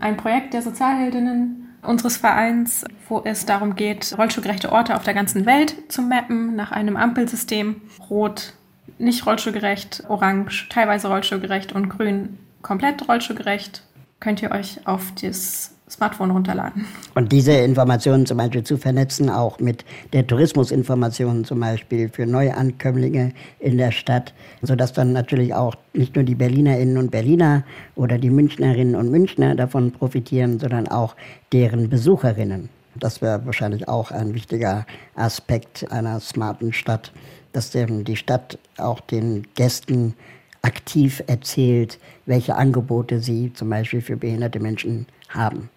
ein 0.00 0.18
Projekt 0.18 0.52
der 0.52 0.60
Sozialheldinnen, 0.60 1.61
unseres 1.82 2.16
Vereins, 2.16 2.84
wo 3.08 3.22
es 3.24 3.44
darum 3.44 3.74
geht, 3.74 4.16
rollstuhlgerechte 4.16 4.72
Orte 4.72 4.96
auf 4.96 5.02
der 5.02 5.14
ganzen 5.14 5.46
Welt 5.46 5.74
zu 5.92 6.02
mappen 6.02 6.54
nach 6.56 6.72
einem 6.72 6.96
Ampelsystem. 6.96 7.82
Rot, 8.08 8.54
nicht 8.98 9.26
rollstuhlgerecht, 9.26 10.04
orange, 10.08 10.68
teilweise 10.70 11.08
rollstuhlgerecht 11.08 11.72
und 11.72 11.88
grün, 11.88 12.38
komplett 12.62 13.08
rollstuhlgerecht. 13.08 13.82
Könnt 14.20 14.42
ihr 14.42 14.52
euch 14.52 14.86
auf 14.86 15.12
das 15.20 15.74
Smartphone 15.92 16.30
runterladen. 16.30 16.86
Und 17.14 17.32
diese 17.32 17.52
Informationen 17.52 18.26
zum 18.26 18.38
Beispiel 18.38 18.64
zu 18.64 18.76
vernetzen, 18.76 19.28
auch 19.28 19.60
mit 19.60 19.84
der 20.12 20.26
Tourismusinformation 20.26 21.44
zum 21.44 21.60
Beispiel 21.60 22.08
für 22.08 22.26
Neuankömmlinge 22.26 23.32
in 23.58 23.78
der 23.78 23.92
Stadt, 23.92 24.34
sodass 24.62 24.92
dann 24.92 25.12
natürlich 25.12 25.54
auch 25.54 25.74
nicht 25.92 26.14
nur 26.16 26.24
die 26.24 26.34
Berlinerinnen 26.34 26.96
und 26.96 27.10
Berliner 27.10 27.64
oder 27.94 28.18
die 28.18 28.30
Münchnerinnen 28.30 28.94
und 28.94 29.10
Münchner 29.10 29.54
davon 29.54 29.92
profitieren, 29.92 30.58
sondern 30.58 30.88
auch 30.88 31.14
deren 31.52 31.88
Besucherinnen. 31.88 32.68
Das 32.94 33.22
wäre 33.22 33.44
wahrscheinlich 33.46 33.88
auch 33.88 34.10
ein 34.10 34.34
wichtiger 34.34 34.86
Aspekt 35.14 35.90
einer 35.90 36.20
smarten 36.20 36.72
Stadt, 36.72 37.12
dass 37.52 37.70
die 37.70 38.16
Stadt 38.16 38.58
auch 38.78 39.00
den 39.00 39.46
Gästen 39.54 40.14
aktiv 40.62 41.22
erzählt, 41.26 41.98
welche 42.26 42.54
Angebote 42.54 43.20
sie 43.20 43.52
zum 43.52 43.68
Beispiel 43.68 44.00
für 44.00 44.16
behinderte 44.16 44.60
Menschen 44.60 45.06
haben. 45.28 45.68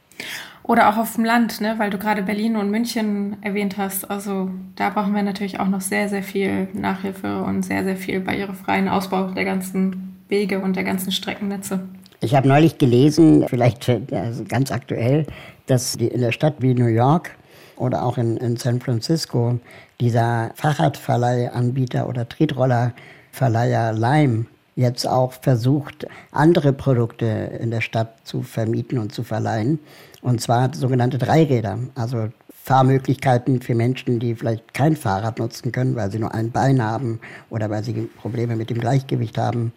Oder 0.64 0.90
auch 0.90 0.98
auf 0.98 1.14
dem 1.14 1.26
Land, 1.26 1.62
ne? 1.62 1.76
weil 1.78 1.92
du 1.92 2.00
gerade 2.00 2.24
Berlin 2.24 2.56
und 2.56 2.72
München 2.72 3.38
erwähnt 3.42 3.78
hast. 3.78 4.10
Also 4.10 4.50
da 4.76 4.90
brauchen 4.90 5.14
wir 5.14 5.22
natürlich 5.22 5.60
auch 5.60 5.68
noch 5.68 5.82
sehr, 5.82 6.10
sehr 6.10 6.24
viel 6.24 6.68
Nachhilfe 6.74 7.44
und 7.44 7.64
sehr, 7.64 7.84
sehr 7.84 7.96
viel 7.96 8.20
barrierefreien 8.20 8.90
Ausbau 8.90 9.30
der 9.30 9.46
ganzen 9.46 10.18
Wege 10.28 10.60
und 10.60 10.76
der 10.76 10.84
ganzen 10.84 11.12
Streckennetze. 11.12 11.82
Ich 12.20 12.34
habe 12.34 12.48
neulich 12.48 12.80
gelesen, 12.80 13.46
vielleicht 13.48 13.88
also 14.12 14.44
ganz 14.48 14.72
aktuell, 14.72 15.28
dass 15.68 15.96
in 15.96 16.22
der 16.22 16.32
Stadt 16.32 16.56
wie 16.60 16.74
New 16.74 16.88
York 16.88 17.36
oder 17.76 18.04
auch 18.04 18.18
in, 18.18 18.38
in 18.38 18.58
San 18.58 18.80
Francisco 18.80 19.60
dieser 20.00 20.52
Fahrradverleihanbieter 20.56 22.10
oder 22.10 22.28
Tretrollerverleiher 22.28 23.94
Lime 23.94 24.46
jetzt 24.76 25.08
auch 25.08 25.34
versucht, 25.34 26.06
andere 26.32 26.74
Produkte 26.74 27.26
in 27.26 27.72
der 27.72 27.82
Stadt 27.82 28.16
zu 28.26 28.44
vermieten 28.44 28.98
und 28.98 29.14
zu 29.14 29.24
verleihen. 29.24 29.80
Und 30.22 30.42
zwar 30.42 30.74
sogenannte 30.74 31.18
Dreiräder, 31.18 31.80
also 31.96 32.30
Fahrmöglichkeiten 32.64 33.62
für 33.62 33.76
Menschen, 33.76 34.20
die 34.20 34.36
vielleicht 34.36 34.74
kein 34.74 34.96
Fahrrad 34.96 35.40
nutzen 35.40 35.72
können, 35.72 35.96
weil 35.96 36.12
sie 36.12 36.20
nur 36.20 36.34
ein 36.34 36.52
Bein 36.52 36.82
haben 36.82 37.20
oder 37.50 37.70
weil 37.70 37.84
sie 37.84 38.10
Probleme 38.20 38.56
mit 38.56 38.70
dem 38.70 38.80
Gleichgewicht 38.80 39.38
haben. 39.38 39.72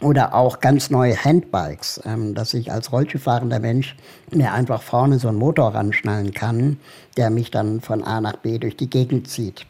Oder 0.00 0.34
auch 0.34 0.60
ganz 0.60 0.88
neue 0.88 1.14
Handbikes, 1.14 2.00
ähm, 2.06 2.34
dass 2.34 2.54
ich 2.54 2.72
als 2.72 2.90
Rollstuhlfahrender 2.90 3.58
Mensch 3.58 3.96
mir 4.30 4.52
einfach 4.54 4.80
vorne 4.80 5.18
so 5.18 5.28
einen 5.28 5.36
Motor 5.36 5.74
ranschnallen 5.74 6.32
kann, 6.32 6.78
der 7.18 7.28
mich 7.28 7.50
dann 7.50 7.82
von 7.82 8.02
A 8.02 8.20
nach 8.22 8.36
B 8.36 8.58
durch 8.58 8.76
die 8.76 8.88
Gegend 8.88 9.28
zieht. 9.28 9.66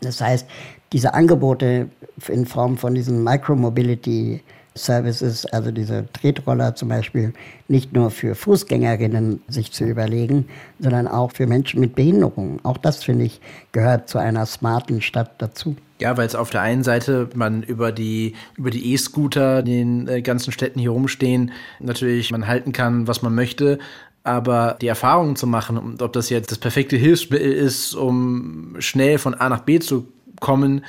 Das 0.00 0.20
heißt, 0.20 0.46
diese 0.92 1.14
Angebote 1.14 1.88
in 2.28 2.46
Form 2.46 2.76
von 2.76 2.94
diesen 2.94 3.22
Micromobility 3.22 4.40
Services, 4.74 5.46
also 5.46 5.70
diese 5.70 6.06
Tretroller 6.12 6.74
zum 6.74 6.88
Beispiel, 6.88 7.32
nicht 7.68 7.92
nur 7.92 8.10
für 8.10 8.34
Fußgängerinnen 8.34 9.42
sich 9.48 9.72
zu 9.72 9.84
überlegen, 9.84 10.48
sondern 10.78 11.08
auch 11.08 11.32
für 11.32 11.46
Menschen 11.46 11.80
mit 11.80 11.94
Behinderungen. 11.94 12.60
Auch 12.62 12.78
das, 12.78 13.02
finde 13.02 13.24
ich, 13.24 13.40
gehört 13.72 14.08
zu 14.08 14.18
einer 14.18 14.46
smarten 14.46 15.02
Stadt 15.02 15.32
dazu. 15.38 15.76
Ja, 15.98 16.16
weil 16.16 16.26
es 16.26 16.34
auf 16.34 16.50
der 16.50 16.62
einen 16.62 16.84
Seite 16.84 17.28
man 17.34 17.62
über 17.62 17.92
die 17.92 18.34
über 18.56 18.70
die 18.70 18.92
E-Scooter 18.92 19.58
in 19.60 19.64
den 19.66 20.08
äh, 20.08 20.22
ganzen 20.22 20.52
Städten 20.52 20.78
hier 20.78 20.90
rumstehen, 20.90 21.52
natürlich 21.78 22.30
man 22.30 22.46
halten 22.46 22.72
kann, 22.72 23.06
was 23.06 23.20
man 23.20 23.34
möchte, 23.34 23.78
aber 24.22 24.78
die 24.80 24.86
Erfahrung 24.86 25.36
zu 25.36 25.46
machen, 25.46 25.98
ob 26.00 26.12
das 26.12 26.30
jetzt 26.30 26.50
das 26.50 26.58
perfekte 26.58 26.96
Hilfsmittel 26.96 27.52
ist, 27.52 27.94
um 27.94 28.76
schnell 28.78 29.18
von 29.18 29.34
A 29.34 29.48
nach 29.48 29.60
B 29.60 29.78
zu 29.78 30.08
kommen, 30.40 30.84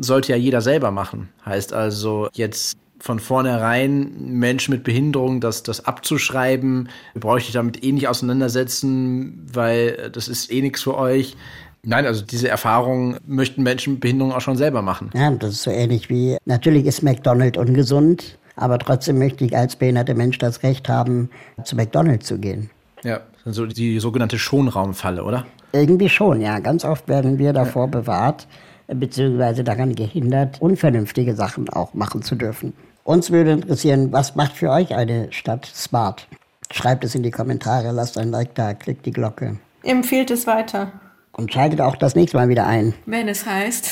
sollte 0.00 0.32
ja 0.32 0.36
jeder 0.36 0.60
selber 0.60 0.90
machen. 0.90 1.28
Heißt 1.44 1.72
also 1.72 2.28
jetzt 2.34 2.76
von 2.98 3.20
vornherein 3.20 4.12
Menschen 4.18 4.72
mit 4.72 4.82
Behinderung 4.82 5.40
das, 5.40 5.62
das 5.62 5.84
abzuschreiben, 5.84 6.88
bräuchte 7.14 7.48
ich 7.48 7.54
damit 7.54 7.84
eh 7.84 7.92
nicht 7.92 8.08
auseinandersetzen, 8.08 9.46
weil 9.52 10.10
das 10.12 10.28
ist 10.28 10.50
eh 10.50 10.62
nichts 10.62 10.82
für 10.82 10.96
euch. 10.96 11.36
Nein, 11.82 12.06
also 12.06 12.24
diese 12.24 12.48
Erfahrung 12.48 13.18
möchten 13.26 13.62
Menschen 13.62 13.94
mit 13.94 14.00
Behinderung 14.00 14.32
auch 14.32 14.40
schon 14.40 14.56
selber 14.56 14.82
machen. 14.82 15.10
Ja, 15.14 15.30
das 15.30 15.52
ist 15.52 15.62
so 15.62 15.70
ähnlich 15.70 16.10
wie, 16.10 16.36
natürlich 16.46 16.84
ist 16.86 17.02
McDonald's 17.02 17.58
ungesund, 17.58 18.38
aber 18.56 18.78
trotzdem 18.78 19.18
möchte 19.18 19.44
ich 19.44 19.56
als 19.56 19.76
behinderter 19.76 20.14
Mensch 20.14 20.38
das 20.38 20.62
Recht 20.62 20.88
haben, 20.88 21.30
zu 21.62 21.76
McDonald's 21.76 22.26
zu 22.26 22.38
gehen. 22.38 22.70
Ja, 23.04 23.20
also 23.44 23.66
die 23.66 24.00
sogenannte 24.00 24.38
Schonraumfalle, 24.38 25.22
oder? 25.22 25.46
Irgendwie 25.72 26.08
schon, 26.08 26.40
ja. 26.40 26.58
Ganz 26.58 26.84
oft 26.84 27.06
werden 27.08 27.38
wir 27.38 27.52
davor 27.52 27.84
ja. 27.84 27.90
bewahrt, 27.90 28.48
beziehungsweise 28.88 29.64
daran 29.64 29.94
gehindert, 29.94 30.60
unvernünftige 30.60 31.34
Sachen 31.34 31.68
auch 31.68 31.94
machen 31.94 32.22
zu 32.22 32.34
dürfen. 32.34 32.72
Uns 33.04 33.30
würde 33.30 33.52
interessieren, 33.52 34.12
was 34.12 34.34
macht 34.34 34.52
für 34.52 34.70
euch 34.70 34.94
eine 34.94 35.32
Stadt 35.32 35.66
smart? 35.66 36.26
Schreibt 36.72 37.04
es 37.04 37.14
in 37.14 37.22
die 37.22 37.30
Kommentare, 37.30 37.92
lasst 37.92 38.18
ein 38.18 38.30
Like 38.30 38.54
da, 38.54 38.74
klickt 38.74 39.06
die 39.06 39.12
Glocke. 39.12 39.58
Empfehlt 39.84 40.30
es 40.30 40.46
weiter. 40.46 40.92
Und 41.32 41.52
schaltet 41.52 41.80
auch 41.80 41.96
das 41.96 42.14
nächste 42.16 42.36
Mal 42.36 42.48
wieder 42.48 42.66
ein. 42.66 42.94
Wenn 43.04 43.28
es 43.28 43.46
heißt. 43.46 43.90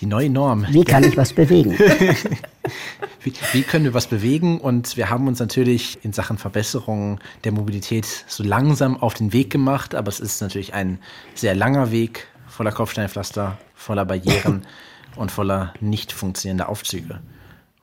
Die 0.00 0.06
neue 0.06 0.30
Norm. 0.30 0.66
Wie 0.70 0.84
kann 0.84 1.02
ich 1.02 1.16
was 1.16 1.32
bewegen? 1.32 1.72
wie, 3.22 3.32
wie, 3.52 3.62
können 3.62 3.84
wir 3.84 3.94
was 3.94 4.06
bewegen? 4.06 4.60
Und 4.60 4.96
wir 4.96 5.10
haben 5.10 5.26
uns 5.26 5.40
natürlich 5.40 5.98
in 6.04 6.12
Sachen 6.12 6.38
Verbesserung 6.38 7.18
der 7.44 7.52
Mobilität 7.52 8.06
so 8.28 8.44
langsam 8.44 8.96
auf 8.96 9.14
den 9.14 9.32
Weg 9.32 9.50
gemacht, 9.50 9.94
aber 9.94 10.08
es 10.08 10.20
ist 10.20 10.40
natürlich 10.40 10.74
ein 10.74 10.98
sehr 11.34 11.54
langer 11.54 11.90
Weg 11.90 12.28
voller 12.48 12.72
Kopfsteinpflaster, 12.72 13.58
voller 13.74 14.04
Barrieren 14.04 14.66
und 15.16 15.30
voller 15.30 15.74
nicht 15.80 16.12
funktionierender 16.12 16.68
Aufzüge. 16.68 17.20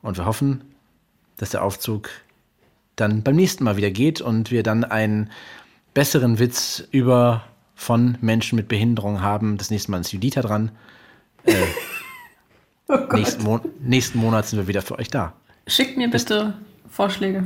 Und 0.02 0.16
wir 0.16 0.26
hoffen, 0.26 0.62
dass 1.36 1.50
der 1.50 1.62
Aufzug 1.62 2.10
dann 2.96 3.22
beim 3.22 3.36
nächsten 3.36 3.64
Mal 3.64 3.76
wieder 3.76 3.90
geht 3.90 4.20
und 4.20 4.50
wir 4.50 4.62
dann 4.62 4.84
einen 4.84 5.30
besseren 5.94 6.38
Witz 6.38 6.84
über 6.90 7.44
von 7.74 8.16
Menschen 8.20 8.56
mit 8.56 8.68
Behinderung 8.68 9.20
haben. 9.20 9.58
Das 9.58 9.70
nächste 9.70 9.90
Mal 9.90 10.00
ist 10.00 10.12
Judita 10.12 10.40
dran. 10.40 10.70
Äh, 11.44 11.54
oh 12.88 12.98
nächsten, 13.12 13.42
Mo 13.44 13.60
nächsten, 13.80 14.18
Monat 14.18 14.46
sind 14.46 14.58
wir 14.58 14.66
wieder 14.66 14.82
für 14.82 14.98
euch 14.98 15.08
da. 15.08 15.34
Schickt 15.66 15.96
mir 15.96 16.08
bitte 16.08 16.54
Vorschläge. 16.90 17.44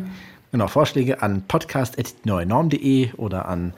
Genau, 0.53 0.69
Vorschläge 0.69 1.23
an 1.23 1.43
podcast.neuenorm.de 1.47 3.13
oder 3.15 3.47
an 3.49 3.73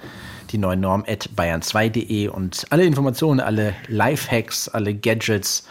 die 0.52 0.58
neue 0.58 0.76
Norm 0.76 1.04
at 1.08 1.30
bayern2.de 1.36 2.28
und 2.28 2.66
alle 2.70 2.84
Informationen, 2.84 3.40
alle 3.40 3.74
Lifehacks, 3.88 4.68
alle 4.68 4.94
Gadgets 4.94 5.66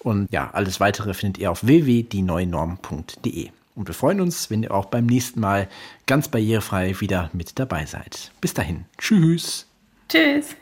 und 0.00 0.30
ja, 0.32 0.50
alles 0.52 0.80
weitere 0.80 1.14
findet 1.14 1.38
ihr 1.38 1.50
auf 1.50 1.66
www.dieneuenorm.de. 1.66 3.50
Und 3.74 3.86
wir 3.86 3.94
freuen 3.94 4.20
uns, 4.20 4.50
wenn 4.50 4.64
ihr 4.64 4.72
auch 4.72 4.86
beim 4.86 5.06
nächsten 5.06 5.40
Mal 5.40 5.68
ganz 6.06 6.28
barrierefrei 6.28 7.00
wieder 7.00 7.30
mit 7.32 7.58
dabei 7.58 7.86
seid. 7.86 8.32
Bis 8.40 8.54
dahin. 8.54 8.86
Tschüss. 8.98 9.66
Tschüss. 10.08 10.56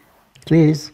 Tschüss. 0.47 0.93